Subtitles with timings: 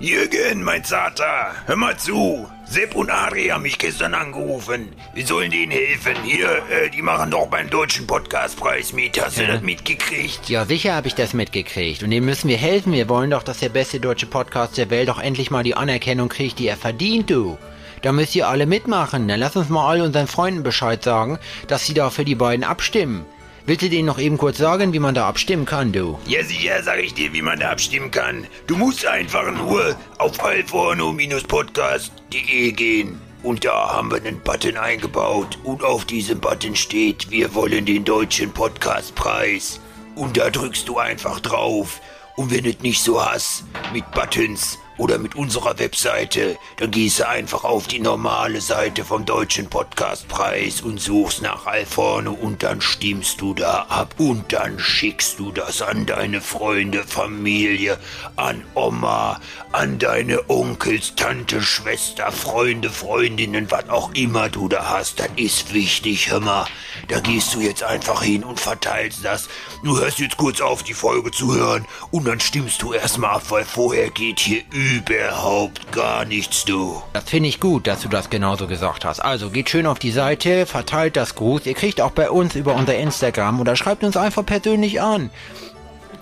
[0.00, 2.48] Jürgen, mein Zater, hör mal zu.
[2.66, 4.88] Sepp und Adri haben mich gestern angerufen.
[5.14, 6.16] Wir sollen denen helfen.
[6.24, 9.22] Hier, äh, die machen doch beim deutschen Podcastpreis mit.
[9.22, 10.48] Hast du das mitgekriegt?
[10.48, 12.02] Ja, sicher habe ich das mitgekriegt.
[12.02, 12.92] Und dem müssen wir helfen.
[12.92, 16.28] Wir wollen doch, dass der beste deutsche Podcast der Welt doch endlich mal die Anerkennung
[16.28, 17.56] kriegt, die er verdient, du.
[18.02, 19.28] Da müsst ihr alle mitmachen.
[19.28, 21.38] Dann lass uns mal all unseren Freunden Bescheid sagen,
[21.68, 23.24] dass sie da für die beiden abstimmen.
[23.66, 26.18] Willst du denen noch eben kurz sagen, wie man da abstimmen kann, du?
[26.26, 28.46] Ja, sicher sag ich dir, wie man da abstimmen kann.
[28.66, 33.18] Du musst einfach nur auf alforno-podcast.de gehen.
[33.42, 35.58] Und da haben wir einen Button eingebaut.
[35.64, 39.80] Und auf diesem Button steht, wir wollen den deutschen Podcastpreis.
[40.14, 42.02] Und da drückst du einfach drauf.
[42.36, 47.28] Und wenn es nicht so hast mit Buttons oder mit unserer Webseite, dann gehst du
[47.28, 53.40] einfach auf die normale Seite vom Deutschen Podcastpreis und suchst nach Alforno und dann stimmst
[53.40, 57.98] du da ab und dann schickst du das an deine Freunde, Familie,
[58.36, 59.40] an Oma,
[59.72, 65.18] an deine Onkels, Tante, Schwester, Freunde, Freundinnen, was auch immer du da hast.
[65.18, 66.66] Das ist wichtig, hör mal.
[67.08, 69.48] Da gehst du jetzt einfach hin und verteilst das.
[69.82, 73.44] Du hörst jetzt kurz auf, die Folge zu hören und dann stimmst du erstmal ab,
[73.48, 77.02] weil vorher geht hier überhaupt gar nichts, du.
[77.14, 79.20] Das finde ich gut, dass du das genauso gesagt hast.
[79.20, 81.64] Also geht schön auf die Seite, verteilt das Gruß.
[81.64, 85.30] Ihr kriegt auch bei uns über unser Instagram oder schreibt uns einfach persönlich an.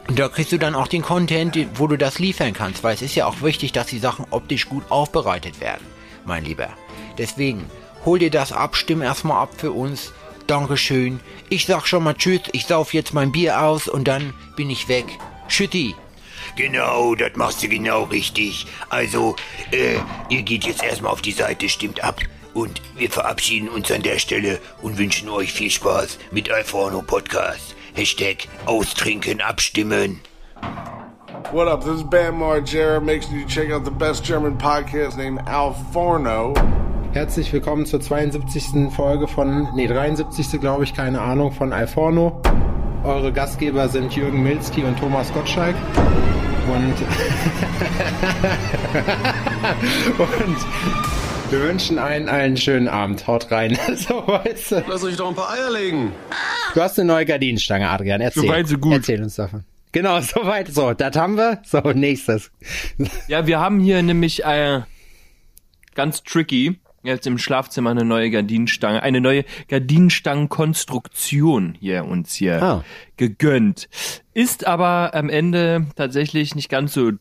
[0.09, 3.03] Und da kriegst du dann auch den Content, wo du das liefern kannst, weil es
[3.03, 5.85] ist ja auch wichtig, dass die Sachen optisch gut aufbereitet werden,
[6.25, 6.69] mein Lieber.
[7.19, 7.67] Deswegen,
[8.05, 10.13] hol dir das ab, stimm erstmal ab für uns.
[10.47, 11.21] Dankeschön.
[11.49, 14.89] Ich sag schon mal Tschüss, ich sauf jetzt mein Bier aus und dann bin ich
[14.89, 15.07] weg.
[15.49, 15.95] Tschüssi.
[16.57, 18.67] Genau, das machst du genau richtig.
[18.91, 19.37] Also,
[19.71, 19.97] äh,
[20.29, 22.21] ihr geht jetzt erstmal auf die Seite, stimmt ab.
[22.53, 27.75] Und wir verabschieden uns an der Stelle und wünschen euch viel Spaß mit Alforno Podcast.
[27.95, 30.21] Hashtag Austrinken abstimmen.
[31.53, 31.83] What up?
[31.83, 33.01] This is Bam Margera.
[33.01, 36.53] Make sure you check out the best German podcast named Al Forno.
[37.13, 38.91] Herzlich willkommen zur 72.
[38.95, 40.61] Folge von, nee, 73.
[40.61, 42.41] glaube ich, keine Ahnung, von Alforno.
[43.05, 45.75] Eure Gastgeber sind Jürgen Milski und Thomas Gottschalk.
[46.73, 46.95] Und,
[50.19, 50.57] und
[51.51, 53.27] wir wünschen einen, einen schönen Abend.
[53.27, 53.77] Haut rein.
[53.97, 54.85] so, weißt du.
[54.87, 56.13] Lass euch doch ein paar Eier legen.
[56.75, 58.21] Du hast eine neue Gardinenstange, Adrian.
[58.21, 58.45] Erzähl.
[58.45, 58.93] Soweit, so gut.
[58.93, 59.65] Erzähl uns davon.
[59.91, 60.69] Genau, soweit.
[60.69, 61.61] So, das haben wir.
[61.65, 62.53] So, nächstes.
[63.27, 64.83] Ja, wir haben hier nämlich äh,
[65.97, 72.85] ganz tricky jetzt im Schlafzimmer eine neue Gardinenstange, eine neue Gardinenstangenkonstruktion hier uns hier Ah.
[73.17, 73.89] gegönnt.
[74.35, 77.13] Ist aber am Ende tatsächlich nicht ganz so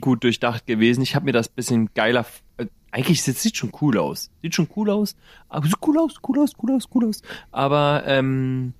[0.00, 1.02] gut durchdacht gewesen.
[1.02, 2.26] Ich habe mir das bisschen geiler.
[2.58, 4.30] Äh, eigentlich das sieht schon cool aus.
[4.42, 5.16] Sieht schon cool aus.
[5.48, 7.22] Aber sieht cool aus, cool aus, cool aus, cool aus.
[7.50, 8.74] Aber ähm,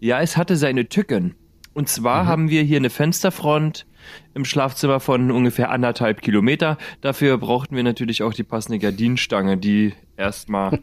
[0.00, 1.34] ja, es hatte seine Tücken.
[1.72, 3.86] Und zwar haben wir hier eine Fensterfront
[4.34, 6.78] im Schlafzimmer von ungefähr anderthalb Kilometer.
[7.00, 10.80] Dafür brauchten wir natürlich auch die passende Gardinenstange, die erstmal.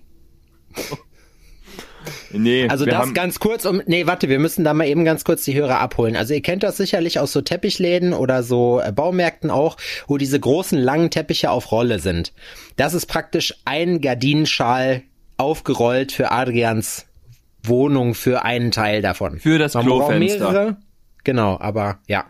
[2.31, 5.23] nee, Also das haben, ganz kurz um, nee, warte, wir müssen da mal eben ganz
[5.23, 6.15] kurz die Hörer abholen.
[6.15, 9.77] Also ihr kennt das sicherlich aus so Teppichläden oder so äh, Baumärkten auch,
[10.07, 12.33] wo diese großen langen Teppiche auf Rolle sind.
[12.77, 15.03] Das ist praktisch ein Gardinenschal
[15.37, 17.06] aufgerollt für Adrians
[17.67, 19.39] Wohnung für einen Teil davon.
[19.39, 20.51] Für das Man Klofenster.
[20.51, 20.77] mehrere.
[21.23, 22.25] Genau, aber ja.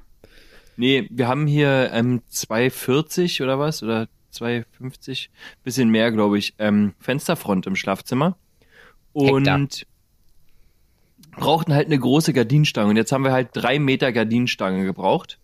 [0.77, 3.81] Nee, wir haben hier ähm, 240 oder was?
[3.81, 5.31] Oder 250?
[5.63, 6.53] Bisschen mehr, glaube ich.
[6.59, 8.37] Ähm, Fensterfront im Schlafzimmer.
[9.13, 9.67] Und Hektar.
[11.31, 12.91] brauchten halt eine große Gardinenstange.
[12.91, 15.39] Und jetzt haben wir halt drei Meter Gardinenstange gebraucht,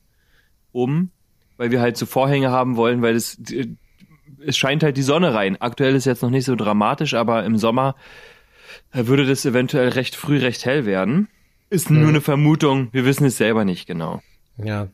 [0.72, 1.10] um,
[1.58, 3.40] weil wir halt so Vorhänge haben wollen, weil es,
[4.46, 5.60] es scheint halt die Sonne rein.
[5.60, 7.96] Aktuell ist jetzt noch nicht so dramatisch, aber im Sommer
[8.94, 11.28] würde das eventuell recht früh recht hell werden.
[11.70, 12.90] Ist nur eine Vermutung.
[12.92, 14.22] Wir wissen es selber nicht genau.
[14.64, 14.88] Ja.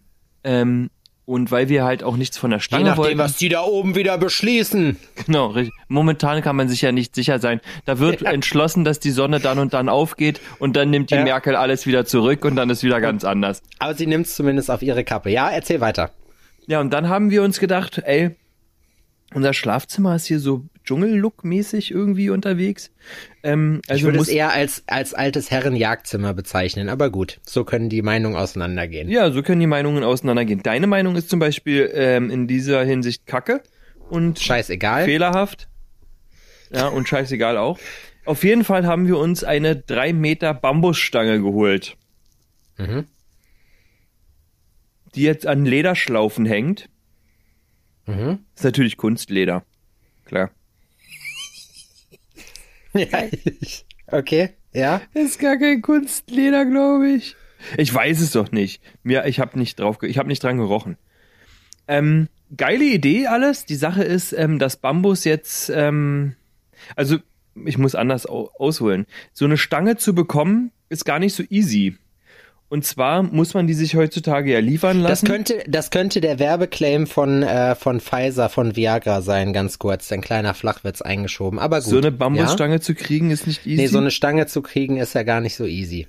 [0.46, 0.90] Ähm,
[1.26, 3.18] und weil wir halt auch nichts von der Je Stange nachdem, wollten.
[3.20, 4.98] was die da oben wieder beschließen.
[5.26, 5.76] Genau, richtig.
[5.90, 7.60] Momentan kann man sich ja nicht sicher sein.
[7.86, 11.24] Da wird entschlossen, dass die Sonne dann und dann aufgeht und dann nimmt die Ja.
[11.24, 13.62] Merkel alles wieder zurück und dann ist wieder ganz anders.
[13.80, 15.30] Aber sie nimmt es zumindest auf ihre Kappe.
[15.30, 16.12] Ja, erzähl weiter.
[16.66, 18.36] Ja, und dann haben wir uns gedacht, ey,
[19.34, 22.92] unser Schlafzimmer ist hier so Dschungellook-mäßig irgendwie unterwegs.
[23.44, 27.64] Ähm, Ich also würde muss, es eher als, als altes Herrenjagdzimmer bezeichnen, aber gut, so
[27.64, 29.08] können die Meinungen auseinandergehen.
[29.10, 30.64] ja, so können die Meinungen auseinandergehen.
[30.64, 33.62] Deine Meinung ist zum Beispiel ähm, in dieser Hinsicht kacke
[34.10, 35.06] und Scheißegal.
[35.06, 35.68] fehlerhaft.
[36.72, 37.80] Ja, und scheißegal auch.
[38.26, 41.98] Auf jeden Fall haben wir uns eine drei Meter Bambusstange geholt.
[42.78, 43.06] Mhm.
[45.16, 46.90] Die jetzt an Lederschlaufen hängt.
[48.06, 48.40] Mhm.
[48.56, 49.64] Ist natürlich Kunstleder.
[50.26, 50.52] Klar.
[52.94, 53.24] Ja,
[53.62, 55.02] ich- okay, ja.
[55.14, 57.36] Ist gar kein Kunstleder, glaube ich.
[57.78, 58.82] Ich weiß es doch nicht.
[59.04, 60.98] Mir, ich habe nicht drauf, ich habe nicht dran gerochen.
[61.88, 63.66] Ähm, geile Idee alles.
[63.66, 66.36] Die Sache ist, ähm, dass Bambus jetzt, ähm,
[66.96, 67.18] also
[67.66, 69.06] ich muss anders au ausholen.
[69.34, 71.98] So eine Stange zu bekommen, ist gar nicht so easy.
[72.70, 75.28] Und zwar muss man die sich heutzutage ja liefern Das lassen.
[75.28, 80.12] könnte, das könnte der Werbeclaim von, äh, von Pfizer, von Viagra sein, ganz kurz.
[80.12, 81.58] Ein kleiner Flachwitz eingeschoben.
[81.58, 81.90] Aber gut.
[81.90, 82.12] so eine ja?
[82.12, 83.82] Bambusstange zu kriegen ist nicht easy.
[83.82, 86.08] Nee, so eine Stange zu kriegen ist ja gar nicht so easy.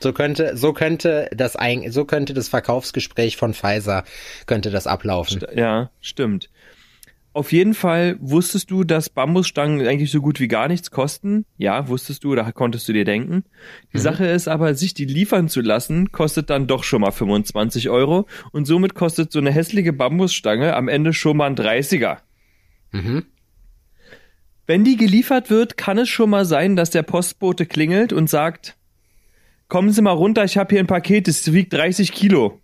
[0.00, 4.04] So könnte, so könnte das ein, so könnte das Verkaufsgespräch von Pfizer,
[4.46, 5.42] könnte das ablaufen.
[5.54, 6.48] Ja, stimmt.
[7.32, 11.46] Auf jeden Fall wusstest du, dass Bambusstangen eigentlich so gut wie gar nichts kosten.
[11.58, 13.44] Ja, wusstest du, da konntest du dir denken.
[13.92, 17.88] Die Sache ist aber, sich die liefern zu lassen, kostet dann doch schon mal 25
[17.88, 18.26] Euro.
[18.50, 22.18] Und somit kostet so eine hässliche Bambusstange am Ende schon mal ein 30er.
[22.90, 23.26] Mhm.
[24.66, 28.76] Wenn die geliefert wird, kann es schon mal sein, dass der Postbote klingelt und sagt,
[29.68, 32.60] kommen Sie mal runter, ich habe hier ein Paket, es wiegt 30 Kilo.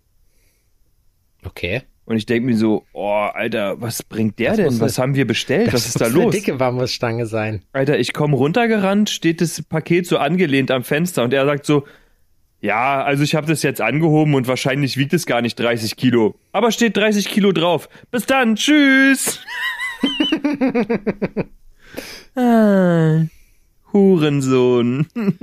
[1.45, 1.83] Okay.
[2.07, 4.79] Und ich denke mir so, oh, Alter, was bringt der Das denn?
[4.79, 5.73] Was eine- haben wir bestellt?
[5.73, 6.21] Was ist da muss los?
[6.23, 7.63] Eine dicke Bambusstange sein.
[7.73, 11.85] Alter, ich komme runtergerannt, steht das Paket so angelehnt am Fenster und er sagt so,
[12.61, 16.35] ja, also ich habe das jetzt angehoben und wahrscheinlich wiegt es gar nicht 30 Kilo.
[16.53, 17.89] Aber steht 30 Kilo drauf.
[18.09, 19.41] Bis dann, tschüss.
[22.35, 23.21] ah,
[23.91, 25.07] Hurensohn.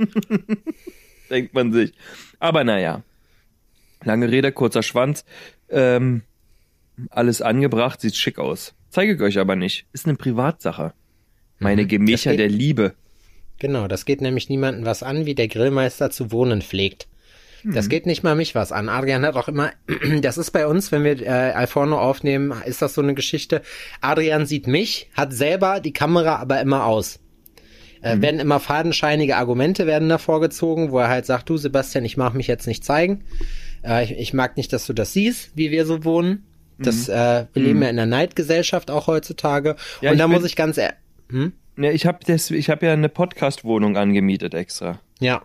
[1.29, 1.93] Denkt man sich.
[2.39, 3.03] Aber naja.
[4.03, 5.25] Lange Rede, kurzer Schwanz.
[5.69, 6.21] Ähm,
[7.09, 8.73] alles angebracht, sieht schick aus.
[8.89, 9.85] Zeige ich euch aber nicht.
[9.93, 10.93] Ist eine Privatsache.
[11.59, 12.93] Meine Gemächer geht- der Liebe.
[13.59, 17.07] Genau, das geht nämlich niemanden was an, wie der Grillmeister zu wohnen pflegt.
[17.63, 18.89] Das geht nicht mal mich was an.
[18.89, 19.71] Adrian hat auch immer,
[20.21, 23.63] das ist bei uns, wenn wir äh, Alforno aufnehmen, ist das so eine Geschichte.
[24.01, 27.19] Adrian sieht mich, hat selber die Kamera aber immer aus.
[28.01, 32.17] Äh, Werden immer fadenscheinige Argumente werden da vorgezogen, wo er halt sagt, du Sebastian, ich
[32.17, 33.23] mag mich jetzt nicht zeigen.
[33.83, 36.43] Äh, ich, ich mag nicht, dass du das siehst, wie wir so wohnen.
[36.77, 39.75] Das, äh, wir leben ja in der Neidgesellschaft auch heutzutage.
[40.01, 40.93] Ja, Und da muss ich ganz, ehr-
[41.77, 44.99] Ja, ich habe hab ja eine Podcast-Wohnung angemietet extra.
[45.19, 45.41] ja,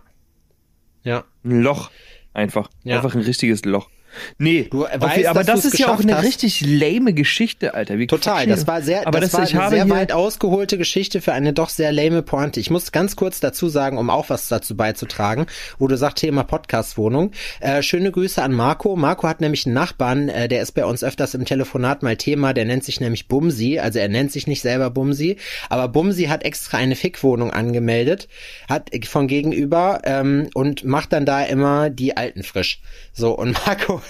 [1.03, 1.23] ja.
[1.43, 1.89] Ein Loch.
[2.33, 2.69] Einfach.
[2.83, 2.97] Ja.
[2.97, 3.89] Einfach ein richtiges Loch.
[4.37, 6.23] Nee, Du okay, weißt, aber dass das ist ja auch eine hast.
[6.23, 7.97] richtig lame Geschichte, Alter.
[7.97, 10.77] Wie Total, das war sehr, aber das, das, war ich eine habe sehr weit ausgeholte
[10.77, 12.59] Geschichte für eine doch sehr lame Pointe.
[12.59, 15.45] Ich muss ganz kurz dazu sagen, um auch was dazu beizutragen,
[15.79, 17.31] wo du sagst, Thema Podcast-Wohnung.
[17.59, 18.95] Äh, schöne Grüße an Marco.
[18.95, 22.53] Marco hat nämlich einen Nachbarn, äh, der ist bei uns öfters im Telefonat mal Thema,
[22.53, 25.37] der nennt sich nämlich Bumsi, also er nennt sich nicht selber Bumsi,
[25.69, 28.27] aber Bumsi hat extra eine Fickwohnung angemeldet,
[28.67, 32.81] hat von gegenüber ähm, und macht dann da immer die Alten frisch.
[33.13, 34.00] So, und Marco,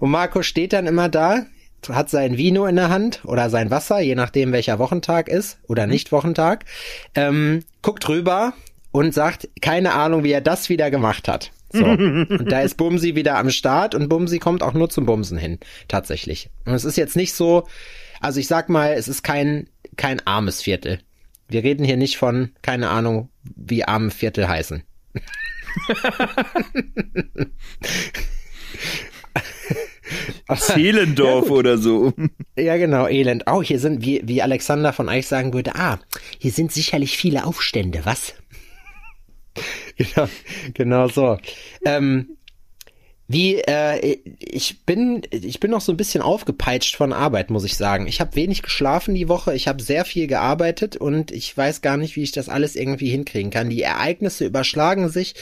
[0.00, 1.46] und Marco steht dann immer da,
[1.88, 5.86] hat sein Vino in der Hand oder sein Wasser, je nachdem welcher Wochentag ist oder
[5.86, 6.64] nicht Wochentag,
[7.14, 8.52] ähm, guckt rüber
[8.92, 11.52] und sagt, keine Ahnung, wie er das wieder gemacht hat.
[11.72, 11.84] So.
[11.86, 15.58] und da ist Bumsi wieder am Start und Bumsi kommt auch nur zum Bumsen hin,
[15.88, 16.50] tatsächlich.
[16.64, 17.66] Und es ist jetzt nicht so,
[18.20, 21.00] also ich sag mal, es ist kein, kein armes Viertel.
[21.48, 24.82] Wir reden hier nicht von, keine Ahnung, wie arme Viertel heißen.
[30.56, 32.12] Zehlendorf oder so.
[32.56, 33.44] Ja, genau, Elend.
[33.46, 35.98] Oh, hier sind, wie, wie Alexander von Eich sagen würde, ah,
[36.38, 38.34] hier sind sicherlich viele Aufstände, was?
[39.96, 40.28] genau,
[40.74, 41.38] genau so.
[41.84, 42.36] Ähm,
[43.32, 47.76] wie, äh, ich bin, ich bin noch so ein bisschen aufgepeitscht von Arbeit, muss ich
[47.76, 48.08] sagen.
[48.08, 51.96] Ich habe wenig geschlafen die Woche, ich habe sehr viel gearbeitet und ich weiß gar
[51.96, 53.70] nicht, wie ich das alles irgendwie hinkriegen kann.
[53.70, 55.34] Die Ereignisse überschlagen sich.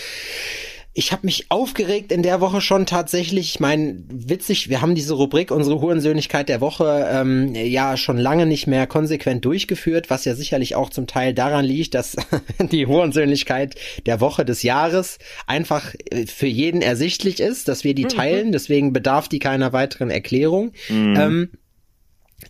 [0.99, 3.51] Ich habe mich aufgeregt in der Woche schon tatsächlich.
[3.51, 8.47] Ich meine, witzig, wir haben diese Rubrik, unsere Hurensöhnlichkeit der Woche, ähm, ja schon lange
[8.47, 12.17] nicht mehr konsequent durchgeführt, was ja sicherlich auch zum Teil daran liegt, dass
[12.73, 13.77] die Hurensöhnlichkeit
[14.07, 18.51] der Woche des Jahres einfach äh, für jeden ersichtlich ist, dass wir die teilen.
[18.51, 20.73] Deswegen bedarf die keiner weiteren Erklärung.
[21.17, 21.51] Ähm,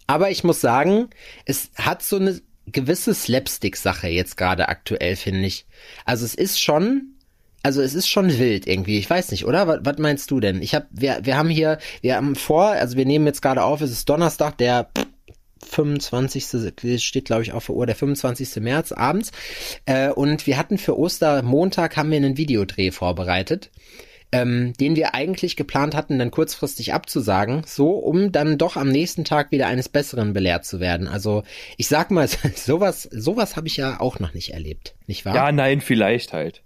[0.06, 1.10] aber ich muss sagen,
[1.44, 5.66] es hat so eine gewisse Slapstick-Sache jetzt gerade aktuell, finde ich.
[6.06, 7.14] Also es ist schon,
[7.62, 8.98] also es ist schon wild irgendwie.
[8.98, 9.66] Ich weiß nicht, oder?
[9.66, 10.62] Was, was meinst du denn?
[10.62, 13.80] Ich habe, wir, wir haben hier, wir haben vor, also wir nehmen jetzt gerade auf,
[13.80, 14.88] es ist Donnerstag, der
[15.66, 17.02] 25.
[17.02, 18.56] steht glaube ich auf der Uhr, der 25.
[18.56, 19.32] März abends.
[19.86, 23.70] Äh, und wir hatten für Ostermontag haben wir einen Videodreh vorbereitet
[24.30, 29.24] ähm, den wir eigentlich geplant hatten, dann kurzfristig abzusagen, so um dann doch am nächsten
[29.24, 31.08] Tag wieder eines Besseren belehrt zu werden.
[31.08, 31.44] Also
[31.76, 35.34] ich sag mal, sowas, sowas habe ich ja auch noch nicht erlebt, nicht wahr?
[35.34, 36.62] Ja, nein, vielleicht halt.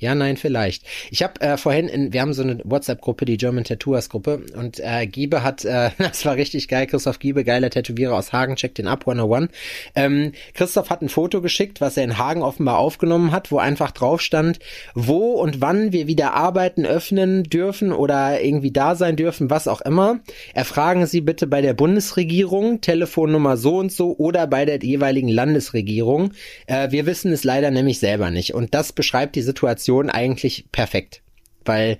[0.00, 0.82] Ja, nein, vielleicht.
[1.10, 4.80] Ich habe äh, vorhin, in, wir haben so eine WhatsApp-Gruppe, die German Tattooers Gruppe, und
[4.80, 8.78] äh, Giebe hat, äh, das war richtig geil, Christoph Giebe, geiler Tätowierer aus Hagen, checkt
[8.78, 9.50] den ab, 101.
[9.94, 13.90] Ähm, Christoph hat ein Foto geschickt, was er in Hagen offenbar aufgenommen hat, wo einfach
[13.90, 14.58] drauf stand,
[14.94, 19.82] wo und wann wir wieder arbeiten, öffnen dürfen oder irgendwie da sein dürfen, was auch
[19.82, 20.20] immer.
[20.54, 26.32] Erfragen Sie bitte bei der Bundesregierung, Telefonnummer so und so oder bei der jeweiligen Landesregierung.
[26.66, 28.54] Äh, wir wissen es leider nämlich selber nicht.
[28.54, 31.22] Und das beschreibt die Situation Situation eigentlich perfekt,
[31.64, 31.98] weil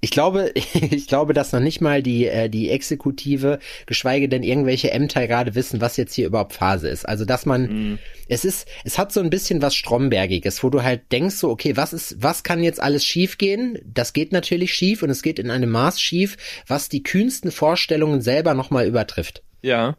[0.00, 4.90] ich glaube, ich glaube, dass noch nicht mal die, äh, die Exekutive, geschweige denn irgendwelche
[4.90, 7.06] Ämter gerade wissen, was jetzt hier überhaupt Phase ist.
[7.06, 7.98] Also, dass man, mm.
[8.28, 11.76] es ist, es hat so ein bisschen was Strombergiges, wo du halt denkst so, okay,
[11.76, 13.78] was ist, was kann jetzt alles schiefgehen?
[13.84, 18.20] Das geht natürlich schief und es geht in einem Maß schief, was die kühnsten Vorstellungen
[18.20, 19.42] selber nochmal übertrifft.
[19.62, 19.96] Ja.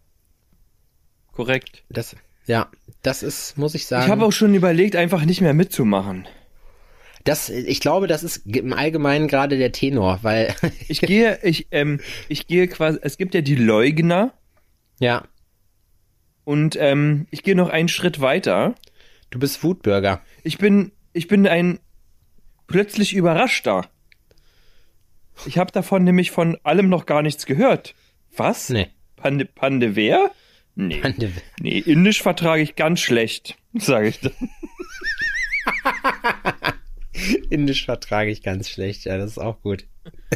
[1.33, 1.83] Korrekt.
[1.89, 2.15] Das,
[2.45, 2.69] ja,
[3.03, 4.05] das ist, muss ich sagen.
[4.05, 6.27] Ich habe auch schon überlegt, einfach nicht mehr mitzumachen.
[7.23, 10.53] Das, ich glaube, das ist im Allgemeinen gerade der Tenor, weil.
[10.87, 14.33] ich gehe, ich, ähm, ich gehe quasi, es gibt ja die Leugner.
[14.99, 15.23] Ja.
[16.43, 18.75] Und ähm, ich gehe noch einen Schritt weiter.
[19.29, 20.21] Du bist Foodburger.
[20.43, 21.79] Ich bin, ich bin ein
[22.67, 23.89] plötzlich Überraschter.
[25.45, 27.95] Ich habe davon nämlich von allem noch gar nichts gehört.
[28.35, 28.69] Was?
[28.69, 28.87] Nee.
[29.15, 30.31] Pande, Pande wer?
[30.75, 31.01] Nee.
[31.01, 34.33] Pande nee, Indisch vertrage ich ganz schlecht, sage ich dann.
[37.49, 39.85] Indisch vertrage ich ganz schlecht, ja, das ist auch gut.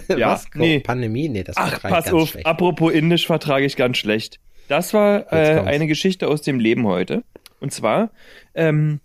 [0.09, 0.47] Ja, Was?
[0.53, 0.79] Nee.
[0.79, 1.29] Pandemie?
[1.29, 2.45] Nee, das Ach, vertrage pass ich ganz auf, schlecht.
[2.45, 4.39] apropos Indisch vertrage ich ganz schlecht.
[4.67, 7.23] Das war äh, eine Geschichte aus dem Leben heute.
[7.59, 8.11] Und zwar
[8.55, 9.01] ähm,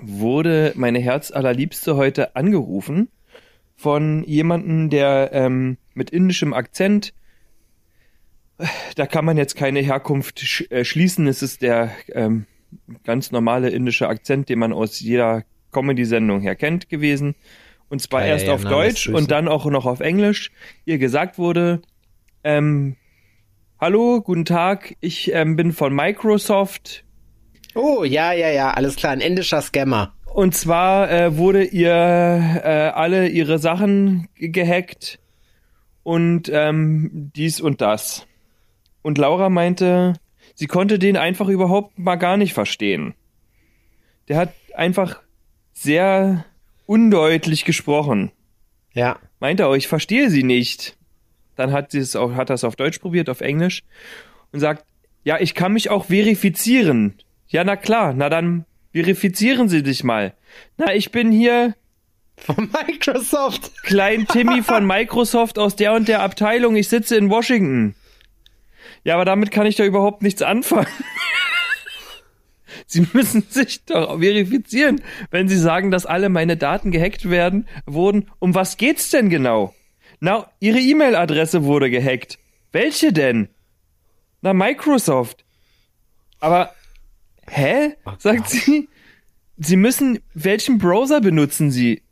[0.00, 3.08] wurde meine Herz allerliebste heute angerufen
[3.76, 7.14] von jemandem, der ähm, mit indischem Akzent,
[8.96, 12.46] da kann man jetzt keine Herkunft sch äh, schließen, es ist der ähm,
[13.04, 17.34] ganz normale indische Akzent, den man aus jeder Comedy-Sendung her kennt gewesen.
[17.88, 20.50] Und zwar ja, erst ja, auf ja, Deutsch und dann auch noch auf Englisch.
[20.84, 21.80] Ihr gesagt wurde,
[22.44, 22.96] ähm,
[23.80, 27.04] hallo, guten Tag, ich ähm, bin von Microsoft.
[27.74, 30.14] Oh, ja, ja, ja, alles klar, ein indischer Scammer.
[30.26, 35.18] Und zwar äh, wurde ihr äh, alle ihre Sachen gehackt
[36.02, 38.26] und ähm, dies und das.
[39.02, 40.14] Und Laura meinte,
[40.54, 43.14] sie konnte den einfach überhaupt mal gar nicht verstehen.
[44.28, 45.20] Der hat einfach
[45.82, 46.44] sehr
[46.86, 48.32] undeutlich gesprochen.
[48.92, 49.18] Ja.
[49.40, 50.96] Meint er, oh, ich verstehe sie nicht.
[51.56, 53.82] Dann hat sie es auch, hat das auf Deutsch probiert, auf Englisch
[54.52, 54.84] und sagt,
[55.24, 57.14] ja, ich kann mich auch verifizieren.
[57.48, 60.34] Ja, na klar, na dann verifizieren Sie dich mal.
[60.76, 61.74] Na, ich bin hier
[62.36, 63.70] von Microsoft.
[63.82, 66.76] Klein Timmy von Microsoft aus der und der Abteilung.
[66.76, 67.94] Ich sitze in Washington.
[69.04, 70.86] Ja, aber damit kann ich da überhaupt nichts anfangen.
[72.88, 78.30] Sie müssen sich doch verifizieren, wenn Sie sagen, dass alle meine Daten gehackt werden, wurden.
[78.40, 79.74] Um was geht's denn genau?
[80.20, 82.38] Na, Ihre E-Mail-Adresse wurde gehackt.
[82.72, 83.48] Welche denn?
[84.40, 85.44] Na, Microsoft.
[86.40, 86.74] Aber,
[87.46, 87.94] hä?
[88.04, 88.88] Oh Sagt sie.
[89.58, 92.02] Sie müssen, welchen Browser benutzen Sie?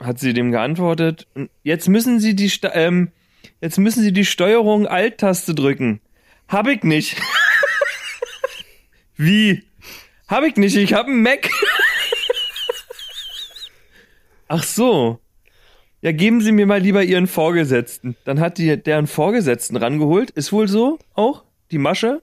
[0.00, 1.28] Hat sie dem geantwortet.
[1.62, 3.12] Jetzt müssen Sie die, ähm,
[3.60, 6.00] jetzt müssen Sie die Steuerung Alt-Taste drücken.
[6.48, 7.16] Hab ich nicht.
[9.16, 9.62] Wie?
[10.28, 11.48] Hab ich nicht, ich hab einen Mac.
[14.48, 15.20] Ach so.
[16.02, 18.16] Ja, geben Sie mir mal lieber Ihren Vorgesetzten.
[18.24, 20.30] Dann hat die deren Vorgesetzten rangeholt.
[20.30, 22.22] Ist wohl so auch, die Masche.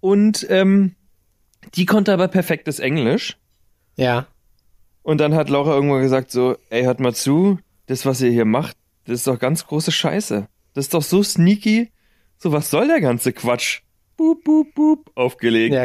[0.00, 0.94] Und ähm,
[1.74, 3.36] die konnte aber perfektes Englisch.
[3.96, 4.26] Ja.
[5.02, 8.44] Und dann hat Laura irgendwann gesagt so, ey, hört mal zu, das, was ihr hier
[8.44, 10.48] macht, das ist doch ganz große Scheiße.
[10.74, 11.90] Das ist doch so sneaky.
[12.38, 13.82] So, was soll der ganze Quatsch?
[14.16, 15.74] Boop, boop, boop, aufgelegt.
[15.74, 15.84] Ja,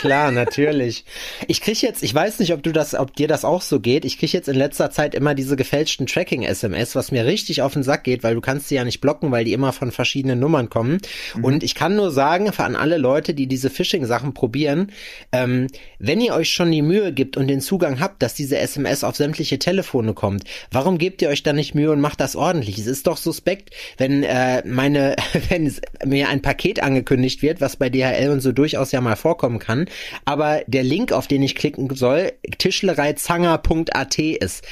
[0.00, 1.04] klar, natürlich.
[1.46, 4.04] Ich krieg jetzt, ich weiß nicht, ob du das, ob dir das auch so geht.
[4.04, 7.84] Ich krieg jetzt in letzter Zeit immer diese gefälschten Tracking-SMS, was mir richtig auf den
[7.84, 10.70] Sack geht, weil du kannst sie ja nicht blocken, weil die immer von verschiedenen Nummern
[10.70, 10.98] kommen.
[11.36, 11.44] Mhm.
[11.44, 14.90] Und ich kann nur sagen, für an alle Leute, die diese Phishing-Sachen probieren,
[15.30, 15.68] ähm,
[16.00, 19.14] wenn ihr euch schon die Mühe gibt und den Zugang habt, dass diese SMS auf
[19.14, 20.42] sämtliche Telefone kommt,
[20.72, 22.76] warum gebt ihr euch da nicht Mühe und macht das ordentlich?
[22.78, 25.14] Es ist doch suspekt, wenn äh, meine,
[25.48, 25.72] wenn
[26.04, 29.86] mir ein Paket angekündigt wird, was bei DHL und so durchaus ja mal vorkommen kann,
[30.24, 34.64] aber der Link, auf den ich klicken soll, tischlereizanger.at ist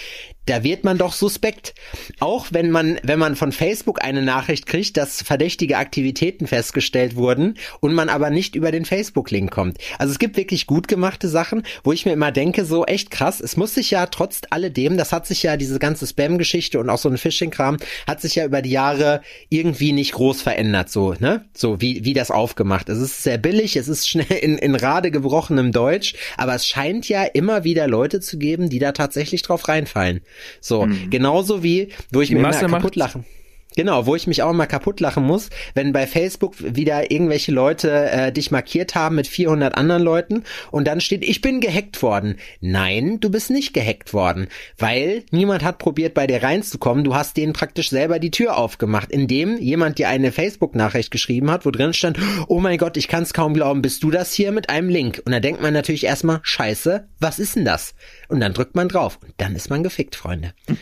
[0.47, 1.75] da wird man doch suspekt.
[2.21, 7.59] Auch wenn man, wenn man von Facebook eine Nachricht kriegt, dass verdächtige Aktivitäten festgestellt wurden
[7.81, 9.79] und man aber nicht über den Facebook-Link kommt.
[9.99, 13.41] Also es gibt wirklich gut gemachte Sachen, wo ich mir immer denke, so echt krass,
[13.41, 16.99] es muss sich ja trotz alledem, das hat sich ja diese ganze Spam-Geschichte und auch
[16.99, 21.45] so ein Phishing-Kram, hat sich ja über die Jahre irgendwie nicht groß verändert, so, ne?
[21.55, 22.89] So wie, wie das aufgemacht.
[22.89, 27.09] Es ist sehr billig, es ist schnell in, in Rade gebrochenem Deutsch, aber es scheint
[27.09, 30.21] ja immer wieder Leute zu geben, die da tatsächlich drauf reinfallen.
[30.61, 31.11] So, mhm.
[31.11, 33.25] genauso wie, wo ich Die mir Masse immer kaputt lachen.
[33.77, 38.11] Genau, wo ich mich auch immer kaputt lachen muss, wenn bei Facebook wieder irgendwelche Leute
[38.11, 42.37] äh, dich markiert haben mit 400 anderen Leuten und dann steht, ich bin gehackt worden.
[42.63, 47.05] Nein, du bist nicht gehackt worden, weil niemand hat probiert, bei dir reinzukommen.
[47.05, 51.67] Du hast denen praktisch selber die Tür aufgemacht, indem jemand dir eine Facebook-Nachricht geschrieben hat,
[51.67, 54.53] wo drin stand, oh mein Gott, ich kann es kaum glauben, bist du das hier
[54.53, 55.21] mit einem Link?
[55.27, 57.95] Und da denkt man natürlich erstmal, scheiße, was ist denn das?
[58.29, 60.53] Und dann drückt man drauf und dann ist man gefickt, Freunde.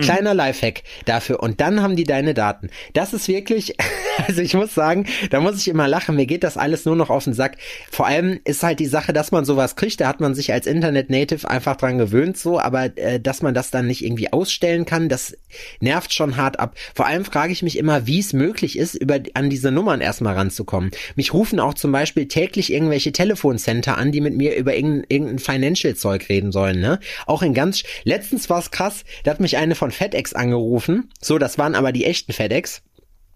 [0.00, 1.40] Kleiner Lifehack dafür.
[1.40, 2.70] Und dann haben die deine Daten.
[2.92, 3.76] Das ist wirklich,
[4.26, 6.16] also ich muss sagen, da muss ich immer lachen.
[6.16, 7.56] Mir geht das alles nur noch auf den Sack.
[7.90, 10.00] Vor allem ist halt die Sache, dass man sowas kriegt.
[10.00, 12.58] Da hat man sich als Internet-Native einfach dran gewöhnt, so.
[12.58, 15.36] Aber äh, dass man das dann nicht irgendwie ausstellen kann, das
[15.80, 16.76] nervt schon hart ab.
[16.94, 20.34] Vor allem frage ich mich immer, wie es möglich ist, über an diese Nummern erstmal
[20.34, 20.90] ranzukommen.
[21.16, 25.38] Mich rufen auch zum Beispiel täglich irgendwelche Telefoncenter an, die mit mir über irgendein, irgendein
[25.38, 27.00] Financial-Zeug reden sollen, ne?
[27.26, 31.10] Auch in ganz, letztens war es krass, da hat mich eine von FedEx angerufen.
[31.20, 32.82] So, das waren aber die echten FedEx.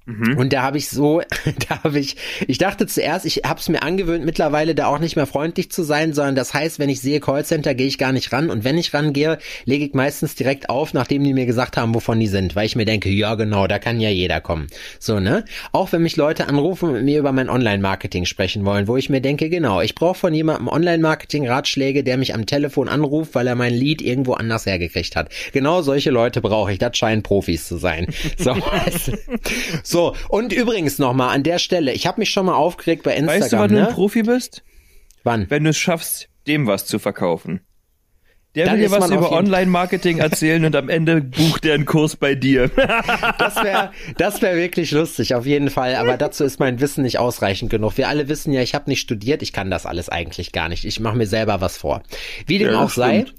[0.06, 1.20] Und da habe ich so,
[1.68, 5.16] da habe ich, ich dachte zuerst, ich habe es mir angewöhnt, mittlerweile da auch nicht
[5.16, 8.32] mehr freundlich zu sein, sondern das heißt, wenn ich sehe Callcenter, gehe ich gar nicht
[8.32, 11.92] ran und wenn ich rangehe, lege ich meistens direkt auf, nachdem die mir gesagt haben,
[11.92, 14.68] wovon die sind, weil ich mir denke, ja genau, da kann ja jeder kommen.
[15.00, 15.44] So, ne?
[15.72, 19.20] Auch wenn mich Leute anrufen und mir über mein Online-Marketing sprechen wollen, wo ich mir
[19.20, 23.74] denke, genau, ich brauche von jemandem Online-Marketing-Ratschläge, der mich am Telefon anruft, weil er mein
[23.74, 25.30] Lied irgendwo anders hergekriegt hat.
[25.52, 28.06] Genau solche Leute brauche ich, das scheinen Profis zu sein.
[28.38, 28.54] So,
[29.82, 29.95] so
[30.28, 33.52] und übrigens nochmal an der Stelle, ich habe mich schon mal aufgeregt bei Instagram, Weißt
[33.52, 33.88] du, wann du ne?
[33.88, 34.62] ein Profi bist?
[35.24, 35.46] Wann?
[35.50, 37.60] Wenn du es schaffst, dem was zu verkaufen.
[38.54, 42.16] Der Dann will dir was über Online-Marketing erzählen und am Ende bucht er einen Kurs
[42.16, 42.70] bei dir.
[43.38, 45.94] Das wäre das wär wirklich lustig, auf jeden Fall.
[45.96, 47.98] Aber dazu ist mein Wissen nicht ausreichend genug.
[47.98, 50.86] Wir alle wissen ja, ich habe nicht studiert, ich kann das alles eigentlich gar nicht.
[50.86, 52.02] Ich mache mir selber was vor.
[52.46, 53.22] Wie dem Ja, auch sei.
[53.22, 53.34] stimmt.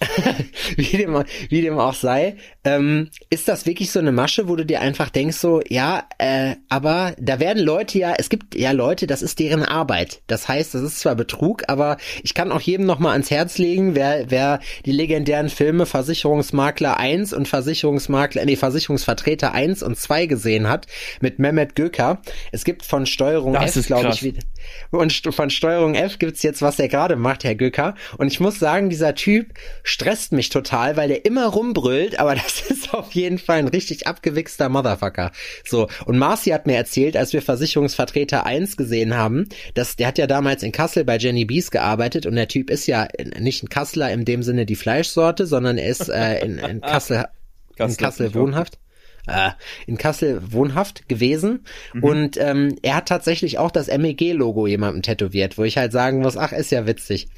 [0.76, 4.64] wie, dem, wie dem auch sei, ähm, ist das wirklich so eine Masche, wo du
[4.64, 9.06] dir einfach denkst, so, ja, äh, aber da werden Leute ja, es gibt ja Leute,
[9.06, 10.22] das ist deren Arbeit.
[10.26, 13.94] Das heißt, das ist zwar Betrug, aber ich kann auch jedem nochmal ans Herz legen,
[13.94, 20.68] wer, wer die legendären Filme Versicherungsmakler 1 und Versicherungsmakler, nee, Versicherungsvertreter 1 und 2 gesehen
[20.68, 20.86] hat,
[21.20, 22.22] mit Mehmet Göker.
[22.52, 24.42] Es gibt von Steuerung Das F, ist glaube ich, wieder.
[24.90, 27.94] Und von Steuerung F gibt's jetzt, was er gerade macht, Herr Göcker.
[28.16, 29.54] Und ich muss sagen, dieser Typ
[29.88, 34.06] stresst mich total, weil der immer rumbrüllt, aber das ist auf jeden Fall ein richtig
[34.06, 35.32] abgewichster Motherfucker.
[35.64, 40.18] So, und Marci hat mir erzählt, als wir Versicherungsvertreter 1 gesehen haben, dass der hat
[40.18, 43.68] ja damals in Kassel bei Jenny Bees gearbeitet und der Typ ist ja nicht ein
[43.68, 47.26] Kasseler in dem Sinne die Fleischsorte, sondern er ist äh, in, in Kassel,
[47.76, 48.78] in Kassel wohnhaft
[49.28, 49.50] äh,
[49.86, 51.64] in Kassel wohnhaft gewesen
[52.00, 56.36] und ähm, er hat tatsächlich auch das MEG-Logo jemandem tätowiert, wo ich halt sagen muss,
[56.36, 57.28] ach, ist ja witzig.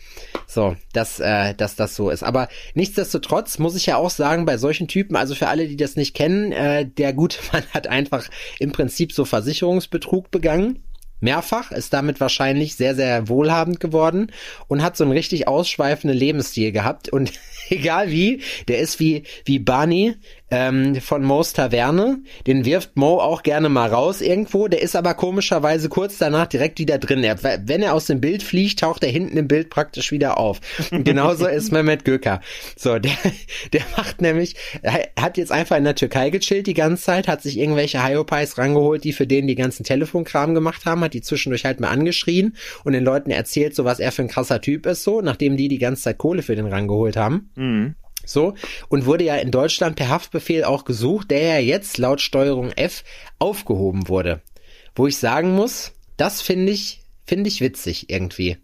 [0.46, 2.22] So, dass, äh, dass das so ist.
[2.22, 5.96] Aber nichtsdestotrotz muss ich ja auch sagen, bei solchen Typen, also für alle, die das
[5.96, 10.82] nicht kennen, äh, der gute Mann hat einfach im Prinzip so Versicherungsbetrug begangen.
[11.22, 14.32] Mehrfach, ist damit wahrscheinlich sehr, sehr wohlhabend geworden
[14.68, 17.10] und hat so einen richtig ausschweifenden Lebensstil gehabt.
[17.10, 17.32] Und
[17.80, 20.16] egal wie, der ist wie, wie Barney
[20.50, 22.18] ähm, von Mo's Taverne.
[22.46, 24.68] Den wirft Mo auch gerne mal raus irgendwo.
[24.68, 27.22] Der ist aber komischerweise kurz danach direkt wieder drin.
[27.22, 30.60] Er, wenn er aus dem Bild fliegt, taucht er hinten im Bild praktisch wieder auf.
[30.90, 32.40] Und genauso ist Mehmet Göker.
[32.76, 33.12] So, der,
[33.72, 37.42] der macht nämlich, er hat jetzt einfach in der Türkei gechillt die ganze Zeit, hat
[37.42, 41.64] sich irgendwelche Hyopies rangeholt, die für den die ganzen Telefonkram gemacht haben, hat die zwischendurch
[41.64, 45.04] halt mal angeschrien und den Leuten erzählt, so was er für ein krasser Typ ist,
[45.04, 47.50] so, nachdem die die ganze Zeit Kohle für den rangeholt haben.
[47.60, 47.94] Mhm.
[48.24, 48.54] So,
[48.88, 53.04] und wurde ja in Deutschland per Haftbefehl auch gesucht, der ja jetzt laut Steuerung F
[53.38, 54.42] aufgehoben wurde.
[54.94, 58.58] Wo ich sagen muss, das finde ich, finde ich witzig irgendwie.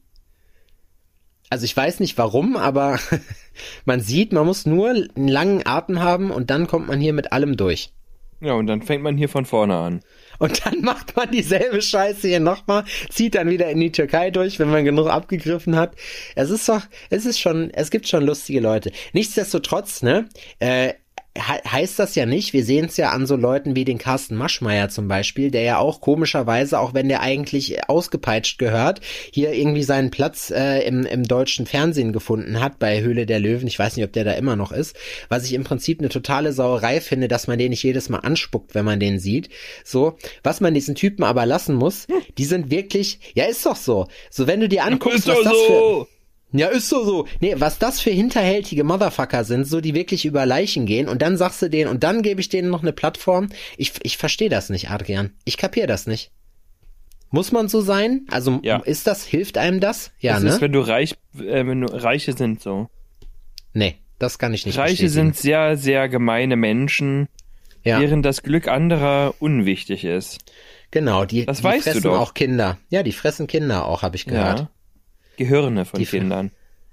[1.49, 2.99] Also ich weiß nicht warum, aber
[3.85, 7.33] man sieht, man muss nur einen langen Atem haben und dann kommt man hier mit
[7.33, 7.93] allem durch.
[8.41, 10.01] Ja, und dann fängt man hier von vorne an.
[10.39, 14.59] Und dann macht man dieselbe Scheiße hier nochmal, zieht dann wieder in die Türkei durch,
[14.59, 15.95] wenn man genug abgegriffen hat.
[16.35, 18.93] Es ist doch, es ist schon, es gibt schon lustige Leute.
[19.13, 20.95] Nichtsdestotrotz, ne, äh,
[21.39, 22.53] heißt das ja nicht.
[22.53, 25.79] Wir sehen es ja an so Leuten wie den Carsten Maschmeyer zum Beispiel, der ja
[25.79, 31.25] auch komischerweise, auch wenn der eigentlich ausgepeitscht gehört, hier irgendwie seinen Platz äh, im, im
[31.25, 33.67] deutschen Fernsehen gefunden hat bei Höhle der Löwen.
[33.67, 34.97] Ich weiß nicht, ob der da immer noch ist.
[35.29, 38.75] Was ich im Prinzip eine totale Sauerei finde, dass man den nicht jedes Mal anspuckt,
[38.75, 39.49] wenn man den sieht.
[39.85, 42.07] So, was man diesen Typen aber lassen muss,
[42.39, 44.07] die sind wirklich, ja, ist doch so.
[44.31, 46.07] So, wenn du dir anguckst, was das für
[46.59, 47.27] ja, ist so so.
[47.41, 51.37] Nee, was das für hinterhältige Motherfucker sind, so die wirklich über Leichen gehen und dann
[51.37, 53.49] sagst du denen und dann gebe ich denen noch eine Plattform.
[53.77, 55.33] Ich, ich verstehe das nicht, Adrian.
[55.45, 56.31] Ich kapier das nicht.
[57.31, 58.25] Muss man so sein?
[58.31, 58.77] Also Ja.
[58.79, 60.13] ist das, hilft einem das?
[60.21, 60.49] Ja, das ne?
[60.51, 62.89] ist, wenn du reich, äh, wenn du Reiche sind so.
[63.73, 65.13] nee, das kann ich nicht Reiche bestätigen.
[65.13, 67.29] sind sehr, sehr gemeine Menschen,
[67.85, 70.39] ja, während das Glück anderer unwichtig ist.
[70.91, 72.79] genau, die, Das die fressen auch Kinder.
[72.89, 74.61] Ja, die fressen Kinder auch, habe ich gehört.
[74.61, 74.71] Ja.
[75.37, 76.51] Gehirne von Die Kindern.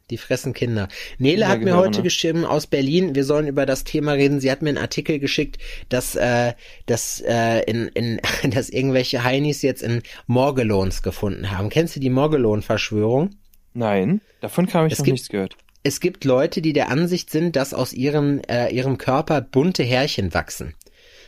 [0.10, 0.90] Die fressen Kinder.
[1.18, 4.42] Nele hat mir heute geschrieben aus Berlin, wir sollen über das Thema reden.
[4.42, 6.54] Sie hat mir einen Artikel geschickt, dass, äh,
[6.86, 8.20] dass, äh, in, in,
[8.52, 11.70] dass irgendwelche Heinis jetzt in Morgellons gefunden haben.
[11.70, 13.30] Kennst du die Morgellon-Verschwörung?
[13.74, 15.56] Nein, davon habe ich Es noch gibt- nichts gehört.
[15.86, 20.34] Es gibt Leute, die der Ansicht sind, dass aus ihrem, äh, ihrem Körper bunte Härchen
[20.34, 20.76] wachsen.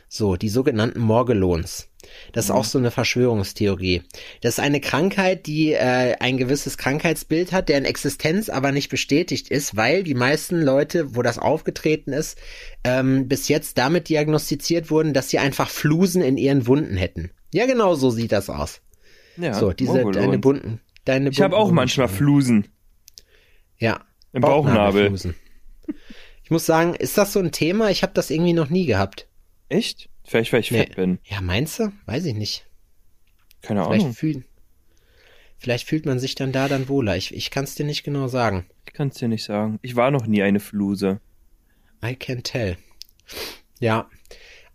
[0.08, 1.90] So, die sogenannten Morgellons.
[2.34, 4.04] Das ist auch so eine Verschwörungstheorie.
[4.42, 9.50] Das ist eine Krankheit, die äh, ein gewisses Krankheitsbild hat, deren Existenz aber nicht bestätigt
[9.50, 12.38] ist, weil die meisten Leute, wo das aufgetreten ist,
[12.84, 17.32] ähm, bis jetzt damit diagnostiziert wurden, dass sie einfach Flusen in ihren Wunden hätten.
[17.54, 18.82] Ja, genau so sieht das aus.
[19.38, 20.14] Ja, so, diese Mongolon.
[20.24, 22.08] deine bunten, deine Ich habe auch manchmal.
[22.08, 22.68] Flusen
[23.78, 24.02] Ja.
[24.34, 25.10] im Bauchnabel.
[25.10, 25.36] Bauchnabelflusen.
[26.44, 27.90] Ich muss sagen, ist das so ein Thema?
[27.90, 29.28] Ich habe das irgendwie noch nie gehabt.
[29.68, 30.10] Echt?
[30.26, 30.80] Vielleicht, weil ich Nee.
[30.80, 31.20] fett bin.
[31.24, 31.92] Ja, meinst du?
[32.06, 32.66] Weiß ich nicht.
[33.62, 34.14] Keine Vielleicht Ahnung.
[34.16, 34.44] fühlt,
[35.58, 37.16] vielleicht fühlt man sich dann da dann wohler.
[37.16, 38.66] Ich, ich kann es dir nicht genau sagen.
[38.88, 39.80] Ich kann es dir nicht sagen.
[39.82, 41.20] Ich war noch nie eine Fluse.
[42.04, 42.78] I can tell.
[43.80, 44.10] Ja,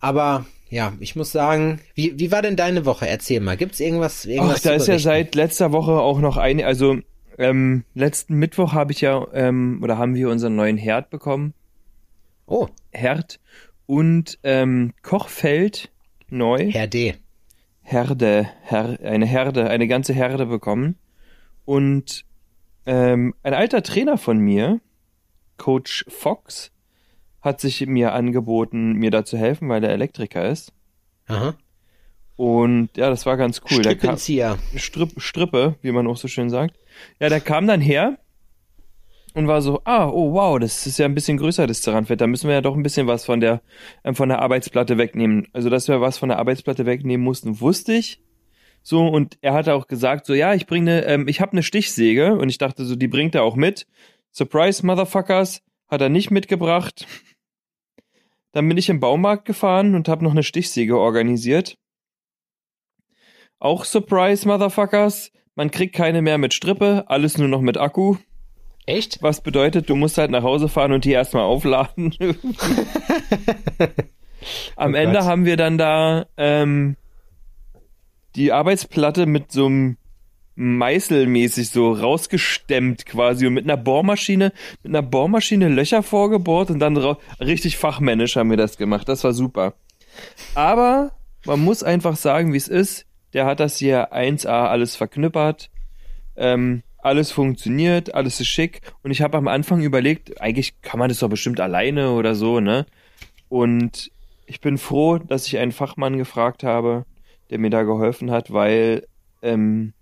[0.00, 3.08] aber ja, ich muss sagen, wie, wie war denn deine Woche?
[3.08, 3.56] Erzähl mal.
[3.56, 4.24] Gibt's irgendwas?
[4.24, 6.98] irgendwas Ach, da ist ja seit letzter Woche auch noch eine, also
[7.38, 11.54] ähm, letzten Mittwoch habe ich ja, ähm, oder haben wir unseren neuen Herd bekommen.
[12.46, 13.40] Oh, Herd
[13.90, 15.90] und ähm, Kochfeld
[16.29, 16.70] neu.
[16.70, 17.16] Herr D.
[17.83, 20.94] Herde, Her eine Herde, eine ganze Herde bekommen.
[21.64, 22.24] Und
[22.87, 24.81] ähm, ein alter Trainer von mir,
[25.57, 26.70] Coach Fox,
[27.40, 30.72] hat sich mir angeboten, mir da zu helfen, weil er Elektriker ist.
[31.26, 31.57] Aha.
[32.37, 33.83] Und ja, das war ganz cool.
[33.83, 34.11] Der kam.
[34.76, 36.79] Stripp, Strippe, wie man auch so schön sagt.
[37.18, 38.20] Ja, der kam dann her
[39.35, 42.21] und war so, ah, oh wow, das ist ja ein bisschen größer, das Ceranfett.
[42.21, 43.62] Da müssen wir ja doch ein bisschen was von der,
[44.05, 45.47] ähm, von der Arbeitsplatte wegnehmen.
[45.53, 48.21] Also, dass wir was von der Arbeitsplatte wegnehmen mussten, wusste ich.
[48.83, 52.37] So, und er hat auch gesagt, so, ja, ich bringe, ähm, ich habe eine Stichsäge
[52.37, 53.87] und ich dachte so, die bringt er auch mit.
[54.33, 57.07] Surprise, Motherfuckers, hat er nicht mitgebracht.
[58.53, 61.77] Dann bin ich im Baumarkt gefahren und habe noch eine Stichsäge organisiert.
[63.59, 65.31] Auch Surprise, Motherfuckers.
[65.55, 68.16] Man kriegt keine mehr mit Strippe, alles nur noch mit Akku.
[68.90, 69.22] Echt?
[69.22, 72.14] Was bedeutet, du musst halt nach Hause fahren und die erstmal aufladen.
[74.76, 75.26] Am Oh Ende Gott.
[75.26, 76.96] haben wir dann da ähm,
[78.37, 79.96] die Arbeitsplatte mit so einem
[80.57, 86.96] Meißelmäßig so rausgestemmt quasi und mit einer Bohrmaschine, mit einer Bohrmaschine Löcher vorgebohrt und dann
[87.40, 89.09] richtig fachmännisch haben wir das gemacht.
[89.09, 89.74] Das war super.
[90.55, 91.12] Aber
[91.46, 93.07] man muss einfach sagen, wie es ist.
[93.33, 95.70] Der hat das hier 1A alles verknüppert.
[96.37, 98.80] Ähm, alles funktioniert, alles ist schick.
[99.02, 102.60] Und ich habe am Anfang überlegt, eigentlich kann man das doch bestimmt alleine oder so,
[102.60, 102.86] ne?
[103.48, 104.10] Und
[104.46, 107.04] ich bin froh, dass ich einen Fachmann gefragt habe,
[107.50, 109.06] der mir da geholfen hat, weil
[109.42, 109.92] ähm,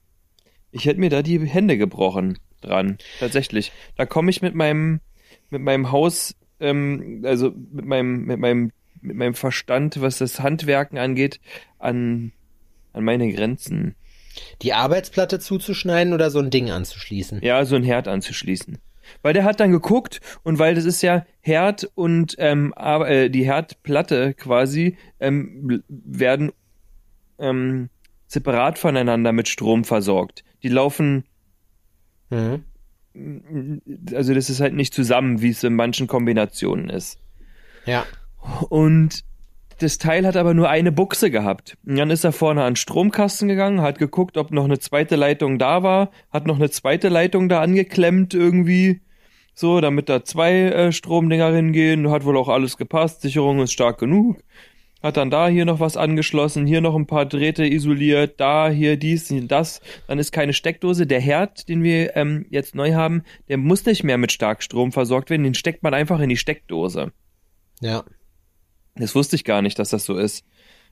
[0.71, 2.99] ich hätte mir da die Hände gebrochen dran.
[3.21, 3.73] Tatsächlich.
[3.97, 5.01] Da komme ich mit meinem
[5.51, 10.99] mit meinem Haus, ähm, also mit meinem mit meinem mit meinem Verstand, was das Handwerken
[10.99, 11.41] angeht,
[11.79, 12.33] an
[12.93, 13.95] an meine Grenzen.
[14.63, 17.41] Die Arbeitsplatte zuzuschneiden oder so ein Ding anzuschließen?
[17.43, 18.79] Ja, so ein Herd anzuschließen.
[19.23, 23.45] Weil der hat dann geguckt und weil das ist ja Herd und ähm, äh, die
[23.45, 26.53] Herdplatte quasi ähm, werden
[27.39, 27.89] ähm,
[28.27, 30.45] separat voneinander mit Strom versorgt.
[30.63, 31.25] Die laufen,
[32.31, 33.81] Mhm.
[34.15, 37.19] also das ist halt nicht zusammen, wie es in manchen Kombinationen ist.
[37.87, 38.05] Ja.
[38.69, 39.25] Und
[39.79, 41.77] das Teil hat aber nur eine Buchse gehabt.
[41.87, 45.59] Und dann ist er vorne an Stromkasten gegangen, hat geguckt, ob noch eine zweite Leitung
[45.59, 49.01] da war, hat noch eine zweite Leitung da angeklemmt irgendwie,
[49.55, 52.11] so, damit da zwei äh, Stromdinger hingehen.
[52.11, 54.39] Hat wohl auch alles gepasst, Sicherung ist stark genug.
[55.03, 58.97] Hat dann da hier noch was angeschlossen, hier noch ein paar Drähte isoliert, da, hier
[58.97, 59.81] dies, hier das.
[60.09, 61.07] Dann ist keine Steckdose.
[61.07, 65.31] Der Herd, den wir ähm, jetzt neu haben, der muss nicht mehr mit Starkstrom versorgt
[65.31, 67.13] werden, den steckt man einfach in die Steckdose.
[67.81, 68.05] Ja.
[68.99, 70.45] Das wusste ich gar nicht, dass das so ist.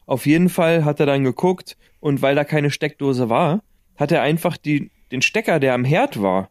[0.06, 3.62] Auf jeden Fall hat er dann geguckt und weil da keine Steckdose war,
[3.96, 6.50] hat er einfach die, den Stecker, der am Herd war,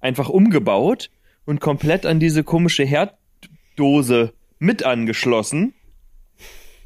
[0.00, 1.10] einfach umgebaut
[1.44, 5.74] und komplett an diese komische Herddose mit angeschlossen.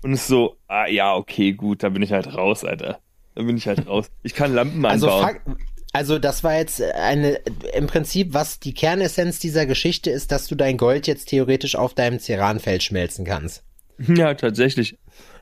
[0.03, 3.01] Und ist so, ah ja, okay, gut, da bin ich halt raus, Alter.
[3.35, 4.11] Da bin ich halt raus.
[4.23, 5.23] Ich kann Lampen Also, anbauen.
[5.23, 5.47] Fakt,
[5.93, 7.41] also das war jetzt eine,
[7.75, 11.95] im Prinzip, was die Kernessenz dieser Geschichte ist, dass du dein Gold jetzt theoretisch auf
[11.95, 13.65] deinem Ceranfeld schmelzen kannst.
[13.99, 14.97] Ja, tatsächlich.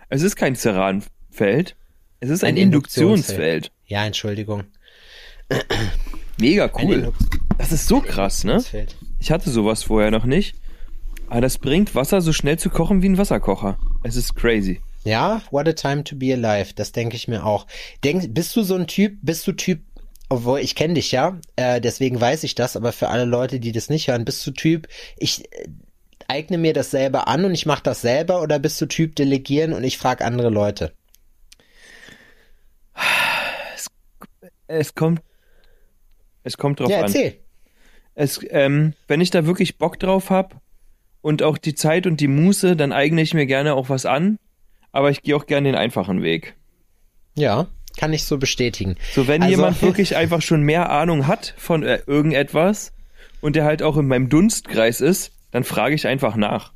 [0.09, 1.77] Es ist kein Ceranfeld.
[2.21, 3.71] Es ist ein, Ein Induktionsfeld.
[3.87, 4.64] Ja, Entschuldigung.
[6.38, 7.12] Mega cool.
[7.59, 8.53] Das ist so krass, ne?
[8.53, 8.97] Induktionsfeld.
[9.19, 10.57] Ich hatte sowas vorher noch nicht.
[11.29, 13.79] Aber das bringt Wasser so schnell zu kochen wie ein Wasserkocher.
[14.05, 14.81] Es ist crazy.
[15.05, 16.75] Ja, what a time to be alive.
[16.75, 17.66] Das denke ich mir auch.
[18.05, 19.81] Denk, bist du so ein Typ, bist du Typ,
[20.29, 23.73] obwohl ich kenne dich ja, äh, deswegen weiß ich das, aber für alle Leute, die
[23.73, 25.49] das nicht hören, bist du Typ, ich
[26.28, 29.72] eigne mir das selber an und ich mache das selber oder bist du Typ delegieren
[29.72, 30.92] und ich frage andere Leute?
[34.66, 35.22] Es kommt.
[36.42, 37.04] Es kommt drauf ja, an.
[37.04, 37.38] erzähl.
[38.14, 40.60] Es, ähm, wenn ich da wirklich Bock drauf hab
[41.20, 44.38] und auch die Zeit und die Muße, dann eigne ich mir gerne auch was an.
[44.92, 46.54] Aber ich gehe auch gerne den einfachen Weg.
[47.34, 47.66] Ja,
[47.98, 48.96] kann ich so bestätigen.
[49.12, 52.92] So, wenn Also- jemand wirklich einfach schon mehr Ahnung hat von äh, irgendetwas
[53.40, 56.73] und der halt auch in meinem Dunstkreis ist, dann frage ich einfach nach.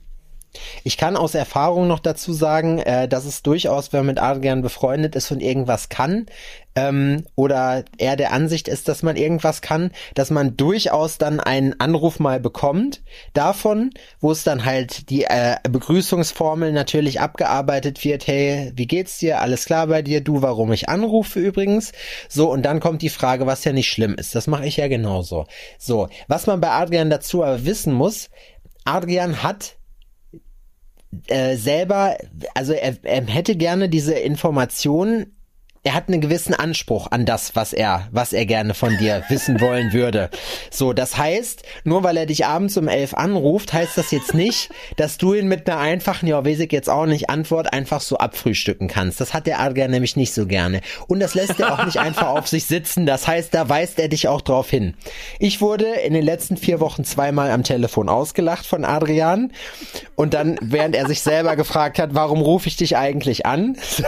[0.84, 4.62] Ich kann aus Erfahrung noch dazu sagen, äh, dass es durchaus, wenn man mit Adrian
[4.62, 6.26] befreundet ist und irgendwas kann,
[6.76, 11.78] ähm, oder er der Ansicht ist, dass man irgendwas kann, dass man durchaus dann einen
[11.80, 13.90] Anruf mal bekommt davon,
[14.20, 19.40] wo es dann halt die äh, Begrüßungsformel natürlich abgearbeitet wird, hey, wie geht's dir?
[19.40, 20.20] Alles klar bei dir?
[20.20, 21.92] Du, warum ich anrufe übrigens?
[22.28, 24.34] So, und dann kommt die Frage, was ja nicht schlimm ist.
[24.34, 25.46] Das mache ich ja genauso.
[25.78, 28.30] So, was man bei Adrian dazu aber wissen muss,
[28.84, 29.76] Adrian hat
[31.26, 32.16] äh, selber,
[32.54, 35.36] also er, er hätte gerne diese Informationen.
[35.82, 39.62] Er hat einen gewissen Anspruch an das, was er, was er gerne von dir wissen
[39.62, 40.28] wollen würde.
[40.70, 44.68] So, das heißt, nur weil er dich abends um elf anruft, heißt das jetzt nicht,
[44.96, 48.18] dass du ihn mit einer einfachen, ja, weiß ich jetzt auch nicht, Antwort einfach so
[48.18, 49.22] abfrühstücken kannst.
[49.22, 50.82] Das hat der Adrian nämlich nicht so gerne.
[51.06, 53.06] Und das lässt er auch nicht einfach auf sich sitzen.
[53.06, 54.92] Das heißt, da weist er dich auch drauf hin.
[55.38, 59.50] Ich wurde in den letzten vier Wochen zweimal am Telefon ausgelacht von Adrian.
[60.14, 63.78] Und dann, während er sich selber gefragt hat, warum rufe ich dich eigentlich an?
[63.90, 64.04] So,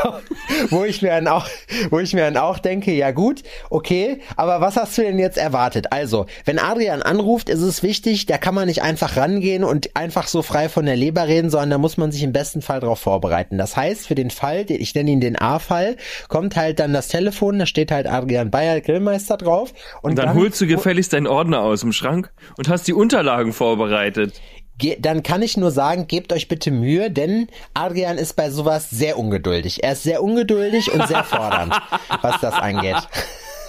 [0.71, 1.47] wo ich mir dann auch,
[1.91, 5.39] wo ich mir dann auch denke, ja gut, okay, aber was hast du denn jetzt
[5.39, 5.93] erwartet?
[5.93, 10.27] Also, wenn Adrian anruft, ist es wichtig, da kann man nicht einfach rangehen und einfach
[10.27, 12.99] so frei von der Leber reden, sondern da muss man sich im besten Fall darauf
[13.01, 13.59] vorbereiten.
[13.59, 15.97] Das heißt, für den Fall, den- ich nenne ihn den A-Fall,
[16.29, 19.73] kommt halt dann das Telefon, da steht halt Adrian Bayer, Grillmeister drauf.
[20.03, 23.53] Und, Und dann, holst du gefälligst deinen Ordner aus dem Schrank und hast die Unterlagen
[23.53, 24.41] vorbereitet.
[24.79, 28.89] Ge dann kann ich nur sagen, gebt euch bitte Mühe, denn Adrian ist bei sowas
[28.91, 29.83] sehr ungeduldig.
[29.85, 31.75] Er ist sehr ungeduldig und sehr fordernd,
[32.23, 32.97] was das angeht.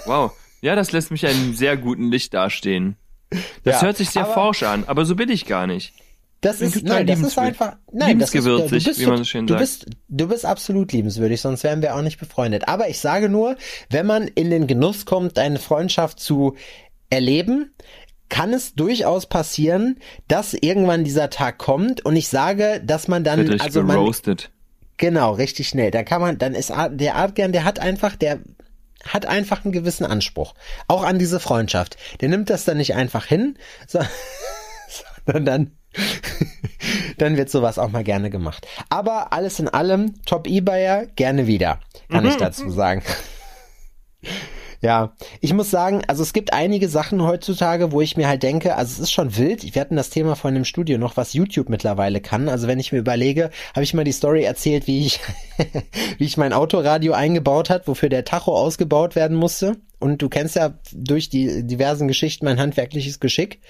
[0.06, 0.32] Wow.
[0.62, 2.96] Ja, das lässt mich in einem sehr guten Licht dastehen.
[3.64, 5.92] Das Ja, hört sich sehr aber- forsch an, aber so bin ich gar nicht.
[6.40, 9.46] Das ist, nein, das ist einfach, nein, das ist, du bist, wie man so schön
[9.46, 9.60] du sagt.
[9.62, 12.68] bist, du bist absolut liebenswürdig, sonst wären wir auch nicht befreundet.
[12.68, 13.56] Aber ich sage nur,
[13.88, 16.54] wenn man in den Genuss kommt, eine Freundschaft zu
[17.08, 17.72] erleben,
[18.28, 23.46] kann es durchaus passieren, dass irgendwann dieser Tag kommt und ich sage, dass man dann,
[23.46, 24.50] Wird also man, geroastet.
[24.96, 25.90] Genau, richtig schnell.
[25.90, 28.40] Da kann man, dann ist der Adrian, der hat einfach, der
[29.04, 30.54] hat einfach einen gewissen Anspruch.
[30.88, 31.96] Auch an diese Freundschaft.
[32.20, 34.00] Der nimmt das dann nicht einfach hin, so,
[35.26, 35.70] sondern dann,
[37.18, 38.66] dann wird sowas auch mal gerne gemacht.
[38.88, 43.02] Aber alles in allem, Top E-Buyer, gerne wieder, kann ich dazu sagen.
[44.84, 48.76] Ja, ich muss sagen, also es gibt einige Sachen heutzutage, wo ich mir halt denke,
[48.76, 49.74] also es ist schon wild.
[49.74, 52.50] Wir hatten das Thema von dem Studio noch, was YouTube mittlerweile kann.
[52.50, 55.20] Also wenn ich mir überlege, habe ich mal die Story erzählt, wie ich,
[56.18, 59.78] wie ich mein Autoradio eingebaut hat, wofür der Tacho ausgebaut werden musste.
[60.00, 63.62] Und du kennst ja durch die diversen Geschichten mein handwerkliches Geschick.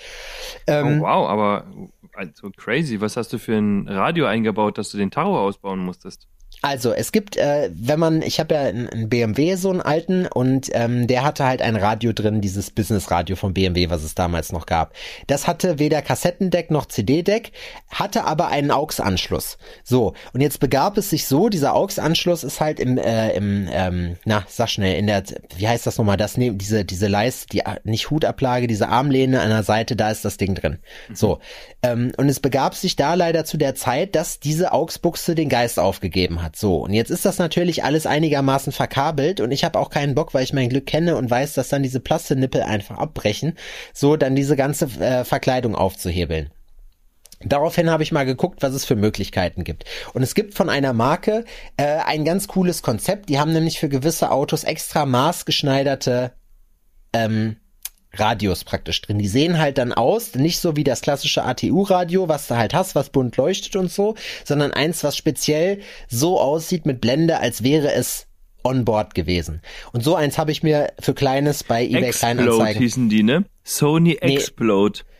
[0.67, 1.69] Ähm, Oh, wow, aber
[2.13, 3.01] also crazy.
[3.01, 6.27] Was hast du für ein Radio eingebaut, dass du den Tacho ausbauen musstest?
[6.65, 10.71] Also es gibt, äh, wenn man, ich habe ja einen, BMW, so einen alten, und
[10.73, 14.65] ähm, der hatte halt ein Radio drin, dieses Business-Radio von BMW, was es damals noch
[14.65, 14.95] gab.
[15.27, 17.53] Das hatte weder Kassettendeck noch CD-Deck,
[17.91, 19.59] hatte aber einen AUX-Anschluss.
[19.83, 24.17] So, und jetzt begab es sich so, dieser AUX-Anschluss ist halt im, äh, im ähm,
[24.25, 25.23] na, sag schnell, in der,
[25.59, 29.51] wie heißt das nochmal, das ne, diese, diese Leist, die, nicht Hutablage, diese Armlehne an
[29.51, 30.79] der Seite, da ist das Ding drin.
[31.13, 31.41] So,
[31.83, 35.79] ähm, und es begab sich da leider zu der Zeit, dass diese AUX-Buchse den Geist
[35.79, 36.54] aufgegeben hat.
[36.55, 40.35] So, und jetzt ist das natürlich alles einigermaßen verkabelt und ich habe auch keinen Bock,
[40.35, 43.57] weil ich mein Glück kenne und weiß, dass dann diese Plastenippel einfach abbrechen,
[43.93, 46.51] so dann diese ganze äh, Verkleidung aufzuhebeln.
[47.41, 49.85] Daraufhin habe ich mal geguckt, was es für Möglichkeiten gibt.
[50.15, 51.45] Und es gibt von einer Marke
[51.77, 53.29] äh, ein ganz cooles Konzept.
[53.29, 56.33] Die haben nämlich für gewisse Autos extra maßgeschneiderte
[57.13, 57.57] ähm,
[58.19, 59.19] Radios praktisch drin.
[59.19, 62.95] Die sehen halt dann aus, nicht so wie das klassische ATU-Radio, was du halt hast,
[62.95, 67.93] was bunt leuchtet und so, sondern eins, was speziell so aussieht mit Blende, als wäre
[67.93, 68.27] es
[68.63, 69.61] on-board gewesen.
[69.93, 72.83] Und so eins habe ich mir für Kleines bei eBay Explode Kleinanzeigen.
[72.83, 73.45] hießen die, ne?
[73.63, 74.35] Sony Nee.
[74.37, 75.01] Explode.
[75.01, 75.14] Die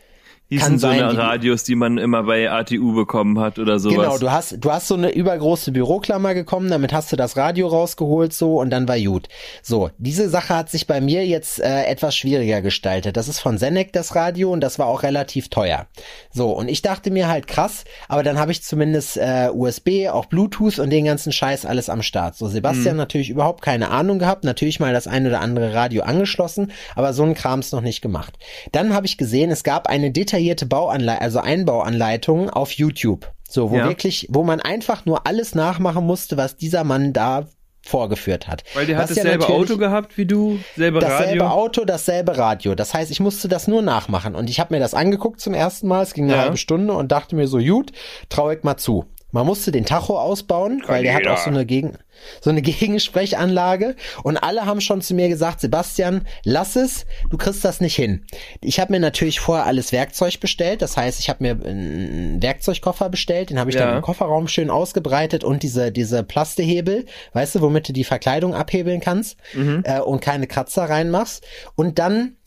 [0.51, 3.95] Kann so sein, eine Radios, die man immer bei ATU bekommen hat oder sowas.
[3.95, 7.67] Genau, du hast, du hast so eine übergroße Büroklammer gekommen, damit hast du das Radio
[7.67, 9.27] rausgeholt so und dann war gut.
[9.63, 13.17] So, diese Sache hat sich bei mir jetzt äh, etwas schwieriger gestaltet.
[13.17, 15.87] Das ist von Senec das Radio und das war auch relativ teuer.
[16.31, 20.25] So, und ich dachte mir halt krass, aber dann habe ich zumindest äh, USB, auch
[20.25, 22.35] Bluetooth und den ganzen Scheiß alles am Start.
[22.35, 26.71] So, Sebastian natürlich überhaupt keine Ahnung gehabt, natürlich mal das ein oder andere Radio angeschlossen,
[26.95, 28.35] aber so ein Krams noch nicht gemacht.
[28.71, 33.31] Dann habe ich gesehen, es gab eine detaillierte Bauanleitung, also Einbauanleitung auf YouTube.
[33.49, 33.87] So, wo Ja.
[33.87, 37.47] wirklich, wo man einfach nur alles nachmachen musste, was dieser Mann da
[37.83, 38.63] vorgeführt hat.
[38.73, 41.45] Weil der hat Was ja dasselbe Auto gehabt wie du, selbe Dasselbe Radio.
[41.55, 42.73] Auto, dasselbe Radio.
[42.73, 44.33] Das heißt, ich musste das nur nachmachen.
[44.35, 46.01] Und ich habe mir das angeguckt zum ersten Mal.
[46.01, 46.39] Es ging eine Ja.
[46.41, 47.91] halbe Stunde und dachte mir so, gut,
[48.29, 49.05] trau ich mal zu.
[49.35, 51.97] Man musste den Tacho ausbauen, weil der hat auch so eine Gegen
[52.39, 52.61] so eine
[53.19, 53.97] Gegensprechanlage.
[54.23, 58.25] Und alle haben schon zu mir gesagt, Sebastian, lass es, du kriegst das nicht hin.
[58.61, 63.09] Ich habe mir natürlich vorher alles Werkzeug bestellt, das heißt, ich habe mir einen Werkzeugkoffer
[63.09, 63.85] bestellt, den habe ich Ja.
[63.87, 68.55] dann im Kofferraum schön ausgebreitet und diese diese Plastehebel, weißt du, womit du die Verkleidung
[68.55, 69.35] abhebeln kannst
[69.83, 71.45] äh, und keine Kratzer reinmachst.
[71.75, 72.37] Und dann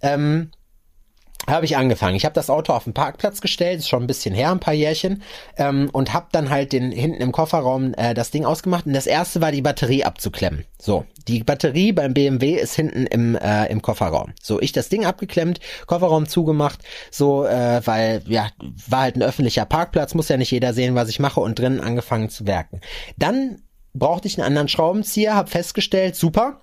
[0.00, 0.50] ähm,
[1.46, 2.16] habe ich angefangen.
[2.16, 4.74] Ich habe das Auto auf den Parkplatz gestellt, ist schon ein bisschen her, ein paar
[4.74, 5.22] Jährchen,
[5.56, 8.86] ähm, und habe dann halt den hinten im Kofferraum äh, das Ding ausgemacht.
[8.86, 10.64] Und das erste war die Batterie abzuklemmen.
[10.80, 14.32] So, die Batterie beim BMW ist hinten im äh, im Kofferraum.
[14.42, 18.50] So, ich das Ding abgeklemmt, Kofferraum zugemacht, so, äh, weil ja
[18.88, 21.80] war halt ein öffentlicher Parkplatz, muss ja nicht jeder sehen, was ich mache, und drinnen
[21.80, 22.80] angefangen zu werken.
[23.16, 23.62] Dann
[23.94, 26.60] brauchte ich einen anderen Schraubenzieher, habe festgestellt, super,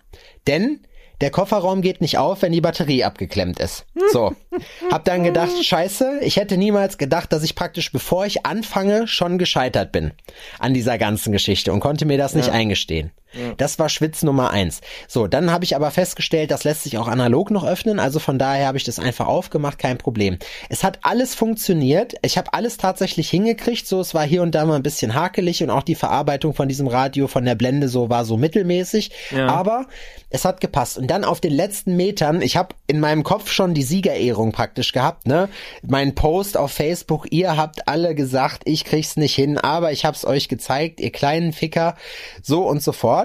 [0.47, 0.81] denn
[1.25, 3.87] der Kofferraum geht nicht auf, wenn die Batterie abgeklemmt ist.
[4.13, 4.35] So.
[4.91, 9.39] Hab dann gedacht, scheiße, ich hätte niemals gedacht, dass ich praktisch, bevor ich anfange, schon
[9.39, 10.11] gescheitert bin
[10.59, 13.09] an dieser ganzen Geschichte und konnte mir das nicht eingestehen.
[13.57, 14.81] Das war Schwitz Nummer eins.
[15.07, 18.39] So, dann habe ich aber festgestellt, das lässt sich auch analog noch öffnen, also von
[18.39, 20.37] daher habe ich das einfach aufgemacht, kein Problem.
[20.69, 24.65] Es hat alles funktioniert, ich habe alles tatsächlich hingekriegt, so es war hier und da
[24.65, 28.09] mal ein bisschen hakelig und auch die Verarbeitung von diesem Radio von der Blende so
[28.09, 29.47] war so mittelmäßig, Ja.
[29.47, 29.85] aber
[30.29, 30.97] es hat gepasst.
[30.97, 34.91] Und dann auf den letzten Metern, ich habe in meinem Kopf schon die Siegerehrung praktisch
[34.91, 35.49] gehabt, ne?
[35.81, 40.25] Mein Post auf Facebook, ihr habt alle gesagt, ich krieg's nicht hin, aber ich hab's
[40.25, 41.95] euch gezeigt, ihr kleinen Ficker,
[42.43, 43.24] so und so fort.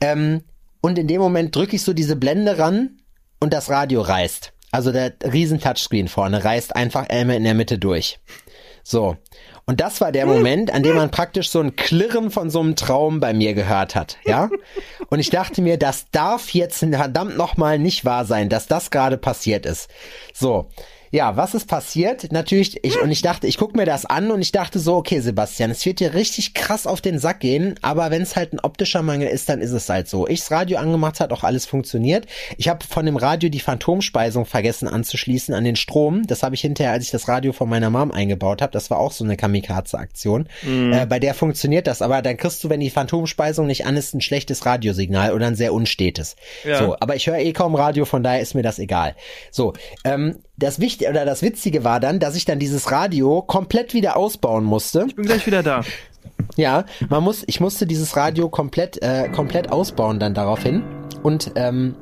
[0.00, 0.42] Ähm,
[0.80, 3.00] und in dem Moment drücke ich so diese Blende ran
[3.40, 4.52] und das Radio reißt.
[4.72, 8.18] Also der riesen Touchscreen vorne reißt einfach einmal in der Mitte durch.
[8.82, 9.16] So.
[9.64, 12.76] Und das war der Moment, an dem man praktisch so ein Klirren von so einem
[12.76, 14.48] Traum bei mir gehört hat, ja?
[15.08, 19.16] Und ich dachte mir, das darf jetzt verdammt nochmal nicht wahr sein, dass das gerade
[19.18, 19.90] passiert ist.
[20.32, 20.70] So.
[21.16, 22.30] Ja, was ist passiert?
[22.30, 25.20] Natürlich, ich, und ich dachte, ich guck mir das an und ich dachte so, okay,
[25.20, 28.60] Sebastian, es wird dir richtig krass auf den Sack gehen, aber wenn es halt ein
[28.60, 30.28] optischer Mangel ist, dann ist es halt so.
[30.28, 32.26] Ichs Radio angemacht, hat auch alles funktioniert.
[32.58, 36.26] Ich habe von dem Radio die Phantomspeisung vergessen anzuschließen an den Strom.
[36.26, 38.98] Das habe ich hinterher, als ich das Radio von meiner Mom eingebaut habe, das war
[38.98, 40.50] auch so eine Kamikaze-Aktion.
[40.92, 44.12] Äh, bei der funktioniert das, aber dann kriegst du, wenn die Phantomspeisung nicht an ist,
[44.12, 46.36] ein schlechtes Radiosignal oder ein sehr unstetes.
[46.62, 46.78] Ja.
[46.78, 49.16] So, aber ich höre eh kaum Radio, von daher ist mir das egal.
[49.50, 49.72] So,
[50.04, 54.16] ähm, das Wichtige oder das Witzige war dann, dass ich dann dieses Radio komplett wieder
[54.16, 55.04] ausbauen musste.
[55.06, 55.82] Ich bin gleich wieder da.
[56.56, 60.82] Ja, man muss, ich musste dieses Radio komplett, äh, komplett ausbauen dann daraufhin
[61.22, 61.94] und ähm,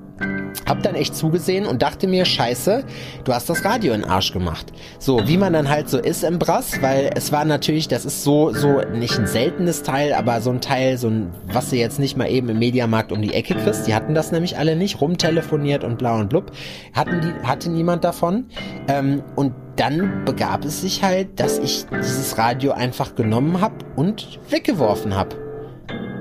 [0.66, 2.84] hab dann echt zugesehen und dachte mir, scheiße,
[3.24, 4.72] du hast das Radio in den Arsch gemacht.
[4.98, 8.24] So, wie man dann halt so ist im Brass, weil es war natürlich, das ist
[8.24, 11.98] so, so nicht ein seltenes Teil, aber so ein Teil, so ein, was du jetzt
[11.98, 15.00] nicht mal eben im Mediamarkt um die Ecke kriegst, die hatten das nämlich alle nicht,
[15.00, 16.52] rumtelefoniert und bla und blub,
[16.92, 18.46] hatten die, hatte niemand davon.
[18.88, 24.38] Ähm, und dann begab es sich halt, dass ich dieses Radio einfach genommen hab und
[24.48, 25.34] weggeworfen hab.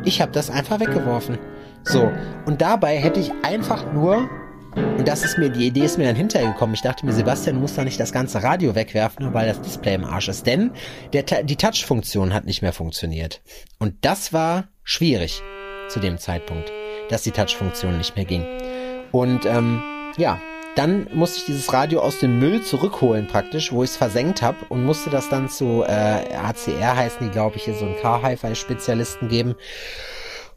[0.03, 1.38] Ich habe das einfach weggeworfen.
[1.83, 2.11] So,
[2.45, 4.29] und dabei hätte ich einfach nur,
[4.75, 7.59] und das ist mir, die Idee ist mir dann hinterher gekommen, ich dachte mir, Sebastian
[7.59, 10.71] muss da nicht das ganze Radio wegwerfen, nur weil das Display im Arsch ist, denn
[11.11, 13.41] der, die Touch-Funktion hat nicht mehr funktioniert.
[13.79, 15.41] Und das war schwierig
[15.89, 16.71] zu dem Zeitpunkt,
[17.09, 18.45] dass die Touch-Funktion nicht mehr ging.
[19.11, 19.81] Und ähm,
[20.17, 20.39] ja,
[20.75, 24.57] dann musste ich dieses Radio aus dem Müll zurückholen praktisch, wo ich es versenkt habe
[24.69, 29.27] und musste das dann zu äh, HCR heißen die, glaube ich, hier so ein Car-Hi-Fi-Spezialisten
[29.27, 29.55] geben.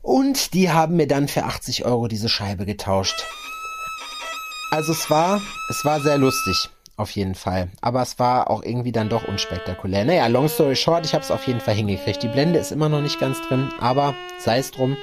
[0.06, 3.26] Und die haben mir dann für 80 Euro diese Scheibe getauscht.
[4.70, 6.70] Also es war, es war sehr lustig.
[6.96, 7.70] auf jeden Fall.
[7.80, 10.04] Aber es war auch irgendwie dann doch unspektakulär.
[10.04, 12.22] Naja, long story short, ich habe es auf jeden Fall hingekriegt.
[12.22, 14.96] Die Blende ist immer noch nicht ganz drin, aber sei es drum.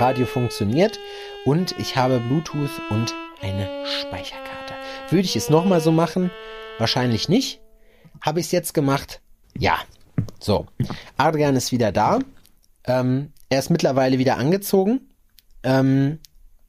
[0.00, 0.98] Radio funktioniert
[1.44, 4.74] und ich habe Bluetooth und eine Speicherkarte.
[5.10, 6.32] Würde ich es nochmal so machen?
[6.78, 7.60] Wahrscheinlich nicht.
[8.20, 9.20] Habe ich es jetzt gemacht?
[9.56, 9.78] Ja.
[10.40, 10.66] So.
[11.16, 12.18] Adrian ist wieder da.
[12.84, 15.00] Ähm, er ist mittlerweile wieder angezogen.
[15.62, 16.18] Ähm,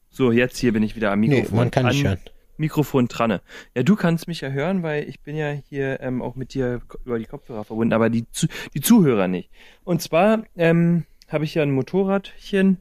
[0.09, 1.57] So, jetzt hier bin ich wieder am nee, Mikrofon.
[1.57, 2.19] man kann nicht hören.
[2.57, 3.39] Mikrofon dran.
[3.73, 6.81] Ja, du kannst mich ja hören, weil ich bin ja hier ähm, auch mit dir
[7.05, 9.49] über die Kopfhörer verbunden, aber die, Zu die Zuhörer nicht.
[9.85, 12.77] Und zwar ähm, habe ich ja ein Motorradchen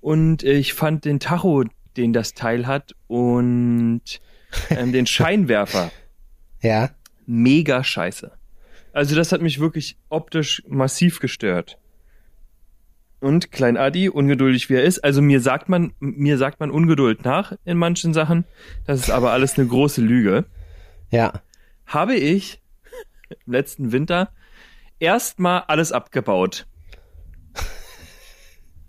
[0.00, 1.62] und ich fand den Tacho,
[1.96, 4.02] den das Teil hat und
[4.70, 5.92] ähm, den Scheinwerfer
[6.60, 6.90] Ja.
[7.26, 8.32] mega scheiße.
[8.92, 11.78] Also das hat mich wirklich optisch massiv gestört.
[13.24, 17.24] Und Klein Adi, ungeduldig wie er ist, also mir sagt man, mir sagt man Ungeduld
[17.24, 18.44] nach in manchen Sachen.
[18.84, 20.44] Das ist aber alles eine große Lüge.
[21.08, 21.32] Ja.
[21.86, 22.60] Habe ich
[23.46, 24.28] im letzten Winter
[24.98, 26.66] erstmal alles abgebaut.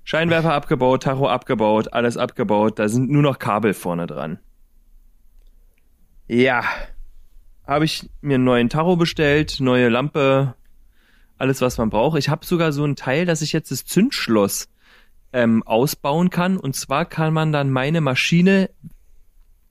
[0.04, 2.78] Scheinwerfer abgebaut, Tacho abgebaut, alles abgebaut.
[2.78, 4.40] Da sind nur noch Kabel vorne dran.
[6.28, 6.66] Ja.
[7.66, 10.56] Habe ich mir einen neuen Tacho bestellt, neue Lampe,
[11.38, 12.18] alles was man braucht.
[12.18, 14.70] Ich habe sogar so ein Teil, dass ich jetzt das Zündschloss
[15.34, 16.58] ähm, ausbauen kann.
[16.58, 18.70] Und zwar kann man dann meine Maschine,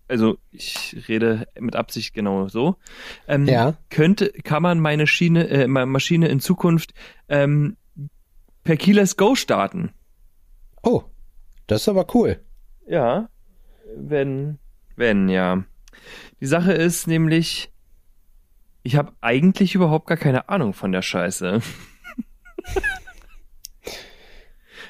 [0.09, 2.77] also ich rede mit Absicht genau so,
[3.27, 3.75] ähm, Ja.
[3.91, 6.93] könnte, kann man meine Schiene, äh, meine Maschine in Zukunft
[7.29, 7.77] ähm,
[8.63, 9.91] per Keyless Go starten.
[10.83, 11.03] Oh,
[11.67, 12.41] das ist aber cool.
[12.87, 13.29] Ja,
[13.97, 14.59] wenn,
[14.97, 15.65] wenn, ja.
[16.41, 17.71] Die Sache ist nämlich,
[18.85, 21.61] ich habe eigentlich überhaupt gar keine Ahnung von der Scheiße.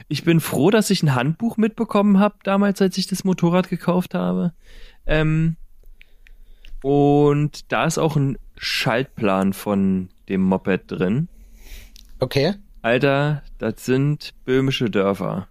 [0.08, 4.14] ich bin froh, dass ich ein Handbuch mitbekommen habe, damals, als ich das Motorrad gekauft
[4.14, 4.52] habe.
[5.06, 5.56] Ähm,
[6.82, 11.28] und da ist auch ein Schaltplan von dem Moped drin.
[12.18, 12.54] Okay.
[12.82, 15.48] Alter, das sind böhmische Dörfer.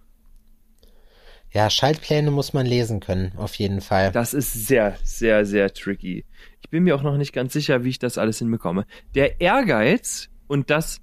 [1.54, 4.10] Ja, Schaltpläne muss man lesen können, auf jeden Fall.
[4.10, 6.24] Das ist sehr, sehr, sehr tricky.
[6.60, 8.86] Ich bin mir auch noch nicht ganz sicher, wie ich das alles hinbekomme.
[9.14, 11.00] Der Ehrgeiz und das,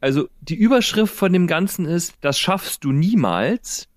[0.00, 3.88] also die Überschrift von dem Ganzen ist, das schaffst du niemals.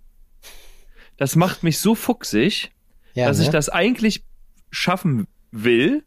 [1.17, 2.69] Das macht mich so fuchsig,
[3.15, 3.45] ja, dass ne?
[3.45, 4.23] ich das eigentlich
[4.69, 6.03] schaffen will.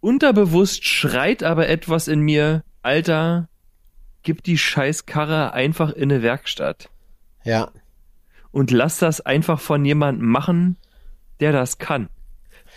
[0.00, 3.50] Unterbewusst schreit aber etwas in mir, Alter,
[4.22, 6.88] gib die Scheißkarre einfach in eine Werkstatt
[7.44, 7.70] Ja.
[8.50, 10.76] und lass das einfach von jemandem machen,
[11.40, 12.08] der das kann.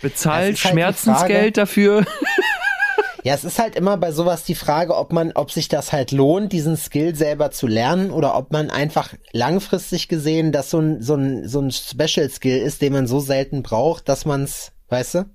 [0.01, 2.05] Bezahlt Das halt Schmerzensgeld dafür.
[3.23, 6.11] Ja, es ist halt immer bei sowas die Frage, ob man, ob sich das halt
[6.11, 11.03] lohnt, diesen Skill selber zu lernen oder ob man einfach langfristig gesehen das so ein,
[11.03, 15.15] so ein, so ein Special Skill ist, den man so selten braucht, dass man's, weißt
[15.15, 15.25] du?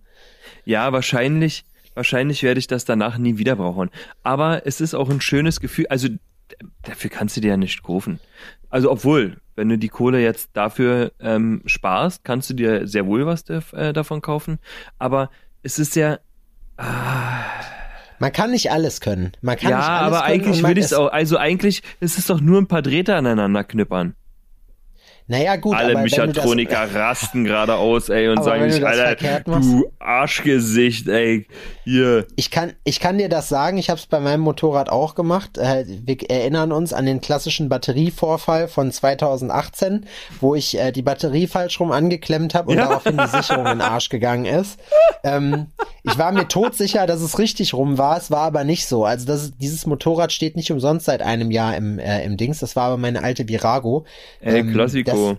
[0.64, 1.64] Ja, wahrscheinlich,
[1.94, 3.90] wahrscheinlich werde ich das danach nie wieder brauchen.
[4.24, 5.86] Aber es ist auch ein schönes Gefühl.
[5.88, 6.08] Also
[6.82, 8.18] dafür kannst du dir ja nicht kaufen.
[8.76, 13.24] Also obwohl, wenn du die Kohle jetzt dafür ähm, sparst, kannst du dir sehr wohl
[13.24, 14.58] was daf- äh, davon kaufen.
[14.98, 15.30] Aber
[15.62, 16.18] es ist ja,
[18.18, 19.32] Man kann nicht alles können.
[19.40, 21.08] Man kann ja, nicht alles aber können eigentlich würde ich es auch.
[21.10, 24.14] Also eigentlich ist es doch nur ein paar Drähte aneinander knippern.
[25.28, 29.90] Naja, gut, Alle du das, Mechatroniker rasten gerade aus, ey, und sagen sich, Alter, du
[29.98, 31.46] Arschgesicht, ey,
[31.82, 32.26] hier.
[32.36, 35.58] Ich kann, ich kann dir das sagen, ich habe es bei meinem Motorrad auch gemacht.
[35.58, 40.06] Äh, wir erinnern uns an den klassischen Batterievorfall von 2018,
[40.40, 42.86] wo ich äh, die Batterie falsch rum angeklemmt habe und Ja.
[42.86, 44.78] daraufhin die Sicherung in den Arsch gegangen ist.
[45.24, 45.66] Ähm,
[46.04, 49.04] ich war mir todsicher, dass es richtig rum war, es war aber nicht so.
[49.04, 52.60] Also das, dieses Motorrad steht nicht umsonst seit einem Jahr im, äh, im Dings.
[52.60, 54.04] Das war aber meine alte Virago.
[54.40, 55.15] Ey, Ähm, Klassiko.
[55.16, 55.36] Das,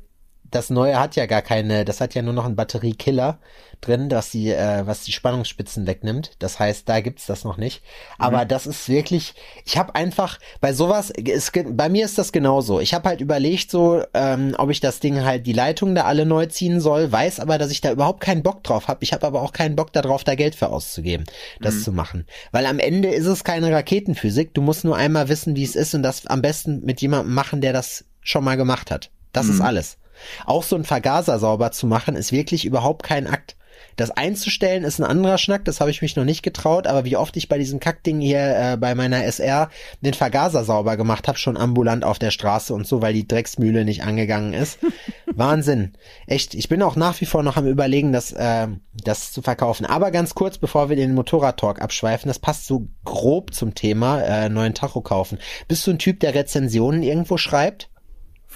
[0.50, 3.40] das neue hat ja gar keine, das hat ja nur noch einen Batteriekiller
[3.82, 6.32] drin, dass die, äh, was die Spannungsspitzen wegnimmt.
[6.40, 7.84] Das heißt, da gibt's das noch nicht.
[8.18, 8.48] Aber Mhm.
[8.48, 9.34] das ist wirklich,
[9.66, 12.80] ich habe einfach bei sowas, ge- bei mir ist das genauso.
[12.80, 16.26] Ich habe halt überlegt, so, ähm, ob ich das Ding halt die Leitungen da alle
[16.26, 19.04] neu ziehen soll, weiß aber, dass ich da überhaupt keinen Bock drauf habe.
[19.04, 21.26] Ich habe aber auch keinen Bock darauf, da Geld für auszugeben,
[21.60, 21.82] das Mhm.
[21.84, 22.26] zu machen.
[22.54, 24.54] Weil am Ende ist es keine Raketenphysik.
[24.54, 27.60] Du musst nur einmal wissen, wie es ist und das am besten mit jemandem machen,
[27.60, 29.12] der das schon mal gemacht hat.
[29.38, 29.98] Das ist alles.
[30.46, 33.56] Auch so ein Vergaser sauber zu machen, ist wirklich überhaupt kein Akt.
[33.96, 37.18] Das einzustellen ist ein anderer Schnack, das habe ich mich noch nicht getraut, aber wie
[37.18, 39.70] oft ich bei diesem Kackding hier äh, bei meiner SR
[40.02, 43.86] den Vergaser sauber gemacht habe, schon ambulant auf der Straße und so, weil die Drecksmühle
[43.86, 44.78] nicht angegangen ist.
[45.26, 45.94] Wahnsinn.
[46.28, 48.68] Echt, ich bin auch nach wie vor noch am überlegen, das, äh,
[49.04, 49.86] das zu verkaufen.
[49.86, 54.50] Aber ganz kurz, bevor wir den Motorrad-Talk abschweifen, das passt so grob zum Thema äh,
[54.50, 55.40] neuen Tacho kaufen.
[55.68, 57.90] Bist du ein Typ, der Rezensionen irgendwo schreibt?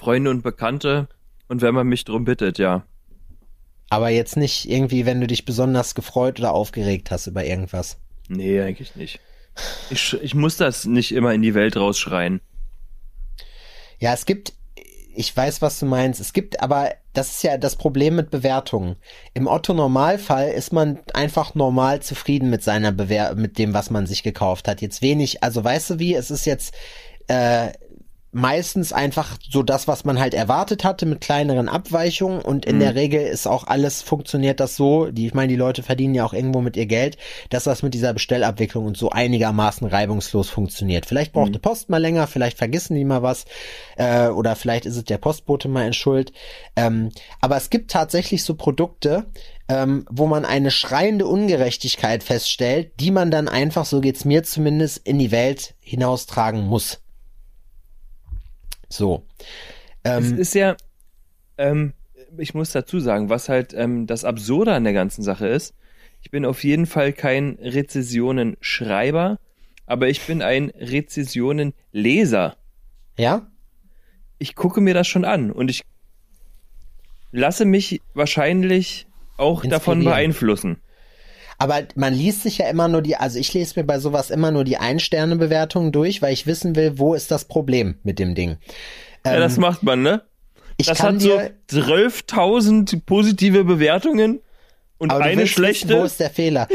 [0.02, 1.08] Freunde und Bekannte
[1.48, 2.84] und wenn man mich drum bittet, ja.
[3.90, 8.00] Aber jetzt nicht irgendwie, wenn du dich besonders gefreut oder aufgeregt hast über irgendwas.
[8.28, 9.20] Nee, eigentlich nicht.
[9.92, 12.42] Ich, ich muss das nicht immer in die Welt rausschreien.
[14.00, 14.54] Ja, es gibt,
[15.14, 16.20] ich weiß, was du meinst.
[16.20, 18.96] Es gibt aber, das ist ja das Problem mit Bewertungen.
[19.36, 24.24] Im Otto-Normalfall ist man einfach normal zufrieden mit seiner Bewer mit dem, was man sich
[24.24, 24.82] gekauft hat.
[24.82, 26.74] Jetzt wenig, also weißt du wie, es ist jetzt,
[27.28, 27.72] äh,
[28.32, 32.80] meistens einfach so das, was man halt erwartet hatte, mit kleineren Abweichungen und in mhm.
[32.80, 36.24] der Regel ist auch alles, funktioniert das so, die, ich meine, die Leute verdienen ja
[36.26, 37.18] auch irgendwo mit ihr Geld,
[37.50, 41.06] dass das mit dieser Bestellabwicklung und so einigermaßen reibungslos funktioniert.
[41.06, 41.54] Vielleicht braucht mhm.
[41.54, 43.46] die Post mal länger, vielleicht vergessen die mal was
[43.98, 46.32] äh, oder vielleicht ist es der Postbote mal in Schuld.
[46.78, 47.10] Ähm,
[47.42, 49.26] aber es gibt tatsächlich so Produkte,
[49.68, 55.06] ähm, wo man eine schreiende Ungerechtigkeit feststellt, die man dann einfach, so geht's mir zumindest,
[55.06, 57.02] in die Welt hinaustragen muss.
[58.92, 59.24] So.
[60.04, 60.76] Ähm, es ist ja,
[61.58, 61.94] ähm,
[62.38, 65.74] ich muss dazu sagen, was halt ähm, das Absurde an der ganzen Sache ist,
[66.22, 69.40] ich bin auf jeden Fall kein Rezessionen-Schreiber,
[69.86, 72.58] aber ich bin ein Rezessionen-Leser.
[73.18, 73.48] Ja?
[74.38, 75.84] Ich gucke mir das schon an und ich
[77.32, 80.82] lasse mich wahrscheinlich auch davon beeinflussen.
[81.62, 84.50] Aber man liest sich ja immer nur die, also ich lese mir bei sowas immer
[84.50, 88.58] nur die Ein-Sterne-Bewertungen durch, weil ich wissen will, wo ist das Problem mit dem Ding.
[89.24, 90.24] Ja, das ähm, macht man, ne?
[90.78, 91.40] Ich das hat so
[91.70, 94.40] 12.000 positive Bewertungen
[95.02, 95.90] und Aber eine schlechte.
[95.90, 96.68] Wissen, wo ist der Fehler?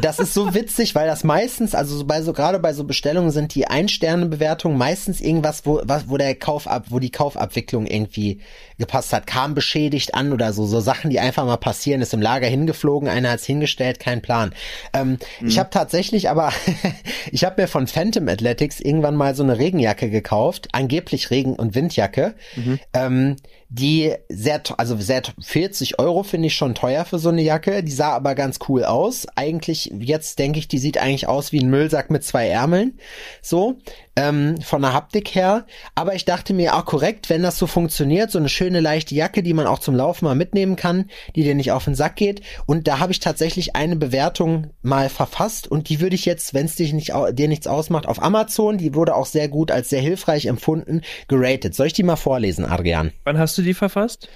[0.00, 3.52] Das ist so witzig, weil das meistens, also bei so gerade bei so Bestellungen sind
[3.56, 8.40] die Ein-Sterne-Bewertungen meistens irgendwas, wo, wo der Kaufab, wo die Kaufabwicklung irgendwie
[8.78, 12.22] gepasst hat, kam beschädigt an oder so, so Sachen, die einfach mal passieren, ist im
[12.22, 14.54] Lager hingeflogen, einer hat's hingestellt, kein Plan.
[14.92, 15.48] Ähm, mhm.
[15.48, 16.52] Ich habe tatsächlich aber,
[17.32, 21.74] ich habe mir von Phantom Athletics irgendwann mal so eine Regenjacke gekauft, angeblich Regen- und
[21.74, 22.36] Windjacke.
[22.54, 22.78] Mhm.
[22.92, 23.36] Ähm,
[23.74, 27.82] die sehr, also sehr 40 Euro finde ich schon teuer für so eine Jacke.
[27.82, 29.26] Die sah aber ganz cool aus.
[29.34, 32.98] Eigentlich, jetzt denke ich, die sieht eigentlich aus wie ein Müllsack mit zwei Ärmeln.
[33.42, 33.78] So
[34.16, 35.66] ähm, von der Haptik her.
[35.94, 39.42] Aber ich dachte mir, auch korrekt, wenn das so funktioniert, so eine schöne leichte Jacke,
[39.42, 42.42] die man auch zum Laufen mal mitnehmen kann, die dir nicht auf den Sack geht.
[42.66, 46.66] Und da habe ich tatsächlich eine Bewertung mal verfasst und die würde ich jetzt, wenn
[46.66, 50.00] es dich nicht, dir nichts ausmacht, auf Amazon, die wurde auch sehr gut als sehr
[50.00, 51.74] hilfreich empfunden, geratet.
[51.74, 53.12] Soll ich die mal vorlesen, Adrian?
[53.24, 54.28] Wann hast du die verfasst?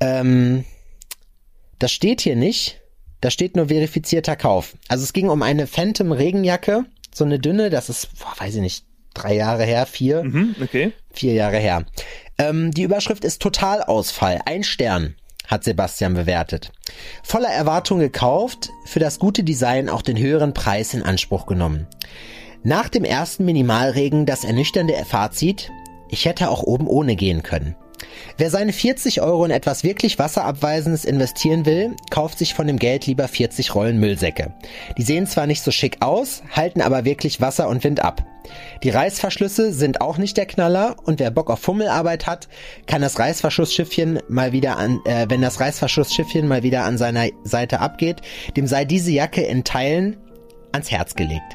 [0.00, 0.64] Ähm,
[1.78, 2.80] das steht hier nicht.
[3.20, 4.76] Da steht nur verifizierter Kauf.
[4.88, 6.84] Also es ging um eine Phantom Regenjacke,
[7.14, 8.84] so eine dünne, das ist, boah, weiß ich nicht,
[9.14, 10.24] drei Jahre her, vier.
[10.24, 10.92] Mhm, okay.
[11.12, 11.84] Vier Jahre her.
[12.38, 14.40] Ähm, die Überschrift ist Totalausfall.
[14.44, 15.14] Ein Stern
[15.46, 16.72] hat Sebastian bewertet.
[17.22, 21.86] Voller Erwartung gekauft, für das gute Design auch den höheren Preis in Anspruch genommen.
[22.62, 25.70] Nach dem ersten Minimalregen das ernüchternde Fazit,
[26.08, 27.76] ich hätte auch oben ohne gehen können.
[28.36, 33.06] Wer seine 40 Euro in etwas wirklich Wasserabweisendes investieren will, kauft sich von dem Geld
[33.06, 34.52] lieber 40 Rollen Müllsäcke.
[34.98, 38.24] Die sehen zwar nicht so schick aus, halten aber wirklich Wasser und Wind ab.
[38.82, 42.48] Die Reißverschlüsse sind auch nicht der Knaller und wer Bock auf Fummelarbeit hat,
[42.86, 47.80] kann das Reißverschlussschiffchen mal wieder an, äh, wenn das Reißverschlussschiffchen mal wieder an seiner Seite
[47.80, 48.20] abgeht,
[48.56, 50.16] dem sei diese Jacke in Teilen
[50.72, 51.54] ans Herz gelegt.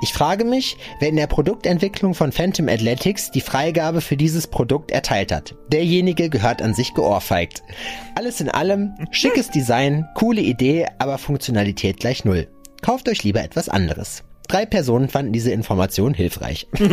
[0.00, 4.92] Ich frage mich, wer in der Produktentwicklung von Phantom Athletics die Freigabe für dieses Produkt
[4.92, 5.56] erteilt hat.
[5.72, 7.64] Derjenige gehört an sich geohrfeigt.
[8.14, 12.46] Alles in allem, schickes Design, coole Idee, aber Funktionalität gleich null.
[12.80, 14.22] Kauft euch lieber etwas anderes.
[14.46, 16.68] Drei Personen fanden diese Information hilfreich.
[16.78, 16.88] ja,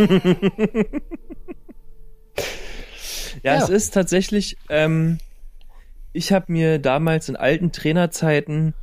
[3.43, 5.19] ja, es ist tatsächlich, ähm,
[6.11, 8.73] ich habe mir damals in alten Trainerzeiten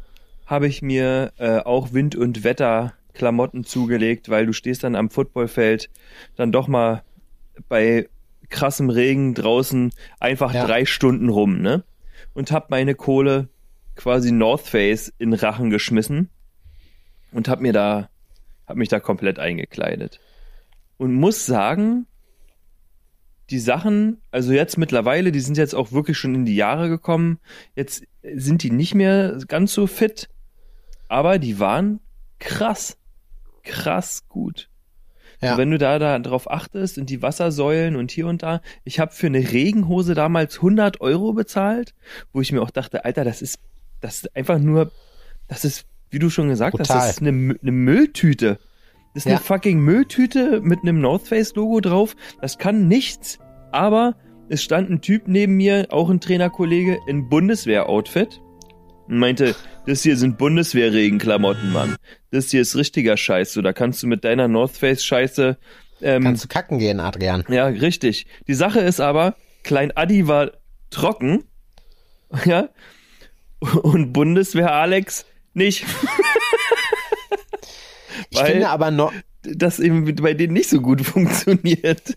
[0.46, 5.10] habe ich mir äh, auch Wind und Wetter Klamotten zugelegt, weil du stehst dann am
[5.10, 5.90] Footballfeld
[6.36, 7.02] dann doch mal
[7.68, 8.08] bei
[8.48, 10.66] krassem Regen draußen einfach ja.
[10.66, 11.84] drei Stunden rum, ne?
[12.34, 13.48] Und hab meine Kohle
[13.96, 16.30] quasi North Face in Rachen geschmissen
[17.32, 18.08] und hab mir da,
[18.66, 20.20] hab mich da komplett eingekleidet.
[20.96, 22.06] Und muss sagen,
[23.50, 27.38] die Sachen, also jetzt mittlerweile, die sind jetzt auch wirklich schon in die Jahre gekommen.
[27.74, 30.28] Jetzt sind die nicht mehr ganz so fit,
[31.08, 32.00] aber die waren
[32.38, 32.96] krass
[33.62, 34.68] krass gut.
[35.40, 35.58] Ja.
[35.58, 38.60] wenn du da, da drauf achtest und die Wassersäulen und hier und da.
[38.84, 41.94] Ich habe für eine Regenhose damals 100 Euro bezahlt,
[42.32, 43.58] wo ich mir auch dachte, Alter, das ist,
[44.00, 44.92] das ist einfach nur,
[45.48, 46.96] das ist, wie du schon gesagt Total.
[46.96, 48.60] hast, das ist eine, eine Mülltüte.
[49.14, 49.32] Das ist ja.
[49.32, 52.14] eine fucking Mülltüte mit einem North Face Logo drauf.
[52.40, 53.40] Das kann nichts.
[53.72, 54.14] Aber
[54.48, 58.41] es stand ein Typ neben mir, auch ein Trainerkollege, in Bundeswehr-Outfit
[59.08, 59.54] und meinte,
[59.86, 61.96] das hier sind Bundeswehrregenklamotten, Mann.
[62.30, 63.52] Das hier ist richtiger Scheiß.
[63.52, 65.58] So, da kannst du mit deiner North Face Scheiße.
[66.00, 67.44] Ähm, kannst du kacken gehen, Adrian.
[67.48, 68.26] Ja, richtig.
[68.48, 70.52] Die Sache ist aber, Klein Adi war
[70.90, 71.44] trocken,
[72.44, 72.68] ja,
[73.60, 75.24] und Bundeswehr Alex
[75.54, 75.84] nicht.
[78.32, 82.16] Ich finde aber noch, das eben bei denen nicht so gut funktioniert.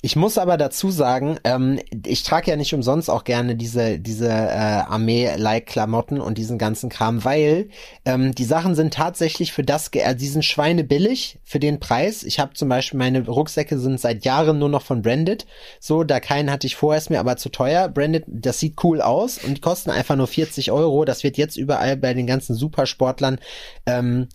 [0.00, 4.28] Ich muss aber dazu sagen, ähm, ich trage ja nicht umsonst auch gerne diese diese
[4.28, 7.68] äh, Armee-like-Klamotten und diesen ganzen Kram, weil
[8.04, 12.22] ähm, die Sachen sind tatsächlich für das, äh, die sind schweinebillig für den Preis.
[12.22, 15.46] Ich habe zum Beispiel meine Rucksäcke sind seit Jahren nur noch von Branded.
[15.80, 17.88] So, da keinen hatte ich vorher, ist mir aber zu teuer.
[17.88, 21.04] Branded, das sieht cool aus und die kosten einfach nur 40 Euro.
[21.04, 23.40] Das wird jetzt überall bei den ganzen Supersportlern
[23.86, 24.28] ähm,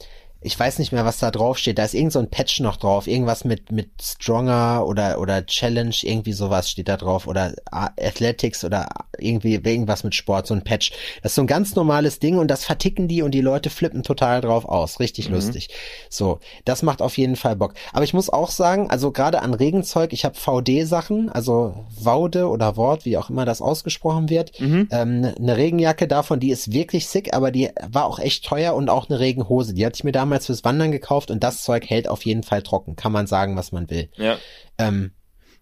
[0.43, 1.77] ich weiß nicht mehr, was da drauf steht.
[1.77, 3.07] Da ist irgend so ein Patch noch drauf.
[3.07, 7.27] Irgendwas mit, mit Stronger oder, oder Challenge, irgendwie sowas steht da drauf.
[7.27, 10.91] Oder Athletics oder irgendwie irgendwas mit Sport, so ein Patch.
[11.21, 14.03] Das ist so ein ganz normales Ding und das verticken die und die Leute flippen
[14.03, 14.99] total drauf aus.
[14.99, 15.35] Richtig mhm.
[15.35, 15.69] lustig.
[16.09, 17.73] So, das macht auf jeden Fall Bock.
[17.93, 22.75] Aber ich muss auch sagen, also gerade an Regenzeug, ich habe VD-Sachen, also Vaude oder
[22.75, 24.59] Wort, wie auch immer das ausgesprochen wird.
[24.59, 24.87] Mhm.
[24.91, 28.89] Ähm, eine Regenjacke davon, die ist wirklich sick, aber die war auch echt teuer und
[28.89, 29.73] auch eine Regenhose.
[29.73, 32.41] Die hatte ich mir damals damals fürs Wandern gekauft und das Zeug hält auf jeden
[32.41, 32.95] Fall trocken.
[32.95, 34.09] Kann man sagen, was man will.
[34.15, 34.37] Ja.
[34.79, 35.11] Ähm,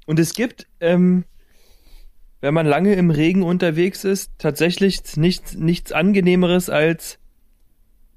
[0.06, 1.26] und es gibt, ähm,
[2.40, 7.20] wenn man lange im Regen unterwegs ist, tatsächlich nichts, nichts angenehmeres als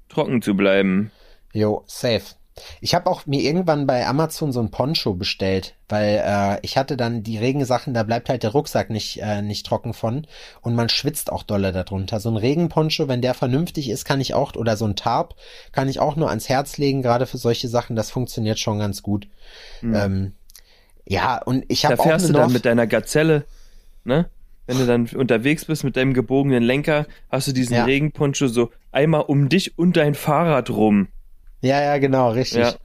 [0.07, 1.11] trocken zu bleiben.
[1.53, 2.35] Jo, safe.
[2.79, 6.95] Ich habe auch mir irgendwann bei Amazon so ein Poncho bestellt, weil äh, ich hatte
[6.95, 10.25] dann die Regensachen, da bleibt halt der Rucksack nicht, äh, nicht trocken von
[10.61, 12.19] und man schwitzt auch dolle darunter.
[12.21, 15.35] So ein Regenponcho, wenn der vernünftig ist, kann ich auch, oder so ein Tarp,
[15.73, 19.03] kann ich auch nur ans Herz legen, gerade für solche Sachen, das funktioniert schon ganz
[19.03, 19.27] gut.
[19.81, 19.95] Mhm.
[19.95, 20.33] Ähm,
[21.05, 22.03] ja, und ich habe auch.
[22.03, 23.45] Da fährst du dann mit deiner Gazelle,
[24.05, 24.29] ne?
[24.67, 27.83] Wenn du dann unterwegs bist mit deinem gebogenen Lenker, hast du diesen ja.
[27.83, 31.09] Regenponcho so einmal um dich und dein Fahrrad rum.
[31.65, 32.59] Ja, ja, genau, richtig.
[32.59, 32.75] Ja.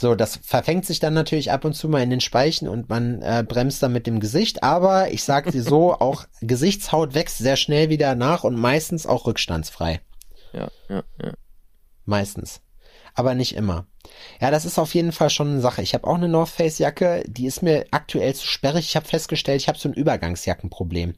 [0.00, 3.20] So, das verfängt sich dann natürlich ab und zu mal in den Speichen und man
[3.20, 7.56] äh, bremst dann mit dem Gesicht, aber ich sag dir so, auch Gesichtshaut wächst sehr
[7.56, 10.00] schnell wieder nach und meistens auch rückstandsfrei.
[10.52, 11.32] Ja, ja, ja.
[12.06, 12.62] Meistens
[13.14, 13.86] aber nicht immer.
[14.40, 15.82] Ja, das ist auf jeden Fall schon eine Sache.
[15.82, 18.86] Ich habe auch eine North Face Jacke, die ist mir aktuell zu sperrig.
[18.86, 21.14] Ich habe festgestellt, ich habe so ein Übergangsjackenproblem.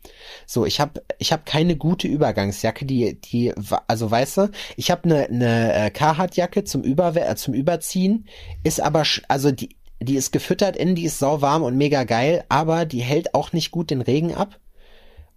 [0.46, 3.52] So, ich habe ich habe keine gute Übergangsjacke, die die
[3.86, 8.26] also weißt du, ich habe eine eine äh, Carhartt Jacke zum Über äh, zum Überziehen,
[8.64, 12.84] ist aber also die die ist gefüttert innen, die ist sauwarm und mega geil, aber
[12.86, 14.58] die hält auch nicht gut den Regen ab.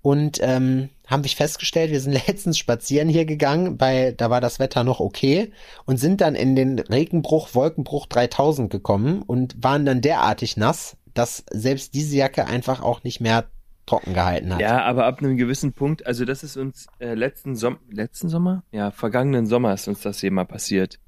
[0.05, 4.59] Und ähm, haben wir festgestellt, wir sind letztens spazieren hier gegangen, bei, da war das
[4.59, 5.51] Wetter noch okay
[5.85, 11.43] und sind dann in den Regenbruch, Wolkenbruch 3000 gekommen und waren dann derartig nass, dass
[11.49, 13.45] selbst diese Jacke einfach auch nicht mehr
[13.87, 14.61] trocken gehalten hat.
[14.61, 18.63] Ja, aber ab einem gewissen Punkt, also das ist uns äh, letzten Sommer, letzten Sommer?
[18.71, 20.99] Ja, vergangenen Sommer ist uns das hier mal passiert.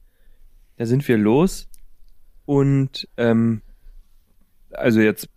[0.78, 1.70] Da sind wir los
[2.48, 3.62] und ähm,
[4.72, 5.30] also jetzt,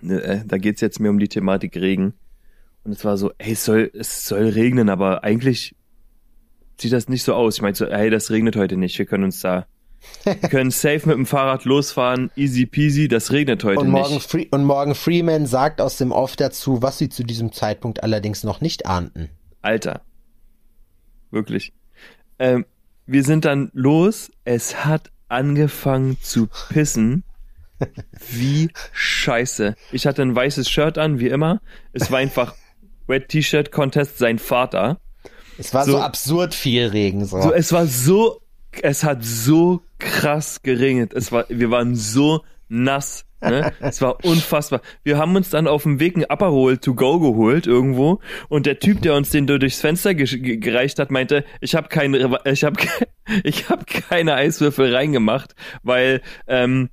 [0.00, 2.14] äh, da geht's jetzt mehr um die Thematik Regen
[2.84, 5.74] und es war so, ey, es soll, es soll regnen, aber eigentlich
[6.80, 7.56] sieht das nicht so aus.
[7.56, 8.98] Ich meinte so, hey, das regnet heute nicht.
[8.98, 9.66] Wir können uns da,
[10.24, 14.30] wir können safe mit dem Fahrrad losfahren, easy peasy, das regnet heute und morgen nicht.
[14.30, 18.44] Free und morgen Freeman sagt aus dem Off dazu, was sie zu diesem Zeitpunkt allerdings
[18.44, 19.28] noch nicht ahnten.
[19.60, 20.02] Alter.
[21.30, 21.72] Wirklich.
[22.38, 22.64] Ähm,
[23.06, 24.30] wir sind dann los.
[24.44, 27.24] Es hat angefangen zu pissen.
[28.30, 29.74] Wie scheiße.
[29.92, 31.60] Ich hatte ein weißes Shirt an, wie immer.
[31.92, 32.54] Es war einfach
[33.08, 34.98] Red T-Shirt Contest sein Vater.
[35.58, 37.24] Es war so, so absurd viel Regen.
[37.24, 37.40] So.
[37.40, 37.52] so.
[37.52, 38.40] Es war so,
[38.82, 41.12] es hat so krass geregnet.
[41.14, 43.24] Es war, wir waren so nass.
[43.40, 43.72] Ne?
[43.80, 44.80] es war unfassbar.
[45.04, 48.78] Wir haben uns dann auf dem Weg ein Aperol to go geholt irgendwo und der
[48.78, 52.76] Typ, der uns den durchs Fenster ge gereicht hat, meinte, ich habe keine, ich habe,
[53.44, 56.90] ich habe keine Eiswürfel reingemacht, weil ähm,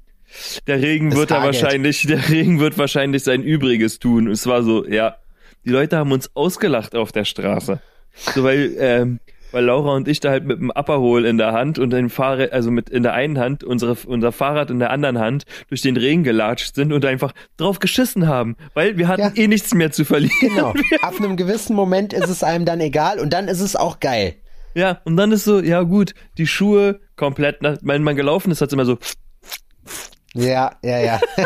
[0.68, 4.28] der Regen es wird da wahrscheinlich, der Regen wird wahrscheinlich sein Übriges tun.
[4.30, 5.18] Es war so, ja,
[5.66, 7.80] die Leute haben uns ausgelacht auf der Straße.
[8.14, 9.20] So, weil, ähm,
[9.52, 12.52] weil Laura und ich da halt mit dem Upperhol in der Hand und dem Fahrrad,
[12.52, 15.98] also mit in der einen Hand, unsere, unser Fahrrad in der anderen Hand durch den
[15.98, 19.32] Regen gelatscht sind und einfach drauf geschissen haben, weil wir hatten ja.
[19.36, 20.36] eh nichts mehr zu verlieren.
[20.40, 20.74] Genau.
[21.02, 24.36] Ab einem gewissen Moment ist es einem dann egal und dann ist es auch geil.
[24.76, 28.68] Ja, und dann ist so, ja gut, die Schuhe komplett, wenn man gelaufen ist, hat
[28.68, 28.98] es immer so.
[30.34, 31.22] Ja, ja, ja.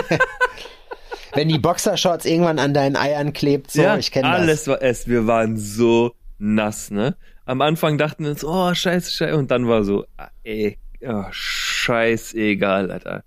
[1.34, 4.40] wenn die Boxershorts irgendwann an deinen Eiern klebt, so, ja, ich kenne das.
[4.40, 7.16] Alles war es, wir waren so nass, ne?
[7.46, 11.26] Am Anfang dachten wir uns, oh, scheiße, scheiße, und dann war so, ah, ey, oh,
[11.32, 13.24] scheißegal, Alter.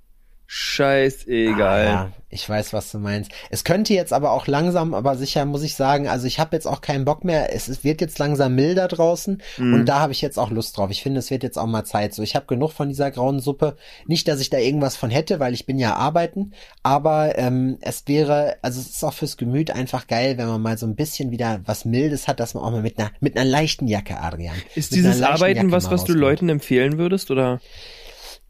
[0.54, 1.86] Scheißegal.
[1.86, 3.30] Ah, ja, ich weiß, was du meinst.
[3.48, 6.66] Es könnte jetzt aber auch langsam, aber sicher muss ich sagen, also ich habe jetzt
[6.66, 7.54] auch keinen Bock mehr.
[7.54, 9.72] Es, wird jetzt langsam milder draußen Mhm.
[9.74, 10.90] und da habe ich jetzt auch Lust drauf.
[10.90, 12.12] Ich finde, es wird jetzt auch mal Zeit.
[12.12, 13.78] So, ich habe genug von dieser grauen Suppe.
[14.06, 18.06] Nicht, dass ich da irgendwas von hätte, weil ich bin ja arbeiten, aber ähm, es
[18.06, 21.30] wäre, also es ist auch fürs Gemüt einfach geil, wenn man mal so ein bisschen
[21.30, 24.56] wieder was Mildes hat, dass man auch mal mit einer mit einer leichten Jacke, Adrian.
[24.74, 26.12] Ist dieses Arbeiten Jacke was, was du.
[26.12, 27.58] Leuten empfehlen würdest, oder?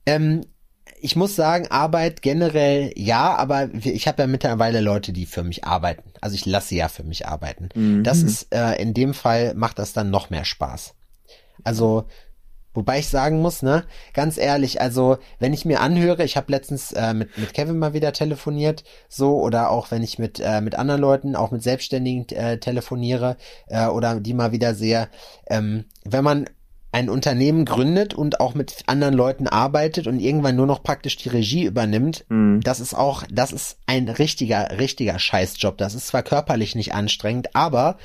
[0.05, 0.41] Ähm,
[1.01, 5.65] ich muss sagen, Arbeit generell ja, aber ich habe ja mittlerweile Leute, die für mich
[5.65, 6.13] arbeiten.
[6.21, 7.69] Also ich lasse ja für mich arbeiten.
[7.75, 8.05] Mhm.
[8.05, 10.95] Das ist äh, in dem Fall macht das dann noch mehr Spaß.
[11.65, 12.07] Also
[12.75, 16.93] Wobei ich sagen muss, ne, ganz ehrlich, also wenn ich mir anhöre, ich habe letztens
[16.93, 20.75] äh, mit, mit Kevin mal wieder telefoniert, so, oder auch wenn ich mit, äh, mit
[20.75, 25.09] anderen Leuten, auch mit Selbstständigen äh, telefoniere äh, oder die mal wieder sehe,
[25.49, 26.49] ähm, wenn man
[26.93, 31.31] ein Unternehmen gründet und auch mit anderen Leuten arbeitet und irgendwann nur noch praktisch die
[31.31, 32.61] Regie übernimmt, Mhm.
[32.63, 35.77] das ist auch, das ist ein richtiger, richtiger Scheißjob.
[35.79, 37.97] Das ist zwar körperlich nicht anstrengend, aber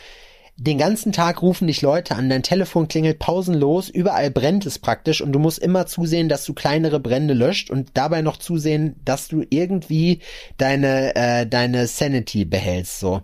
[0.59, 5.21] den ganzen Tag rufen dich Leute an, dein Telefon klingelt pausenlos, überall brennt es praktisch
[5.21, 9.27] und du musst immer zusehen, dass du kleinere Brände löscht und dabei noch zusehen, dass
[9.27, 10.19] du irgendwie
[10.57, 13.21] deine, äh, deine Sanity behältst, so.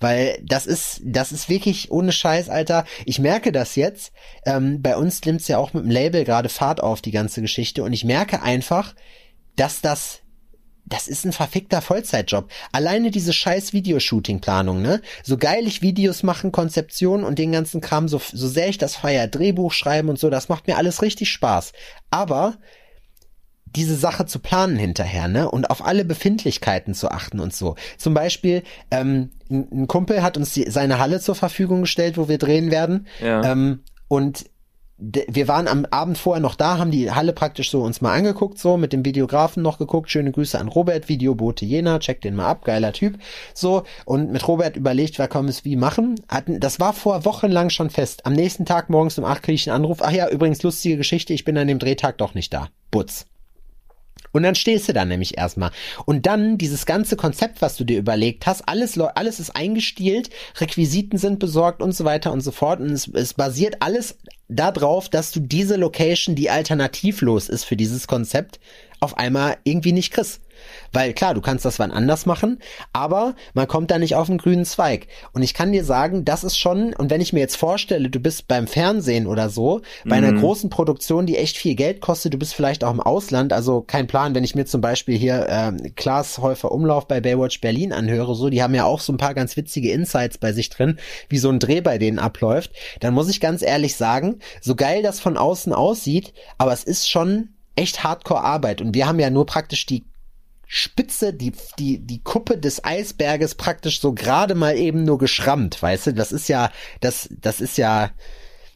[0.00, 2.84] Weil das ist, das ist wirklich ohne Scheiß, Alter.
[3.04, 4.12] Ich merke das jetzt.
[4.44, 7.82] Ähm, bei uns nimmt's ja auch mit dem Label gerade Fahrt auf, die ganze Geschichte.
[7.82, 8.94] Und ich merke einfach,
[9.56, 10.20] dass das
[10.88, 12.50] das ist ein verfickter Vollzeitjob.
[12.72, 15.02] Alleine diese scheiß Videoshooting-Planung, ne?
[15.22, 18.96] So geil ich Videos machen, Konzeption und den ganzen Kram, so, so sehr ich das
[18.96, 21.72] feier, Drehbuch schreiben und so, das macht mir alles richtig Spaß.
[22.10, 22.56] Aber
[23.74, 25.50] diese Sache zu planen hinterher, ne?
[25.50, 27.74] Und auf alle Befindlichkeiten zu achten und so.
[27.96, 32.38] Zum Beispiel, ähm, ein, Kumpel hat uns die, seine Halle zur Verfügung gestellt, wo wir
[32.38, 33.06] drehen werden.
[33.20, 33.52] Ja.
[33.52, 34.46] Ähm, und
[35.00, 38.58] wir waren am Abend vorher noch da, haben die Halle praktisch so uns mal angeguckt,
[38.58, 40.10] so mit dem Videografen noch geguckt.
[40.10, 43.16] Schöne Grüße an Robert, Videobote Jena, check den mal ab, geiler Typ.
[43.54, 46.16] So, und mit Robert überlegt, wer kann es wie machen.
[46.28, 48.26] Hatten, das war vor Wochen lang schon fest.
[48.26, 49.98] Am nächsten Tag morgens um acht kriege ich einen Anruf.
[50.02, 52.68] Ach ja, übrigens lustige Geschichte, ich bin an dem Drehtag doch nicht da.
[52.90, 53.26] Butz.
[54.32, 55.70] Und dann stehst du da nämlich erstmal.
[56.04, 61.18] Und dann dieses ganze Konzept, was du dir überlegt hast, alles, alles ist eingestielt, Requisiten
[61.18, 62.80] sind besorgt und so weiter und so fort.
[62.80, 64.18] Und es, es basiert alles
[64.48, 68.60] darauf, dass du diese Location, die alternativlos ist für dieses Konzept,
[69.00, 70.40] auf einmal irgendwie nicht kriegst.
[70.92, 72.58] Weil klar, du kannst das wann anders machen,
[72.92, 75.08] aber man kommt da nicht auf den grünen Zweig.
[75.32, 78.20] Und ich kann dir sagen, das ist schon, und wenn ich mir jetzt vorstelle, du
[78.20, 82.38] bist beim Fernsehen oder so, bei einer großen Produktion, die echt viel Geld kostet, du
[82.38, 85.94] bist vielleicht auch im Ausland, also kein Plan, wenn ich mir zum Beispiel hier ähm,
[85.96, 89.34] Klaas Häufer Umlauf bei Baywatch Berlin anhöre, so, die haben ja auch so ein paar
[89.34, 93.28] ganz witzige Insights bei sich drin, wie so ein Dreh bei denen abläuft, dann muss
[93.28, 98.02] ich ganz ehrlich sagen, so geil das von außen aussieht, aber es ist schon echt
[98.02, 100.04] Hardcore-Arbeit und wir haben ja nur praktisch die
[100.70, 106.08] Spitze, die, die, die Kuppe des Eisberges praktisch so gerade mal eben nur geschrammt, weißt
[106.08, 106.12] du?
[106.14, 108.10] Das ist ja, das, das ist ja,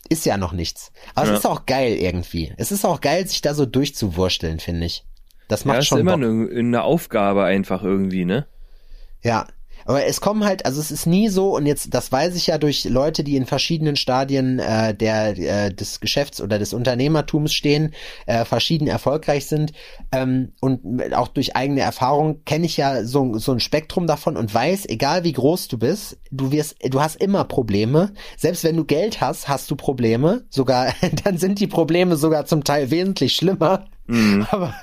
[0.08, 0.90] ist ja noch nichts.
[1.14, 1.32] Aber Ja.
[1.34, 2.52] es ist auch geil irgendwie.
[2.56, 5.04] Es ist auch geil, sich da so durchzuwursteln, finde ich.
[5.48, 6.22] Das macht Ja, ist schon immer Bock.
[6.24, 8.46] eine, eine Aufgabe einfach irgendwie, ne?
[9.22, 9.46] Ja.
[9.84, 12.58] Aber es kommen halt, also es ist nie so, und jetzt, das weiß ich ja
[12.58, 17.94] durch Leute, die in verschiedenen Stadien äh, der, äh, des Geschäfts oder des Unternehmertums stehen,
[18.26, 19.72] äh, verschieden erfolgreich sind,
[20.12, 24.52] ähm, und auch durch eigene Erfahrung kenne ich ja so, so ein Spektrum davon und
[24.52, 28.12] weiß, egal wie groß du bist, du wirst, du hast immer Probleme.
[28.36, 30.44] Selbst wenn du Geld hast, hast du Probleme.
[30.50, 33.86] Sogar, dann sind die Probleme sogar zum Teil wesentlich schlimmer.
[34.50, 34.74] Aber,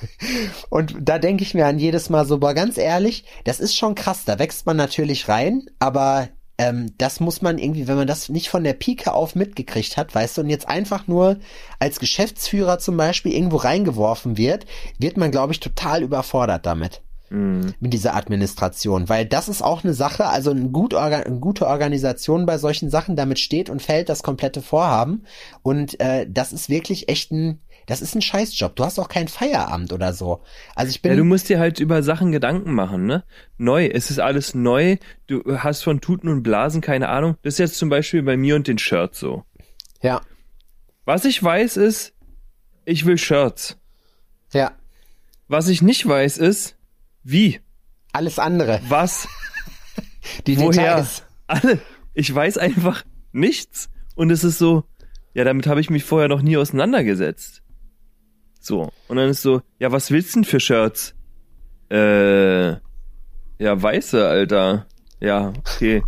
[0.70, 3.96] und da denke ich mir an jedes Mal so, boah, ganz ehrlich, das ist schon
[3.96, 8.30] krass, da wächst man natürlich rein, aber ähm, das muss man irgendwie, wenn man das
[8.30, 11.38] nicht von der Pike auf mitgekriegt hat, weißt du, und jetzt einfach nur
[11.80, 14.66] als Geschäftsführer zum Beispiel irgendwo reingeworfen wird,
[14.98, 17.02] wird man, glaube ich, total überfordert damit.
[17.80, 21.68] Mit dieser Administration, weil das ist auch eine Sache, also eine, gut orga eine gute
[21.68, 25.26] Organisation bei solchen Sachen, damit steht und fällt das komplette Vorhaben.
[25.62, 28.76] Und äh, das ist wirklich echt ein, das ist ein Scheißjob.
[28.76, 30.42] Du hast auch kein Feierabend oder so.
[30.76, 33.24] Also ich bin Ja, du musst dir halt über Sachen Gedanken machen, ne?
[33.58, 37.36] Neu, es ist alles neu, du hast von Tuten und Blasen keine Ahnung.
[37.42, 39.44] Das ist jetzt zum Beispiel bei mir und den Shirts so.
[40.02, 40.22] ja,
[41.06, 42.14] Was ich weiß ist,
[42.86, 43.78] ich will Shirts.
[44.54, 44.72] ja,
[45.48, 46.76] Was ich nicht weiß ist,
[47.24, 47.60] wie,
[48.14, 49.28] alles andere, was,
[50.48, 51.24] die woher, Details.
[51.48, 51.80] alle.
[52.14, 53.90] Ich weiß einfach nichts.
[54.16, 54.84] Und es ist so,
[55.34, 57.59] ja, damit habe ich mich vorher noch nie auseinandergesetzt.
[58.60, 58.91] So.
[59.07, 61.16] Und dann ist so, ja, was willst du denn für Shirts?
[61.89, 64.86] Äh, ja, weiße, Alter.
[65.20, 66.03] Ja, okay.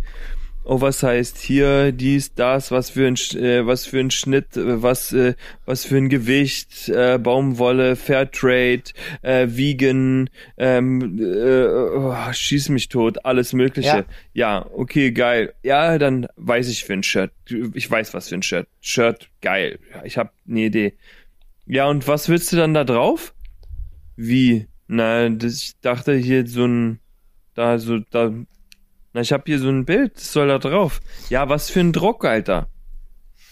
[0.64, 5.34] Oversized hier, dies, das, was für ein, äh, was für ein Schnitt, äh, was, äh,
[5.66, 8.84] was für ein Gewicht, äh, Baumwolle, Fairtrade,
[9.22, 13.88] äh, Vegan, ähm, äh, oh, schieß mich tot, alles Mögliche.
[13.88, 14.04] Ja.
[14.34, 14.66] Ja.
[14.72, 15.52] okay, geil.
[15.64, 17.32] Ja, dann weiß ich für ein Shirt.
[17.74, 18.68] Ich weiß was für ein Shirt.
[18.80, 19.80] Shirt, geil.
[19.92, 20.94] Ja, ich habe eine Idee.
[21.66, 23.34] Ja, und was willst du dann da drauf?
[24.16, 24.66] Wie?
[24.88, 26.98] Na, das, ich dachte hier so ein,
[27.54, 28.30] da so, da,
[29.12, 31.00] na, ich habe hier so ein Bild, das soll da drauf.
[31.30, 32.68] Ja, was für ein Druck, Alter?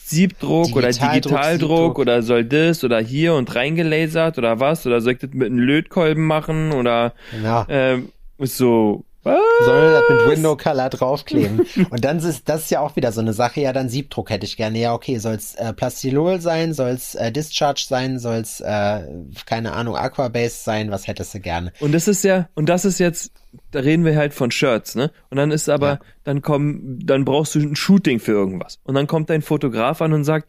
[0.05, 1.99] Siebdruck oder Digitaldruck, Digitaldruck Siebdruck.
[2.01, 4.85] oder soll das oder hier und reingelasert oder was?
[4.87, 7.65] Oder soll ich das mit einem Lötkolben machen oder Ja.
[7.69, 9.39] ähm, so, was?
[9.65, 11.67] Sollen das mit Window Color draufkleben.
[11.91, 14.47] Und dann ist das ist ja auch wieder so eine Sache, ja, dann Siebdruck hätte
[14.47, 14.79] ich gerne.
[14.79, 19.03] Ja, okay, soll's äh, Plastilol sein, soll's äh, Discharge sein, soll's äh,
[19.47, 21.73] keine Ahnung, Aquabase sein, was hättest du gerne?
[21.81, 23.33] Und das ist ja, und das ist jetzt,
[23.71, 25.11] da reden wir halt von Shirts, ne?
[25.29, 25.99] Und dann ist aber, Ja.
[26.25, 28.79] dann kommen, dann brauchst du ein Shooting für irgendwas.
[28.85, 30.49] Und dann kommt dein Fotograf an und sagt,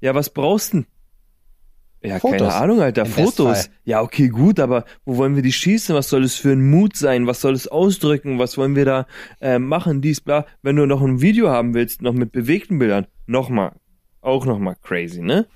[0.00, 0.86] ja, was brauchst du denn?
[2.02, 2.38] Ja, Fotos.
[2.38, 3.34] keine Ahnung, Alter, Im Fotos.
[3.34, 3.74] Bestfall.
[3.84, 5.94] Ja, okay, gut, aber wo wollen wir die schießen?
[5.94, 7.26] Was soll es für ein Mut sein?
[7.26, 8.38] Was soll es ausdrücken?
[8.38, 9.06] Was wollen wir da
[9.40, 10.00] äh, machen?
[10.00, 10.46] Dies, bla.
[10.62, 13.72] Wenn du noch ein Video haben willst, noch mit bewegten Bildern, nochmal,
[14.20, 15.46] auch nochmal crazy, ne?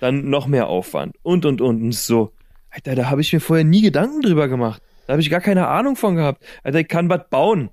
[0.00, 1.80] Dann noch mehr Aufwand und, und, und.
[1.80, 2.32] Und so,
[2.70, 4.82] Alter, da habe ich mir vorher nie Gedanken drüber gemacht.
[5.06, 6.42] Da habe ich gar keine Ahnung von gehabt.
[6.64, 7.70] Alter, ich kann was bauen.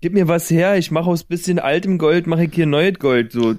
[0.00, 3.32] Gib mir was her, ich mache aus bisschen altem Gold, mache ich hier neues Gold.
[3.32, 3.56] So,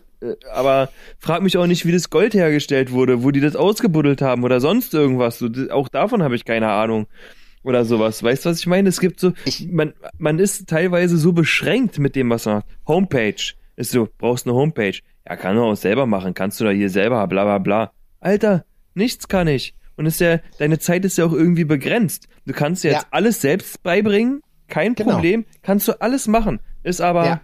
[0.53, 0.89] aber
[1.19, 4.59] frag mich auch nicht, wie das Gold hergestellt wurde, wo die das ausgebuddelt haben oder
[4.59, 5.39] sonst irgendwas.
[5.39, 7.07] So, auch davon habe ich keine Ahnung.
[7.61, 8.23] Oder sowas.
[8.23, 8.87] Weißt du, was ich meine?
[8.87, 9.33] Es gibt so,
[9.69, 12.65] man, man ist teilweise so beschränkt mit dem, was man macht.
[12.87, 13.53] Homepage.
[13.75, 14.97] Ist so, brauchst eine Homepage.
[15.27, 16.33] Ja, kann du auch selber machen.
[16.33, 17.91] Kannst du da hier selber, bla, bla, bla.
[18.21, 18.63] Alter,
[18.93, 19.73] nichts kann ich.
[19.97, 22.29] Und ist ja, deine Zeit ist ja auch irgendwie begrenzt.
[22.45, 23.07] Du kannst dir jetzt Ja.
[23.11, 24.41] alles selbst beibringen.
[24.69, 25.15] Kein Genau.
[25.15, 25.45] Problem.
[25.61, 26.61] Kannst du alles machen.
[26.83, 27.41] Ist aber, Ja.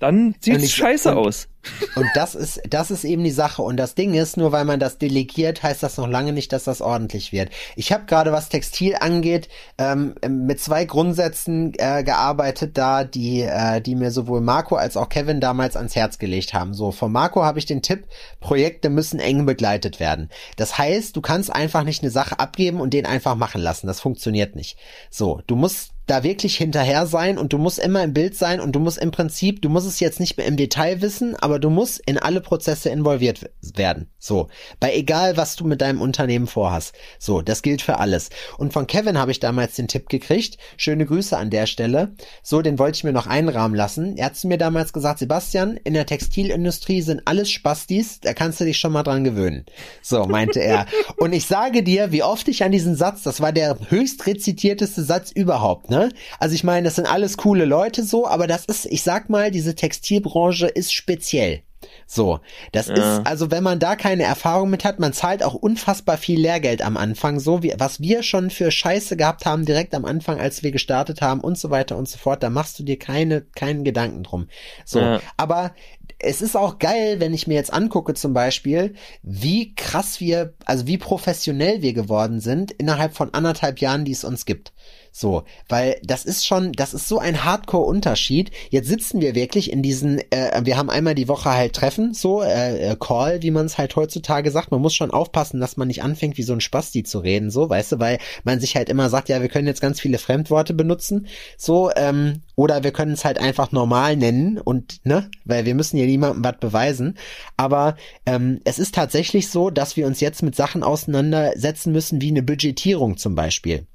[0.00, 1.48] Dann sieht's ich- scheiße und- aus.
[1.96, 3.60] Und das ist, das ist eben die Sache.
[3.60, 6.62] Und das Ding ist, nur weil man das delegiert, heißt das noch lange nicht, dass
[6.62, 7.50] das ordentlich wird.
[7.74, 13.80] Ich habe gerade, was Textil angeht, ähm, mit zwei Grundsätzen äh, gearbeitet, da die, äh,
[13.80, 16.72] die mir sowohl Marco als auch Kevin damals ans Herz gelegt haben.
[16.72, 18.04] So, von Marco habe ich den Tipp:
[18.38, 20.30] Projekte müssen eng begleitet werden.
[20.56, 23.88] Das heißt, du kannst einfach nicht eine Sache abgeben und den einfach machen lassen.
[23.88, 24.78] Das funktioniert nicht.
[25.10, 28.72] So, du musst da wirklich hinterher sein und du musst immer im Bild sein und
[28.72, 31.68] du musst im Prinzip, du musst es jetzt nicht mehr im Detail wissen, aber du
[31.68, 34.08] musst in alle Prozesse involviert werden.
[34.18, 34.48] So,
[34.78, 36.94] bei egal was du mit deinem Unternehmen vorhast.
[37.18, 38.30] So, das gilt für alles.
[38.56, 40.58] Und von Kevin habe ich damals den Tipp gekriegt.
[40.76, 42.14] Schöne Grüße an der Stelle.
[42.42, 44.16] So, den wollte ich mir noch einrahmen lassen.
[44.16, 48.60] Er hat zu mir damals gesagt, Sebastian, in der Textilindustrie sind alles Spastis, da kannst
[48.60, 49.64] du dich schon mal dran gewöhnen.
[50.02, 50.86] So, meinte er.
[51.18, 55.02] Und ich sage dir, wie oft ich an diesen Satz, das war der höchst rezitierteste
[55.02, 55.95] Satz überhaupt, ne?
[56.38, 59.50] Also ich meine, das sind alles coole Leute so, aber das ist, ich sag mal,
[59.50, 61.62] diese Textilbranche ist speziell.
[62.06, 62.40] So,
[62.72, 62.94] das Ja.
[62.94, 66.82] ist, also wenn man da keine Erfahrung mit hat, man zahlt auch unfassbar viel Lehrgeld
[66.82, 70.62] am Anfang, so wie, was wir schon für Scheiße gehabt haben direkt am Anfang, als
[70.62, 73.84] wir gestartet haben und so weiter und so fort, da machst du dir keine, keinen
[73.84, 74.48] Gedanken drum.
[74.84, 75.20] So, Ja.
[75.36, 75.74] aber
[76.18, 80.86] es ist auch geil, wenn ich mir jetzt angucke zum Beispiel, wie krass wir, also
[80.86, 84.72] wie professionell wir geworden sind innerhalb von anderthalb Jahren, die es uns gibt.
[85.18, 88.50] So, weil das ist schon, das ist so ein Hardcore-Unterschied.
[88.68, 92.42] Jetzt sitzen wir wirklich in diesen, äh, wir haben einmal die Woche halt Treffen, so,
[92.42, 94.72] äh, äh, Call, wie man es halt heutzutage sagt.
[94.72, 97.70] Man muss schon aufpassen, dass man nicht anfängt, wie so ein Spasti zu reden, so,
[97.70, 100.74] weißt du, weil man sich halt immer sagt, ja, wir können jetzt ganz viele Fremdworte
[100.74, 105.74] benutzen, so, ähm, oder wir können es halt einfach normal nennen und, ne, weil wir
[105.74, 107.16] müssen ja niemandem was beweisen.
[107.56, 107.96] Aber
[108.26, 112.42] ähm, es ist tatsächlich so, dass wir uns jetzt mit Sachen auseinandersetzen müssen, wie eine
[112.42, 113.86] Budgetierung zum Beispiel.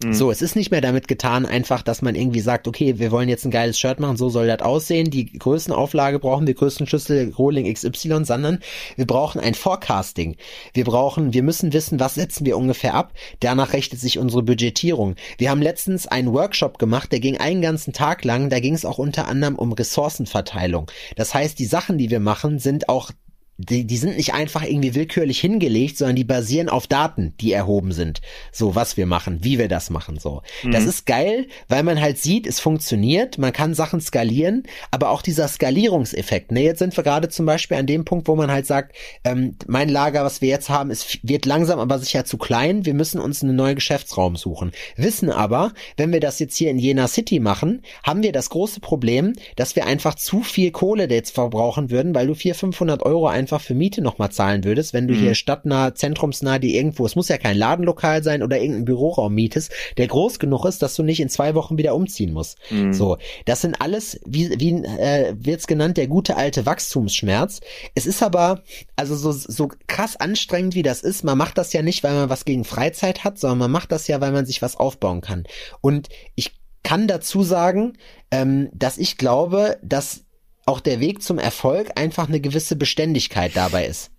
[0.00, 3.28] So, es ist nicht mehr damit getan, einfach, dass man irgendwie sagt, okay, wir wollen
[3.28, 7.72] jetzt ein geiles Shirt machen, so soll das aussehen, die Größenauflage brauchen wir, Größenschlüssel Rohling
[7.72, 8.60] XY, sondern
[8.94, 10.36] wir brauchen ein Forecasting.
[10.72, 15.16] Wir brauchen, wir müssen wissen, was setzen wir ungefähr ab, danach richtet sich unsere Budgetierung.
[15.36, 18.84] Wir haben letztens einen Workshop gemacht, der ging einen ganzen Tag lang, da ging es
[18.84, 20.88] auch unter anderem um Ressourcenverteilung.
[21.16, 23.10] Das heißt, die Sachen, die wir machen, sind auch
[23.58, 27.90] die, die sind nicht einfach irgendwie willkürlich hingelegt, sondern die basieren auf Daten, die erhoben
[27.90, 28.20] sind.
[28.52, 30.42] So, was wir machen, wie wir das machen, so.
[30.70, 35.22] Das ist geil, weil man halt sieht, es funktioniert, man kann Sachen skalieren, aber auch
[35.22, 36.52] dieser Skalierungseffekt.
[36.52, 38.94] Ne, jetzt sind wir gerade zum Beispiel an dem Punkt, wo man halt sagt,
[39.24, 42.94] ähm, mein Lager, was wir jetzt haben, ist, wird langsam aber sicher zu klein, wir
[42.94, 44.70] müssen uns einen neuen Geschäftsraum suchen.
[44.94, 48.78] Wissen aber, wenn wir das jetzt hier in Jena City machen, haben wir das große
[48.78, 53.26] Problem, dass wir einfach zu viel Kohle jetzt verbrauchen würden, weil du 400, 500 Euro
[53.26, 55.20] einfach einfach für Miete nochmal zahlen würdest, wenn du Mhm.
[55.20, 59.72] hier stadtnah, zentrumsnah die irgendwo, es muss ja kein Ladenlokal sein oder irgendein Büroraum mietest,
[59.96, 62.58] der groß genug ist, dass du nicht in zwei Wochen wieder umziehen musst.
[62.70, 62.92] Mhm.
[62.92, 67.60] So, das sind alles, wie, wie äh, wird's genannt, der gute alte Wachstumsschmerz.
[67.94, 68.62] Es ist aber,
[68.96, 72.28] also so, so krass anstrengend wie das ist, man macht das ja nicht, weil man
[72.28, 75.44] was gegen Freizeit hat, sondern man macht das ja, weil man sich was aufbauen kann.
[75.80, 77.94] Und ich kann dazu sagen,
[78.30, 80.24] ähm, dass ich glaube, dass
[80.68, 84.10] auch der Weg zum Erfolg einfach eine gewisse Beständigkeit dabei ist.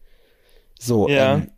[0.80, 1.36] So, Ja.
[1.36, 1.52] ähm,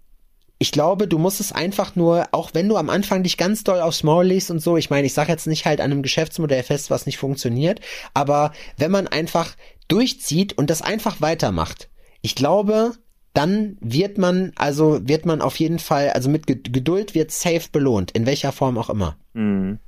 [0.60, 3.80] ich glaube, du musst es einfach nur, auch wenn du am Anfang dich ganz doll
[3.80, 6.62] aufs Maul legst und so, ich meine, ich sage jetzt nicht halt an einem Geschäftsmodell
[6.62, 7.80] fest, was nicht funktioniert,
[8.14, 9.56] aber wenn man einfach
[9.88, 11.90] durchzieht und das einfach weitermacht,
[12.22, 12.92] ich glaube,
[13.34, 17.70] dann wird man, also wird man auf jeden Fall, also mit Ge- Geduld wird safe
[17.72, 19.18] belohnt, in welcher Form auch immer.
[19.34, 19.80] Mhm.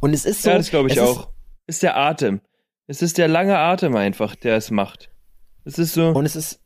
[0.00, 0.50] Und es ist so.
[0.50, 1.28] ja, das glaube ich es ist- auch.
[1.66, 2.40] Ist der Atem.
[2.86, 5.10] Es ist der lange Atem einfach, der es macht.
[5.64, 6.60] Es ist so, Und es ist,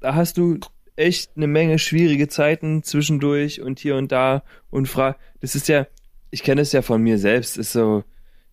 [0.00, 0.58] da hast du
[0.96, 5.86] echt eine Menge schwierige Zeiten zwischendurch und hier und da und frag, das ist ja,
[6.30, 8.04] ich kenne es ja von mir selbst, ist so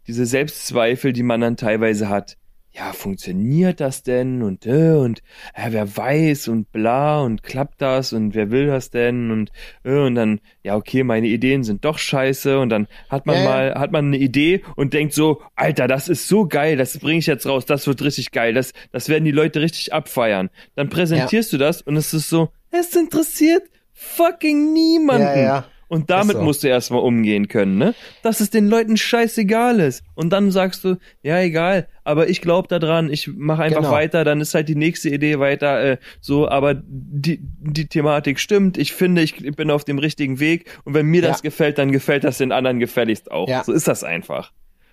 [0.05, 2.37] diese Selbstzweifel, die man dann teilweise hat.
[2.77, 5.23] Ja, funktioniert das denn und äh, und
[5.55, 9.51] äh, wer weiß und bla und klappt das und wer will das denn und
[9.83, 13.41] äh, und dann ja okay, meine Ideen sind doch scheiße und dann hat man Ja,
[13.41, 13.49] ja.
[13.49, 17.17] mal hat man eine Idee und denkt so, Alter, das ist so geil, das bringe
[17.17, 20.51] ich jetzt raus, das wird richtig geil, das das werden die Leute richtig abfeiern.
[20.75, 23.63] Dann präsentierst du das und es ist so, es interessiert
[23.93, 25.23] fucking niemanden.
[25.23, 25.65] Ja, ja.
[25.89, 26.41] Und damit so.
[26.43, 27.95] musst du erstmal umgehen können, ne?
[28.21, 30.03] Dass es den Leuten scheißegal ist.
[30.15, 33.91] Und dann sagst du, ja, egal, aber ich glaube daran, ich mache einfach Genau.
[33.91, 38.77] weiter, dann ist halt die nächste Idee weiter äh, so, aber die, die Thematik stimmt,
[38.77, 41.41] ich finde, ich bin auf dem richtigen Weg und wenn mir das Ja.
[41.43, 43.47] gefällt, dann gefällt das den anderen gefälligst auch.
[43.47, 43.63] Ja.
[43.63, 44.51] So ist das einfach.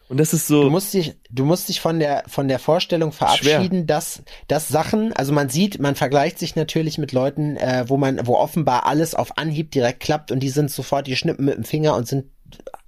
[0.08, 3.12] Und das ist so, Du musst dich, du musst dich von der, von der Vorstellung
[3.12, 7.96] verabschieden, dass, dass Sachen, also man sieht, man vergleicht sich natürlich mit Leuten, äh, wo
[7.96, 11.56] man, wo offenbar alles auf Anhieb direkt klappt und die sind sofort, die schnippen mit
[11.56, 12.26] dem Finger und sind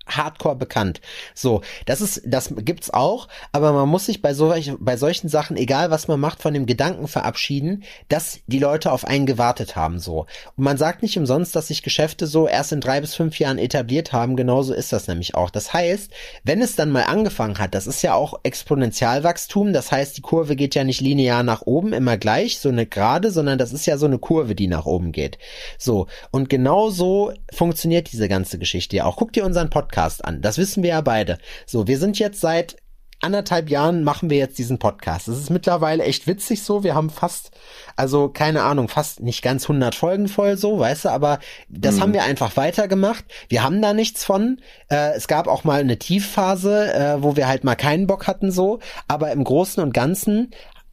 [0.07, 1.01] hardcore bekannt.
[1.35, 5.57] So, das ist, das gibt's auch, aber man muss sich bei solch, bei solchen Sachen,
[5.57, 9.99] egal was man macht, von dem Gedanken verabschieden, dass die Leute auf einen gewartet haben,
[9.99, 10.27] so.
[10.57, 13.59] Und man sagt nicht umsonst, dass sich Geschäfte so erst in drei bis fünf Jahren
[13.59, 15.51] etabliert haben, genauso ist das nämlich auch.
[15.51, 16.11] Das heißt,
[16.45, 20.57] wenn es dann mal angefangen hat, das ist ja auch Exponentialwachstum, das heißt, die Kurve
[20.57, 23.99] geht ja nicht linear nach oben, immer gleich, so eine gerade, sondern das ist ja
[23.99, 25.39] so eine Kurve, die nach oben geht.
[25.79, 29.17] So, und genau so funktioniert diese ganze Geschichte ja auch.
[29.17, 31.39] Guck dir unseren Podcast an, das wissen wir ja beide.
[31.67, 32.77] So, wir sind jetzt seit
[33.21, 35.29] anderthalb Jahren machen wir jetzt diesen Podcast.
[35.29, 36.85] Das ist mittlerweile echt witzig so.
[36.85, 37.51] Wir haben fast,
[37.97, 41.39] also keine Ahnung, fast nicht ganz 100 Folgen voll so, weißt du, aber
[41.69, 43.25] das haben wir einfach weitergemacht.
[43.49, 44.61] Wir haben da nichts von.
[44.91, 48.53] Äh, es gab auch mal eine Tiefphase, äh, wo wir halt mal keinen Bock hatten
[48.53, 50.51] so, aber im Großen und Ganzen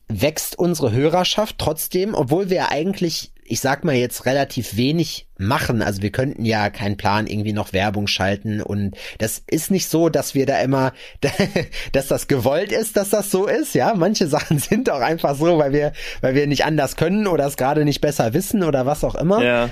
[0.07, 5.81] wächst unsere Hörerschaft trotzdem, obwohl wir eigentlich, ich sag mal jetzt relativ wenig machen.
[5.81, 10.09] Also wir könnten ja keinen Plan irgendwie noch Werbung schalten und das ist nicht so,
[10.09, 10.93] dass wir da immer,
[11.91, 13.75] dass das gewollt ist, dass das so ist.
[13.75, 17.45] Ja, manche Sachen sind auch einfach so, weil wir, weil wir nicht anders können oder
[17.45, 19.43] es gerade nicht besser wissen oder was auch immer.
[19.43, 19.69] ja,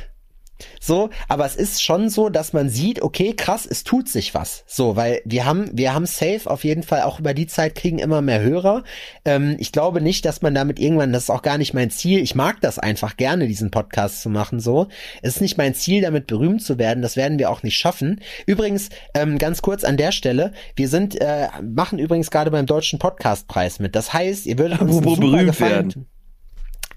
[0.80, 4.64] So, aber es ist schon so, dass man sieht, okay, krass, es tut sich was.
[4.68, 8.00] So, weil wir haben, wir haben safe auf jeden Fall auch über die Zeit kriegen
[8.00, 8.84] immer mehr Hörer.
[9.26, 12.20] Ähm, ich glaube nicht, dass man damit irgendwann, das ist auch gar nicht mein Ziel.
[12.20, 14.60] Ich mag das einfach gerne, diesen Podcast zu machen.
[14.60, 14.88] So,
[15.22, 17.02] es ist nicht mein Ziel, damit berühmt zu werden.
[17.02, 18.22] Das werden wir auch nicht schaffen.
[18.46, 23.00] Übrigens, ähm, ganz kurz an der Stelle, wir sind, äh, machen übrigens gerade beim deutschen
[23.00, 23.96] Podcastpreis mit.
[23.96, 26.21] Das heißt, ihr würdet uns Apropos super berühmt Gefallen werden.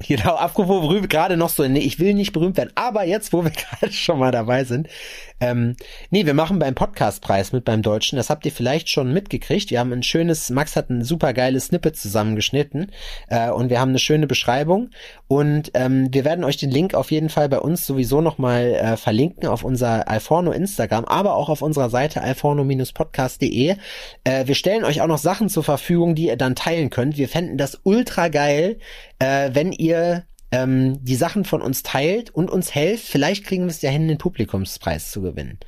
[0.01, 3.45] Genau, apropos berühmt, gerade noch so, nee, ich will nicht berühmt werden, aber jetzt, wo
[3.45, 4.89] wir gerade schon mal dabei sind,
[5.41, 5.77] ähm,
[6.11, 9.81] nee, wir machen beim Podcastpreis mit beim Deutschen, das habt ihr vielleicht schon mitgekriegt, wir
[9.81, 12.93] haben ein schönes, Max hat ein super geiles Snippet zusammengeschnitten
[13.29, 14.91] äh, und wir haben eine schöne Beschreibung
[15.29, 18.97] und ähm, wir werden euch den Link auf jeden Fall bei uns sowieso nochmal äh,
[18.97, 23.77] verlinken auf unser Alforno Instagram, aber auch auf unserer Seite alforno-podcast.de.
[24.25, 27.17] Äh, wir stellen euch auch noch Sachen zur Verfügung, die ihr dann teilen könnt.
[27.17, 28.79] Wir fänden das ultra geil,
[29.19, 30.25] äh, wenn ihr
[30.55, 33.05] ähm, die Sachen von uns teilt und uns helft.
[33.07, 35.59] Vielleicht kriegen wir es ja hin, den Publikumspreis zu gewinnen.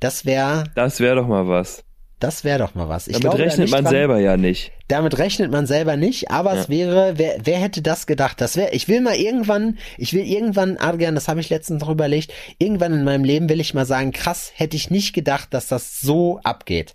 [0.00, 1.82] Das wäre, das wäre doch mal was.
[2.20, 3.08] das wäre doch mal was.
[3.08, 3.90] Ich Damit glaube rechnet man dran.
[3.90, 4.72] selber ja nicht.
[4.88, 6.68] Damit rechnet man selber nicht, aber es Ja.
[6.68, 8.40] wäre, wer, wer hätte das gedacht?
[8.40, 11.88] Das wäre, ich will mal irgendwann, ich will irgendwann, Adrian, das habe ich letztens noch
[11.90, 15.66] überlegt, irgendwann in meinem Leben will ich mal sagen, krass, hätte ich nicht gedacht, dass
[15.68, 16.94] das so abgeht.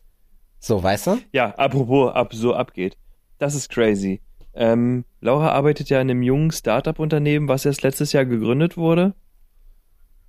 [0.60, 1.18] So, weißt du?
[1.34, 2.98] Ja, apropos, ab so abgeht.
[3.40, 4.22] Das ist crazy.
[4.54, 9.14] Ähm, Laura arbeitet ja in einem jungen Startup-Unternehmen, was erst letztes Jahr gegründet wurde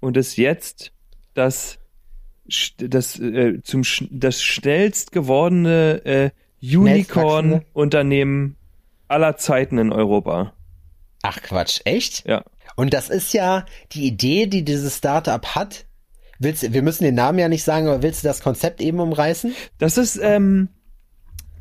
[0.00, 0.92] und ist jetzt
[1.34, 1.78] das
[2.76, 6.30] das äh, zum das schnellst gewordene äh,
[6.62, 8.56] Unicorn-Unternehmen
[9.08, 10.52] aller Zeiten in Europa.
[11.22, 12.26] Ach Quatsch, echt?
[12.26, 12.44] Ja.
[12.76, 15.86] Und das ist ja die Idee, die dieses Startup hat.
[16.38, 19.54] Willst, wir müssen den Namen ja nicht sagen, aber willst du das Konzept eben umreißen?
[19.78, 20.68] Das ist, ähm,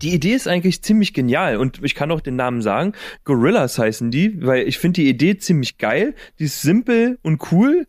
[0.02, 2.93] die Idee ist eigentlich ziemlich genial und ich kann auch den Namen sagen.
[3.24, 6.16] Gorillas heißen die, weil ich finde die Idee ziemlich geil.
[6.39, 7.88] Die ist simpel und cool.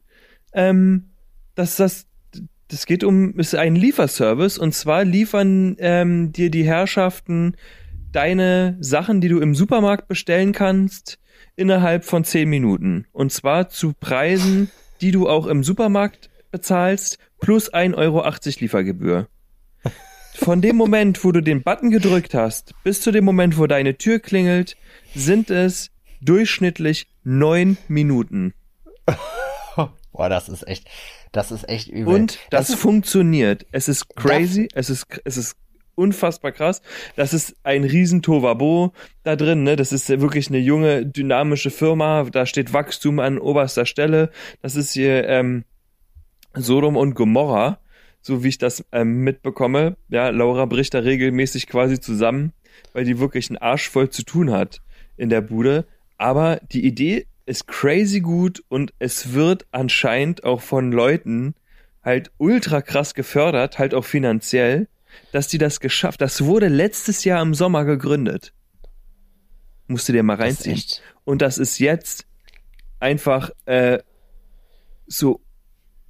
[0.53, 1.11] Ähm,
[1.55, 2.07] dass das,
[2.69, 7.57] das geht um, ist ein Lieferservice und zwar liefern ähm, dir die Herrschaften
[8.13, 11.19] deine Sachen, die du im Supermarkt bestellen kannst,
[11.57, 13.07] innerhalb von zehn Minuten.
[13.13, 18.25] Und zwar zu Preisen, die du auch im Supermarkt bezahlst, plus 1,80 Euro
[18.61, 19.29] Liefergebühr.
[20.35, 23.97] Von dem Moment, wo du den Button gedrückt hast, bis zu dem Moment, wo deine
[23.97, 24.77] Tür klingelt,
[25.15, 28.55] sind es durchschnittlich neun Minuten.
[30.13, 30.89] Boah, das ist echt,
[31.33, 32.15] das ist echt übel.
[32.15, 33.67] Und das, ist, funktioniert.
[33.73, 35.57] Es ist crazy, es ist, es ist
[35.95, 36.83] unfassbar krass.
[37.17, 39.77] Das ist ein riesen Tovabo da drin, ne?
[39.77, 42.25] Das ist wirklich eine junge, dynamische Firma.
[42.25, 44.31] Da steht Wachstum an oberster Stelle.
[44.61, 45.65] Das ist hier ähm,
[46.55, 47.79] Sodom und Gomorra,
[48.23, 49.97] so wie ich das ähm, mitbekomme.
[50.09, 52.53] Ja, Laura bricht da regelmäßig quasi zusammen,
[52.93, 54.81] weil die wirklich einen Arsch voll zu tun hat
[55.17, 55.85] in der Bude.
[56.17, 61.55] Aber die Idee ist crazy gut und es wird anscheinend auch von Leuten
[62.03, 64.89] halt ultra krass gefördert, halt auch finanziell,
[65.33, 66.21] dass die das geschafft.
[66.21, 68.53] Das wurde letztes Jahr im Sommer gegründet.
[69.89, 70.75] Musst du dir mal das reinziehen.
[70.75, 72.27] echt, Und das ist jetzt
[73.01, 73.99] einfach äh,
[75.07, 75.41] so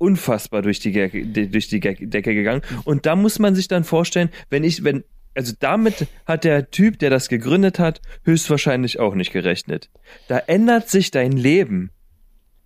[0.03, 2.63] unfassbar durch die, Decke, durch die Decke gegangen.
[2.85, 6.99] Und da muss man sich dann vorstellen, wenn ich, wenn, also damit hat der Typ,
[6.99, 9.89] der das gegründet hat, höchstwahrscheinlich auch nicht gerechnet.
[10.29, 11.91] Da ändert sich dein Leben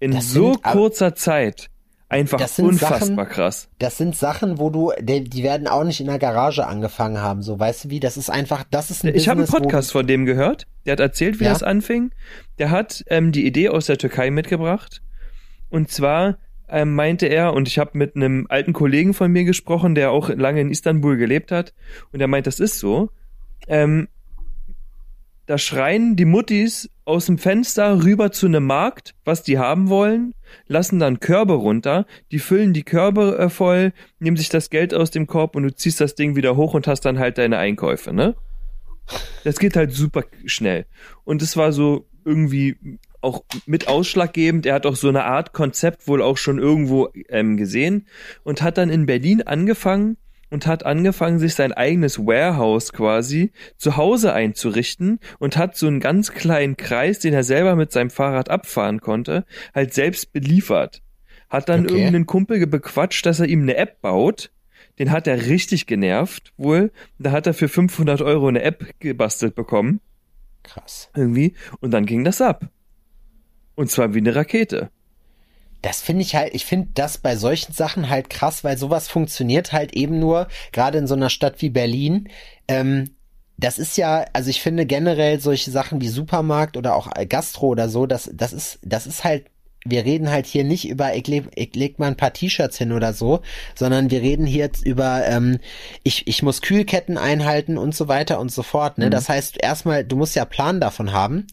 [0.01, 1.68] in Das so sind kurzer Zeit
[2.09, 3.68] einfach unfassbar Sachen- krass.
[3.80, 7.43] das sind Sachen, wo du, die, die werden auch nicht in der Garage angefangen haben,
[7.43, 7.99] so, weißt du wie?
[8.01, 10.66] Das ist einfach, das ist ein Ich habe einen Podcast von dem gehört.
[10.84, 11.53] Der hat erzählt, wie Ja?
[11.53, 12.12] das anfing.
[12.59, 15.03] Der hat ähm, die Idee aus der Türkei mitgebracht.
[15.68, 19.94] Und zwar ähm, meinte er, und ich habe mit einem alten Kollegen von mir gesprochen,
[19.94, 21.74] der auch lange in Istanbul gelebt hat,
[22.12, 23.10] und er meint, das ist so.
[23.68, 24.08] Ähm,
[25.46, 30.34] da schreien die Muttis aus dem Fenster rüber zu einem Markt, was die haben wollen,
[30.66, 35.12] lassen dann Körbe runter, die füllen die Körbe äh, voll, nehmen sich das Geld aus
[35.12, 38.12] dem Korb und du ziehst das Ding wieder hoch und hast dann halt deine Einkäufe,
[38.12, 38.34] ne?
[39.44, 40.84] Das geht halt super schnell.
[41.22, 44.64] Und es war so irgendwie auch mit ausschlaggebend.
[44.66, 48.07] Er hat auch so eine Art Konzept wohl auch schon irgendwo ähm, gesehen
[48.45, 50.16] und hat dann in Berlin angefangen
[50.49, 56.01] und hat angefangen, sich sein eigenes Warehouse quasi zu Hause einzurichten und hat so einen
[56.01, 61.03] ganz kleinen Kreis, den er selber mit seinem Fahrrad abfahren konnte, halt selbst beliefert.
[61.51, 61.95] Hat dann Okay.
[61.95, 64.51] irgendeinen Kumpel bequatscht, dass er ihm eine App baut.
[64.99, 66.91] Den hat er richtig genervt, wohl.
[67.18, 70.01] Da hat er für 500 Euro eine App gebastelt bekommen
[70.62, 71.11] Krass.
[71.14, 72.68] irgendwie und dann ging das ab.
[73.77, 74.91] Und zwar wie eine Rakete.
[75.83, 79.72] Das finde ich halt, ich finde das bei solchen Sachen halt krass, weil sowas funktioniert
[79.72, 82.29] halt eben nur, gerade in so einer Stadt wie Berlin.
[82.66, 83.11] Ähm,
[83.59, 87.89] das ist ja, also ich finde generell solche Sachen wie Supermarkt oder auch Gastro oder
[87.89, 89.47] so, das, das ist, das ist halt,
[89.85, 92.93] wir reden halt hier nicht über, ich leg, ich leg mal ein paar T-Shirts hin
[92.93, 93.41] oder so,
[93.74, 95.59] sondern wir reden hier jetzt über, ähm,
[96.03, 98.99] ich, ich muss Kühlketten einhalten und so weiter und so fort.
[98.99, 99.11] Ne?
[99.11, 101.47] Das heißt, erstmal, du musst ja Plan davon haben.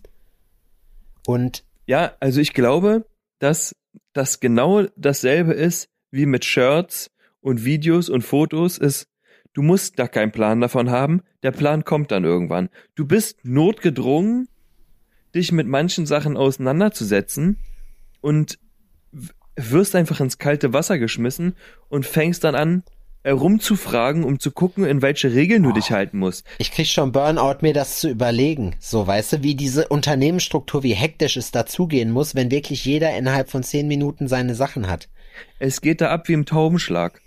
[1.26, 3.06] Und Ja, also ich glaube,
[3.40, 3.76] dass
[4.14, 7.12] das genau dasselbe ist wie mit Shirts
[7.42, 9.08] und Videos und Fotos ist,
[9.54, 12.70] du musst da keinen Plan davon haben, der Plan kommt dann irgendwann.
[12.96, 14.48] Du bist notgedrungen,
[15.36, 17.58] dich mit manchen Sachen auseinanderzusetzen
[18.22, 18.60] und
[19.56, 21.56] wirst einfach ins kalte Wasser geschmissen
[21.90, 22.84] und fängst dann an,
[23.24, 26.46] herumzufragen, um zu gucken, in welche Regeln du dich halten musst.
[26.58, 28.76] Ich krieg schon Burnout, mir das zu überlegen.
[28.80, 33.50] So, weißt du, wie diese Unternehmensstruktur, wie hektisch es dazugehen muss, wenn wirklich jeder innerhalb
[33.50, 35.10] von zehn Minuten seine Sachen hat.
[35.60, 37.22] Es geht da ab wie im Taubenschlag.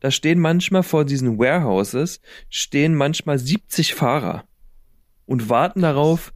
[0.00, 4.44] Da stehen manchmal vor diesen Warehouses, stehen manchmal 70 Fahrer
[5.26, 6.32] und warten darauf,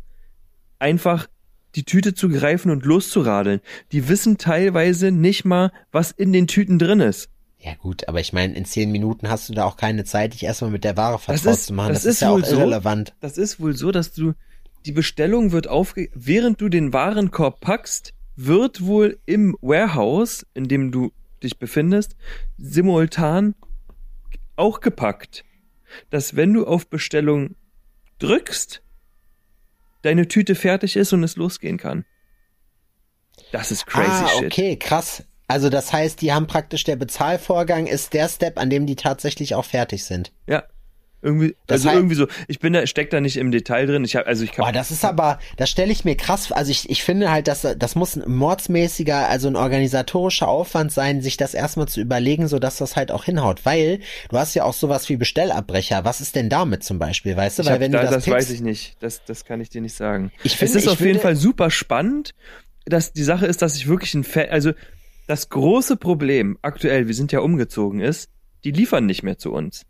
[0.79, 1.29] einfach
[1.75, 3.61] die Tüte zu greifen und loszuradeln.
[3.93, 7.31] Die wissen teilweise nicht mal, was in den Tüten drin ist.
[7.65, 10.43] Ja gut, aber ich meine, in zehn Minuten hast du da auch keine Zeit, dich
[10.43, 11.89] erstmal mit der Ware vertraut ist- zu machen.
[11.95, 12.57] das Das, ist, ist ja auch wohl so.
[12.57, 13.15] irrelevant.
[13.21, 14.35] Das ist wohl so, dass du
[14.85, 20.93] die Bestellung wird aufge während du den Warenkorb packst, wird wohl im Warehouse, in dem
[20.93, 21.11] du
[21.43, 22.17] dich befindest,
[22.59, 23.55] simultan
[24.57, 25.45] auch gepackt,
[26.11, 27.55] dass wenn du auf Bestellung
[28.19, 28.83] drückst,
[30.03, 32.05] deine Tüte fertig ist und es losgehen kann.
[33.53, 34.45] Das ist crazy ah, shit.
[34.53, 35.25] okay, krass.
[35.47, 39.55] Also das heißt, die haben praktisch der Bezahlvorgang ist der Step, an dem die tatsächlich
[39.55, 40.33] auch fertig sind.
[40.47, 40.65] Ja.
[41.21, 42.27] Irgendwie, Das also heißt- irgendwie so.
[42.49, 44.05] Ich bin da, steck da nicht im Detail drin.
[44.05, 46.71] Ich habe, also ich Boah, kann, das ist aber, das stelle ich mir krass, also
[46.71, 51.39] ich, ich finde halt, dass das muss ein mordsmäßiger, also ein organisatorischer Aufwand sein, sich
[51.39, 54.75] das erstmal zu überlegen, so dass das halt auch hinhaut, weil du hast ja auch
[54.75, 56.05] sowas wie Bestellabbrecher.
[56.05, 57.65] Was ist denn damit zum Beispiel, weißt du?
[57.65, 58.97] weil hab, wenn da, du das, das, weiß pickst- ich nicht.
[59.01, 60.31] Das, das kann ich dir nicht sagen.
[60.43, 62.35] Ich finde, es ist auf jeden würde- Fall super spannend.
[62.87, 64.73] Dass die Sache ist, dass ich wirklich ein Fan, also
[65.27, 68.31] das große Problem aktuell, wir sind ja umgezogen, ist,
[68.65, 69.85] die liefern nicht mehr zu uns.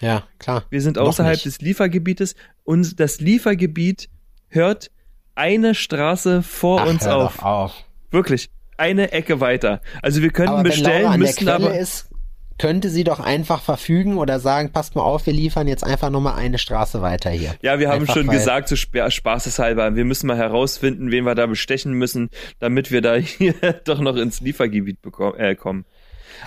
[0.00, 0.64] Ja, klar.
[0.70, 2.34] Wir sind außerhalb des Liefergebietes
[2.64, 4.08] und das Liefergebiet
[4.48, 4.90] hört
[5.34, 7.42] eine Straße vor Ach, uns auf.
[7.42, 7.84] Auf.
[8.10, 8.50] Wirklich.
[8.76, 9.80] Eine Ecke weiter.
[10.02, 11.78] Also wir könnten Aber wenn bestellen, Quelle aber.
[11.78, 12.10] ist,
[12.58, 16.20] könnte sie doch einfach verfügen oder sagen, passt mal auf, wir liefern jetzt einfach nur
[16.20, 17.54] mal eine Straße weiter hier.
[17.62, 21.34] Ja, wir haben Einfach schon gesagt, so spa spaßeshalber, wir müssen mal herausfinden, wen wir
[21.34, 23.54] da bestechen müssen, damit wir da hier
[23.84, 25.84] doch noch ins Liefergebiet bekommen, äh, kommen.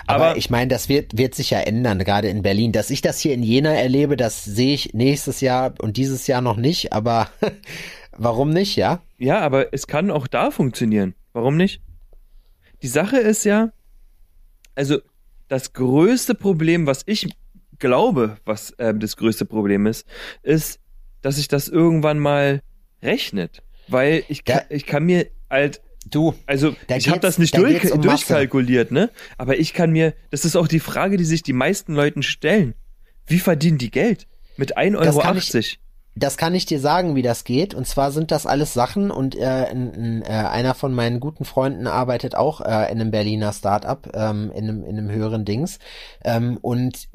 [0.05, 2.71] Aber, Aber, ich meine, das wird, wird sich ja ändern, gerade in Berlin.
[2.71, 6.41] Dass ich das hier in Jena erlebe, das sehe ich nächstes Jahr und dieses Jahr
[6.41, 7.29] noch nicht, aber
[8.17, 9.01] warum nicht, ja?
[9.17, 11.15] ja, aber es kann auch da funktionieren.
[11.33, 11.81] Warum nicht?
[12.81, 13.71] Die Sache ist ja,
[14.75, 14.99] also
[15.47, 17.29] das größte Problem, was ich
[17.79, 20.05] glaube, was äh, das größte Problem ist,
[20.43, 20.79] ist,
[21.21, 22.61] dass sich das irgendwann mal
[23.01, 23.63] rechnet.
[23.87, 24.75] Weil ich kann, Ja.
[24.75, 29.09] ich kann mir halt Du, Also ich habe das nicht da durch, um durchkalkuliert, ne?
[29.37, 32.75] Aber ich kann mir, das ist auch die Frage, die sich die meisten Leuten stellen.
[33.25, 34.25] Wie verdienen die Geld?
[34.55, 35.27] Mit 1,80 Das Euro?
[36.17, 37.73] Das kann ich dir sagen, wie das geht.
[37.73, 41.45] Und zwar sind das alles Sachen und äh, ein, ein, äh, einer von meinen guten
[41.45, 45.79] Freunden arbeitet auch äh, in einem Berliner Startup, ähm, in, einem, in einem höheren Dings.
[46.23, 47.07] Ähm, und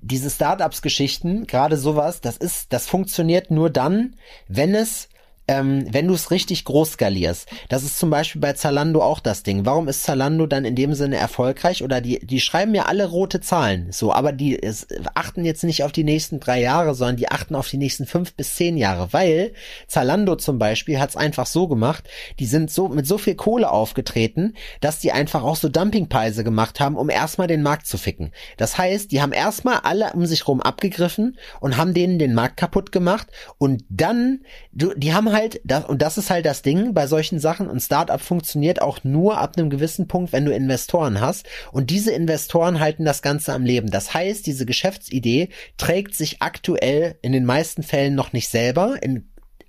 [0.00, 4.16] diese Startups-Geschichten, gerade sowas, das ist, das funktioniert nur dann,
[4.46, 5.08] wenn es
[5.48, 7.48] ähm, wenn du es richtig groß skalierst.
[7.70, 9.64] Das ist zum Beispiel bei Zalando auch das Ding.
[9.64, 11.82] Warum ist Zalando dann in dem Sinne erfolgreich?
[11.82, 15.82] Oder die, die schreiben ja alle rote Zahlen, so, aber die es, achten jetzt nicht
[15.82, 19.12] auf die nächsten drei Jahre, sondern die achten auf die nächsten fünf bis zehn Jahre,
[19.12, 19.52] weil
[19.86, 22.04] Zalando zum Beispiel hat es einfach so gemacht,
[22.38, 26.78] die sind so mit so viel Kohle aufgetreten, dass die einfach auch so Dumpingpreise gemacht
[26.78, 28.32] haben, um erstmal den Markt zu ficken.
[28.58, 32.58] Das heißt, die haben erstmal alle um sich rum abgegriffen und haben denen den Markt
[32.58, 34.40] kaputt gemacht und dann,
[34.72, 37.68] du, die haben halt, das, und das ist halt das Ding bei solchen Sachen.
[37.68, 41.46] Und Startup funktioniert auch nur ab einem gewissen Punkt, wenn du Investoren hast.
[41.72, 43.90] Und diese Investoren halten das Ganze am Leben.
[43.90, 49.28] Das heißt, diese Geschäftsidee trägt sich aktuell in den meisten Fällen noch nicht selber, in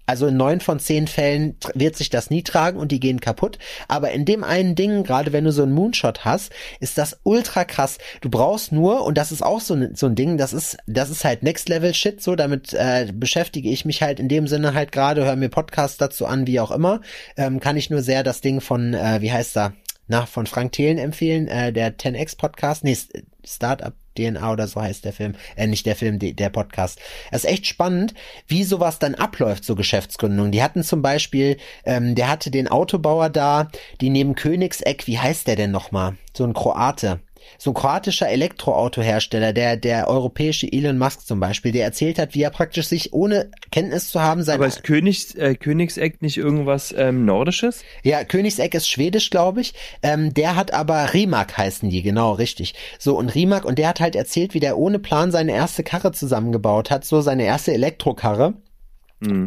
[0.10, 3.60] also in neun von zehn Fällen wird sich das nie tragen und die gehen kaputt.
[3.88, 7.64] Aber in dem einen Ding, gerade wenn du so einen Moonshot hast, ist das ultra
[7.64, 7.98] krass.
[8.22, 11.10] Du brauchst nur, und das ist auch so, ein- so ein Ding, das ist, das
[11.10, 14.74] ist halt Next Level Shit, so, damit äh, beschäftige ich mich halt in dem Sinne
[14.74, 17.02] halt gerade, höre mir Podcasts dazu an, wie auch immer.
[17.38, 19.74] Ähm, kann ich nur sehr das Ding von, äh, wie heißt da?
[20.08, 22.98] Na, von Frank Thelen empfehlen, äh, der 10x Podcast, nee,
[23.46, 27.00] Startup DNA oder so heißt der Film, äh, nicht der Film, die, der Podcast.
[27.32, 28.14] Es ist echt spannend,
[28.48, 30.52] wie sowas dann abläuft, so Geschäftsgründungen.
[30.52, 33.70] Die hatten zum Beispiel, ähm, der hatte den Autobauer da,
[34.02, 36.16] die neben Königseck, wie heißt der denn nochmal?
[36.36, 37.20] So ein Kroate.
[37.58, 42.42] So ein kroatischer Elektroautohersteller, der, der europäische Elon Musk zum Beispiel, der erzählt hat, wie
[42.42, 46.94] er praktisch sich, ohne Kenntnis zu haben, sein Aber ist Königs, äh, Königseck nicht irgendwas
[46.98, 47.84] ähm, Nordisches?
[48.04, 49.74] Ja, Königseck ist schwedisch, glaube ich.
[50.02, 52.76] Ähm, der hat aber Rimac heißen die, genau, richtig.
[52.98, 56.12] So, und Rimac, und der hat halt erzählt, wie der ohne Plan seine erste Karre
[56.12, 58.54] zusammengebaut hat, so seine erste Elektrokarre.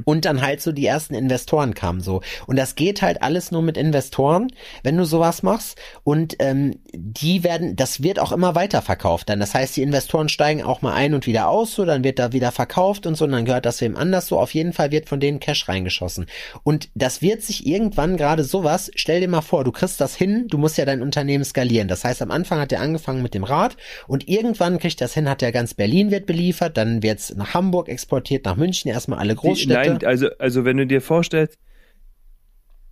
[0.04, 2.20] Und dann halt so die ersten Investoren kamen so.
[2.46, 4.48] Und das geht halt alles nur mit Investoren,
[4.82, 5.78] wenn du sowas machst.
[6.04, 9.40] Und ähm, die werden, das wird auch immer weiter verkauft dann.
[9.40, 12.32] Das heißt, die Investoren steigen auch mal ein und wieder aus, so, dann wird da
[12.32, 14.38] wieder verkauft und so, und dann gehört das wem anders so.
[14.38, 16.26] Auf jeden Fall wird von denen Cash reingeschossen.
[16.62, 20.46] Und das wird sich irgendwann gerade sowas, stell dir mal vor, du kriegst das hin,
[20.48, 21.88] du musst ja dein Unternehmen skalieren.
[21.88, 23.76] Das heißt, am Anfang hat er angefangen mit dem Rad
[24.06, 27.88] und irgendwann kriegt das hin, hat er ganz Berlin wird beliefert, dann wird's nach Hamburg
[27.88, 29.92] exportiert, nach München, erstmal alle Die, Großstädte.
[29.92, 31.58] nein, also, also wenn du dir vorstellst,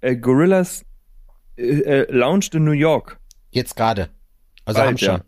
[0.01, 0.85] äh, Gorillas
[1.57, 3.19] äh, äh, launched in New York.
[3.51, 4.09] Jetzt gerade.
[4.65, 5.09] Also Bald, haben schon.
[5.17, 5.25] ja.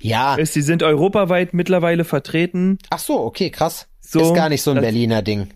[0.00, 0.34] Ja.
[0.34, 2.78] Ist, die sind europaweit mittlerweile vertreten.
[2.90, 3.86] Ach so, okay, krass.
[4.00, 5.48] So, ist gar nicht so ein das- Berliner Ding.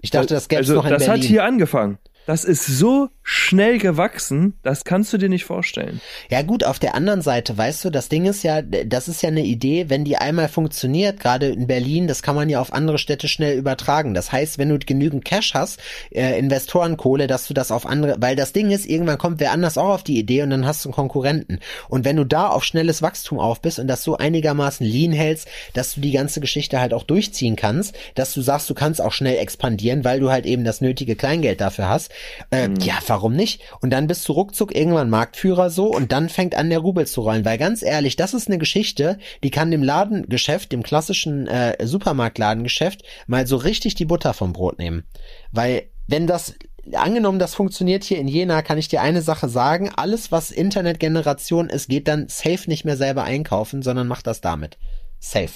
[0.00, 1.22] Ich dachte, das gäbe es also, noch in das Berlin.
[1.22, 1.98] hat hier angefangen.
[2.26, 6.00] Das ist so schnell gewachsen, das kannst du dir nicht vorstellen.
[6.30, 9.28] Ja gut, auf der anderen Seite, weißt du, das Ding ist ja, das ist ja
[9.28, 12.96] eine Idee, wenn die einmal funktioniert, gerade in Berlin, das kann man ja auf andere
[12.96, 14.14] Städte schnell übertragen.
[14.14, 15.78] Das heißt, wenn du genügend Cash hast,
[16.10, 19.76] äh, Investorenkohle, dass du das auf andere, weil das Ding ist, irgendwann kommt wer anders
[19.76, 21.60] auch auf die Idee und dann hast du einen Konkurrenten.
[21.90, 25.48] Und wenn du da auf schnelles Wachstum auf bist und das so einigermaßen lean hältst,
[25.74, 29.12] dass du die ganze Geschichte halt auch durchziehen kannst, dass du sagst, du kannst auch
[29.12, 32.10] schnell expandieren, weil du halt eben das nötige Kleingeld dafür hast,
[32.48, 33.62] äh, ja, warum warum nicht?
[33.80, 37.22] Und dann bist du ruckzuck irgendwann Marktführer so und dann fängt an der Rubel zu
[37.22, 37.44] rollen.
[37.44, 43.02] Weil ganz ehrlich, das ist eine Geschichte, die kann dem Ladengeschäft, dem klassischen äh, Supermarktladengeschäft,
[43.26, 45.02] mal so richtig die Butter vom Brot nehmen.
[45.50, 46.54] Weil wenn das
[46.92, 49.90] angenommen, das funktioniert hier in Jena, kann ich dir eine Sache sagen.
[49.96, 54.78] Alles, was Internetgeneration ist, geht dann safe nicht mehr selber einkaufen, sondern macht das damit.
[55.18, 55.50] Safe.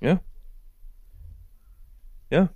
[0.00, 0.20] Ja.
[2.30, 2.48] Ja.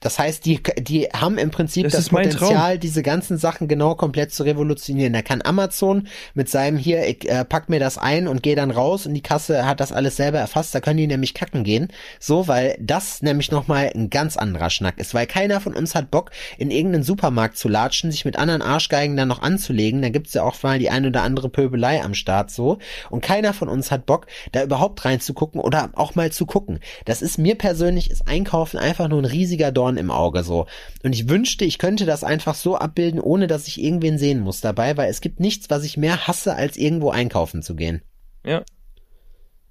[0.00, 4.32] Das heißt, die, die haben im Prinzip Das das, Potenzial, diese ganzen Sachen genau komplett
[4.32, 5.12] zu revolutionieren.
[5.12, 8.70] Da kann Amazon mit seinem hier, ich äh, pack mir das ein und gehe dann
[8.70, 10.74] raus und die Kasse hat das alles selber erfasst.
[10.74, 11.88] Da können die nämlich kacken gehen.
[12.18, 15.14] So, weil das nämlich nochmal ein ganz anderer Schnack ist.
[15.14, 19.16] Weil keiner von uns hat Bock, in irgendeinen Supermarkt zu latschen, sich mit anderen Arschgeigen
[19.16, 20.02] dann noch anzulegen.
[20.02, 22.78] Da gibt's ja auch mal die ein oder andere Pöbelei am Start so.
[23.10, 26.80] Und keiner von uns hat Bock, da überhaupt reinzugucken oder auch mal zu gucken.
[27.04, 30.66] Das ist mir persönlich, ist Einkaufen einfach nur ein riesiger Dorn im Auge so.
[31.02, 34.60] Und ich wünschte, ich könnte das einfach so abbilden, ohne dass ich irgendwen sehen muss
[34.60, 38.02] dabei, weil es gibt nichts, was ich mehr hasse, als irgendwo einkaufen zu gehen.
[38.44, 38.62] Ja.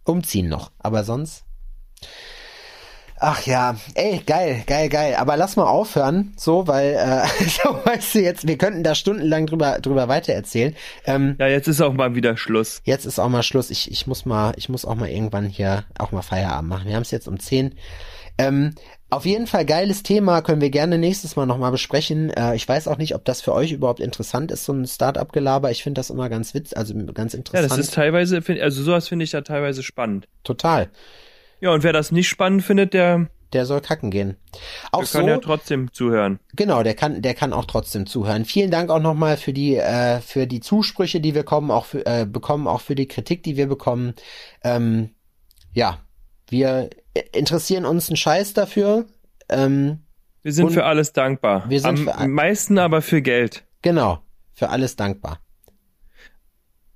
[0.04, 1.44] Umziehen noch, aber sonst.
[3.22, 5.16] Ach ja, ey, geil, geil, geil.
[5.16, 9.46] Aber lass mal aufhören, so, weil, äh, so, weißt du jetzt, wir könnten da stundenlang
[9.46, 10.74] drüber, drüber weitererzählen.
[11.06, 12.82] Ähm, Ja, jetzt ist auch mal wieder Schluss.
[12.86, 13.72] Jetzt ist auch mal Schluss.
[13.72, 16.88] Ich, ich muss mal, ich muss auch mal irgendwann hier auch mal Feierabend machen.
[16.88, 17.76] Wir haben es jetzt um 10.
[18.38, 18.74] Ähm,
[19.10, 22.30] auf jeden Fall geiles Thema, können wir gerne nächstes Mal nochmal besprechen.
[22.30, 25.72] Äh, ich weiß auch nicht, ob das für euch überhaupt interessant ist, so ein Start-up-Gelaber.
[25.72, 27.72] Ich finde das immer ganz witz, also ganz Ja, interessant.
[27.72, 30.27] das ist teilweise, find- also sowas finde ich ja teilweise spannend.
[30.44, 30.90] total.
[31.61, 34.38] Ja, und wer das nicht spannend findet, der, Der soll kacken gehen.
[34.91, 36.40] Auch der so, kann ja trotzdem zuhören.
[36.56, 38.45] genau, der kann, der kann auch trotzdem zuhören.
[38.45, 42.06] Vielen Dank auch nochmal für die, äh, für die Zusprüche, die wir kommen, auch für,
[42.06, 44.14] äh, bekommen, auch für die Kritik, die wir bekommen.
[44.64, 45.10] Ähm,
[45.73, 45.98] ja,
[46.48, 46.91] wir
[47.34, 49.06] interessieren uns einen Scheiß dafür.
[49.50, 50.00] Ähm,
[50.44, 51.70] Wir sind für alles dankbar.
[51.70, 53.64] wir sind Am für meisten aber für Geld.
[53.82, 54.22] genau,
[54.54, 55.40] für alles dankbar.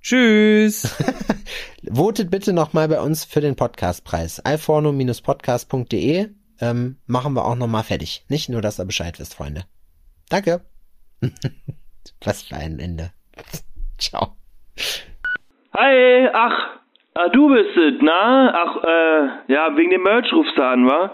[0.00, 0.94] Tschüss.
[1.90, 4.40] Votet bitte nochmal bei uns für den Podcastpreis.
[4.40, 6.28] alforno-podcast.de
[6.60, 8.24] ähm, machen wir auch nochmal fertig.
[8.28, 9.64] Nicht nur, dass ihr Bescheid wisst, Freunde.
[10.28, 10.60] Danke.
[12.22, 13.12] Was für ein Ende.
[13.98, 14.36] Ciao.
[15.74, 16.80] Hi, ach,
[17.14, 18.52] ah, du bist es, na?
[18.54, 21.10] Ach, äh, ja, wegen dem Merch rufst du an, wa?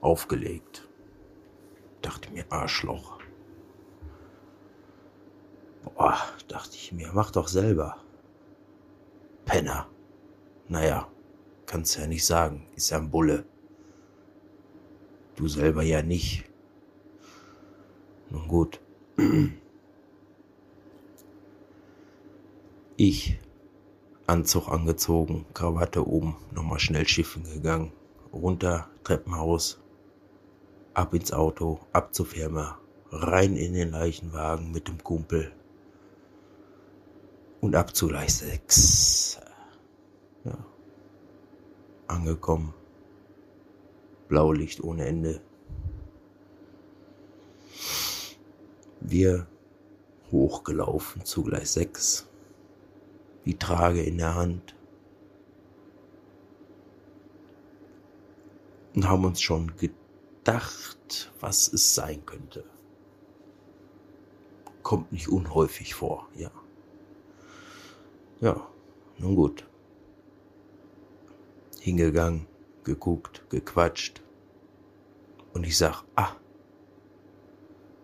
[0.00, 0.88] Aufgelegt.
[2.04, 3.18] Dachte mir, Arschloch.
[5.82, 6.18] Boah,
[6.48, 7.96] dachte ich mir, mach doch selber.
[9.46, 9.88] Penner.
[10.68, 11.08] Naja,
[11.64, 13.46] kannst ja nicht sagen, ist ja ein Bulle.
[15.36, 16.44] Du selber ja nicht.
[18.30, 18.80] Nun gut.
[22.96, 23.40] Ich
[24.28, 27.92] Anzug angezogen, Krawatte oben, nochmal schnell schiffen gegangen,
[28.32, 29.83] runter, Treppenhaus,
[30.94, 32.78] ab ins Auto, ab zur Firma,
[33.10, 35.52] rein in den Leichenwagen mit dem Kumpel
[37.60, 39.40] und ab zu Gleis 6.
[40.44, 40.56] Ja.
[42.06, 42.74] Angekommen.
[44.28, 45.40] Blaulicht ohne Ende.
[49.00, 49.46] Wir
[50.30, 52.26] hochgelaufen zu Gleis 6,
[53.44, 54.74] die Trage in der Hand
[58.94, 60.03] und haben uns schon gedacht,
[61.40, 62.64] was es sein könnte.
[64.82, 66.50] Kommt nicht unhäufig vor, ja.
[68.40, 68.68] Ja,
[69.18, 69.66] nun gut.
[71.80, 72.46] Hingegangen,
[72.82, 74.22] geguckt, gequatscht.
[75.52, 76.32] Und ich sag, ah,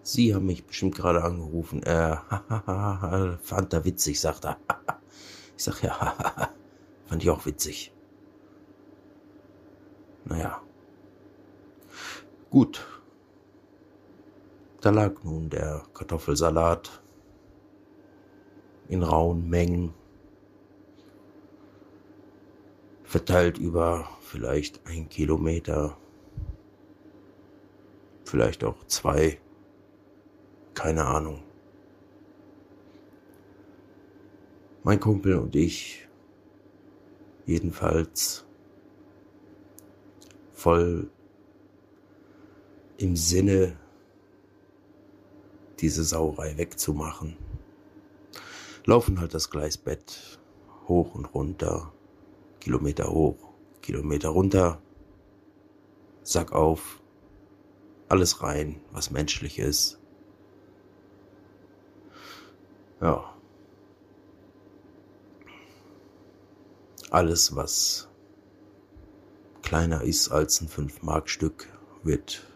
[0.03, 1.83] Sie haben mich bestimmt gerade angerufen.
[1.83, 2.17] Äh,
[3.43, 4.57] fand er witzig, sagt er.
[5.57, 6.15] Ich sag, ja,
[7.07, 7.93] fand ich auch witzig.
[10.25, 10.63] Naja.
[12.51, 12.85] Gut.
[14.81, 17.01] Da lag nun der Kartoffelsalat
[18.89, 19.95] in rauen Mengen,
[23.05, 25.97] verteilt über vielleicht ein Kilometer,
[28.25, 29.39] vielleicht auch zwei
[30.75, 31.43] keine Ahnung.
[34.83, 36.09] Mein Kumpel und ich
[37.45, 38.47] jedenfalls
[40.53, 41.11] voll
[43.01, 43.79] im Sinne,
[45.79, 47.39] diese Sauerei wegzumachen.
[48.85, 50.39] Laufen halt das Gleisbett
[50.87, 51.95] hoch und runter,
[52.61, 54.83] Kilometer hoch, Kilometer runter,
[56.23, 57.01] Sack auf,
[58.09, 59.99] alles rein, was menschlich ist.
[63.01, 63.35] Ja.
[67.11, 68.09] Alles, was
[69.63, 71.67] kleiner ist als ein 5-Mark-Stück,
[72.03, 72.50] wird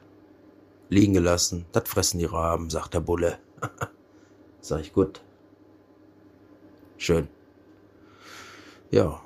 [0.89, 1.67] liegen gelassen.
[1.73, 3.39] Das fressen die Raben, sagt der Bulle.
[4.61, 5.23] Sag ich gut.
[6.97, 7.29] Schön.
[8.91, 9.21] Ja,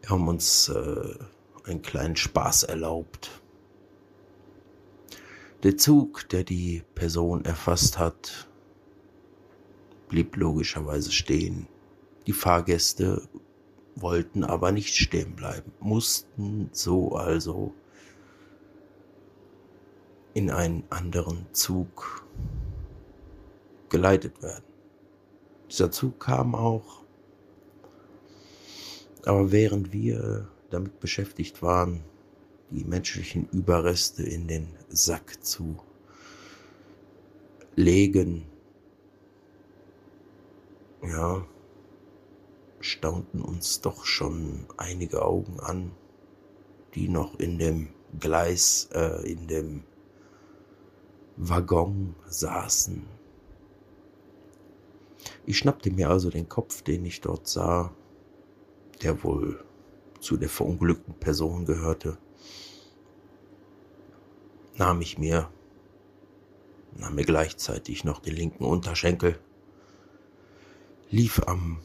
[0.00, 1.14] wir haben uns äh,
[1.64, 3.40] einen kleinen Spaß erlaubt.
[5.62, 8.48] Der Zug, der die Person erfasst hat,
[10.08, 11.66] blieb logischerweise stehen.
[12.26, 13.28] Die Fahrgäste
[13.94, 17.74] wollten aber nicht stehen bleiben, mussten so also
[20.34, 22.24] in einen anderen Zug
[23.88, 24.64] geleitet werden.
[25.68, 27.02] Dieser Zug kam auch,
[29.24, 32.02] aber während wir damit beschäftigt waren,
[32.70, 35.76] die menschlichen Überreste in den Sack zu
[37.74, 38.46] legen,
[41.02, 41.44] ja,
[42.80, 45.92] staunten uns doch schon einige Augen an,
[46.94, 47.88] die noch in dem
[48.18, 49.84] Gleis, äh, in dem
[51.42, 53.06] Waggon saßen.
[55.46, 57.94] Ich schnappte mir also den Kopf, den ich dort sah,
[59.02, 59.64] der wohl
[60.20, 62.18] zu der verunglückten Person gehörte,
[64.76, 65.50] nahm ich mir,
[66.94, 69.38] nahm mir gleichzeitig noch den linken Unterschenkel,
[71.08, 71.80] lief am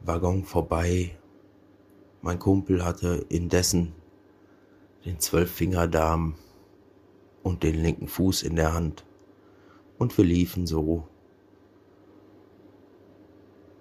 [0.00, 1.18] Waggon vorbei.
[2.20, 3.94] Mein Kumpel hatte indessen
[5.06, 6.34] den Zwölffingerdarm
[7.42, 9.04] und den linken Fuß in der Hand.
[9.98, 11.08] Und wir liefen so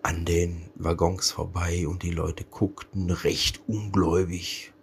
[0.02, 4.74] an den Waggons vorbei und die Leute guckten recht ungläubig.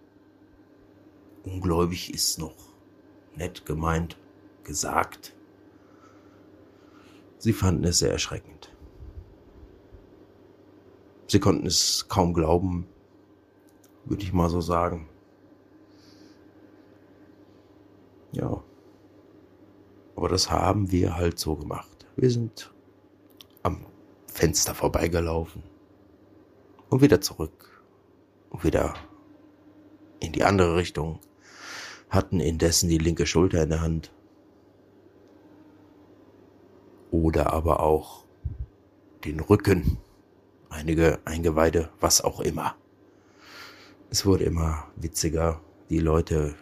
[1.43, 2.55] Ungläubig ist noch
[3.35, 4.17] nett gemeint,
[4.63, 5.35] gesagt.
[7.39, 8.73] Sie fanden es sehr erschreckend.
[11.27, 12.87] Sie konnten es kaum glauben,
[14.05, 15.09] würde ich mal so sagen.
[18.31, 18.63] Ja.
[20.15, 22.05] Aber das haben wir halt so gemacht.
[22.15, 22.73] Wir sind
[23.63, 23.85] am
[24.27, 25.63] Fenster vorbeigelaufen
[26.89, 27.83] und wieder zurück
[28.49, 28.95] und wieder
[30.19, 31.19] in die andere Richtung,
[32.09, 34.11] hatten indessen die linke Schulter in der Hand
[37.11, 38.25] oder aber auch
[39.25, 39.97] den Rücken
[40.69, 42.75] einige Eingeweide, was auch immer.
[44.09, 45.61] Es wurde immer witziger.
[45.89, 46.55] Die Leute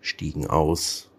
[0.00, 1.10] stiegen aus,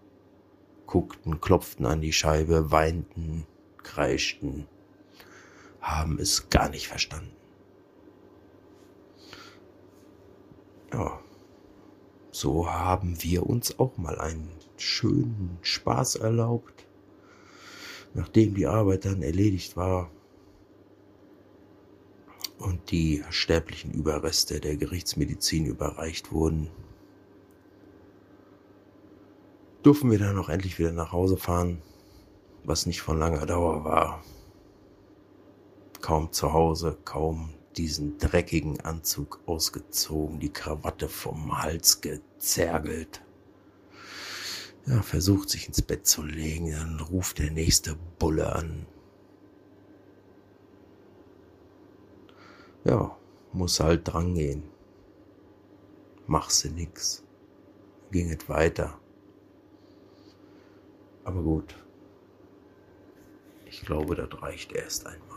[0.86, 3.46] guckten, klopften an die Scheibe, weinten,
[3.82, 4.66] kreischten,
[5.80, 7.32] haben es gar nicht verstanden.
[10.92, 11.20] Ja,
[12.30, 16.86] so haben wir uns auch mal einen schönen Spaß erlaubt.
[18.12, 20.10] Nachdem die Arbeit dann erledigt war,
[22.60, 26.68] und die sterblichen Überreste der Gerichtsmedizin überreicht wurden,
[29.82, 31.82] durften wir dann auch endlich wieder nach Hause fahren,
[32.64, 34.22] was nicht von langer Dauer war.
[36.00, 43.22] Kaum zu Hause, kaum diesen dreckigen Anzug ausgezogen, die Krawatte vom Hals gezergelt.
[44.86, 48.86] Ja, versucht sich ins Bett zu legen, dann ruft der nächste Bulle an.
[52.84, 53.16] Ja,
[53.52, 54.62] muss halt drangehen.
[56.26, 57.24] Machst du nix.
[58.10, 58.98] Ging es weiter.
[61.24, 61.74] Aber gut.
[63.66, 65.29] Ich glaube, das reicht erst einmal.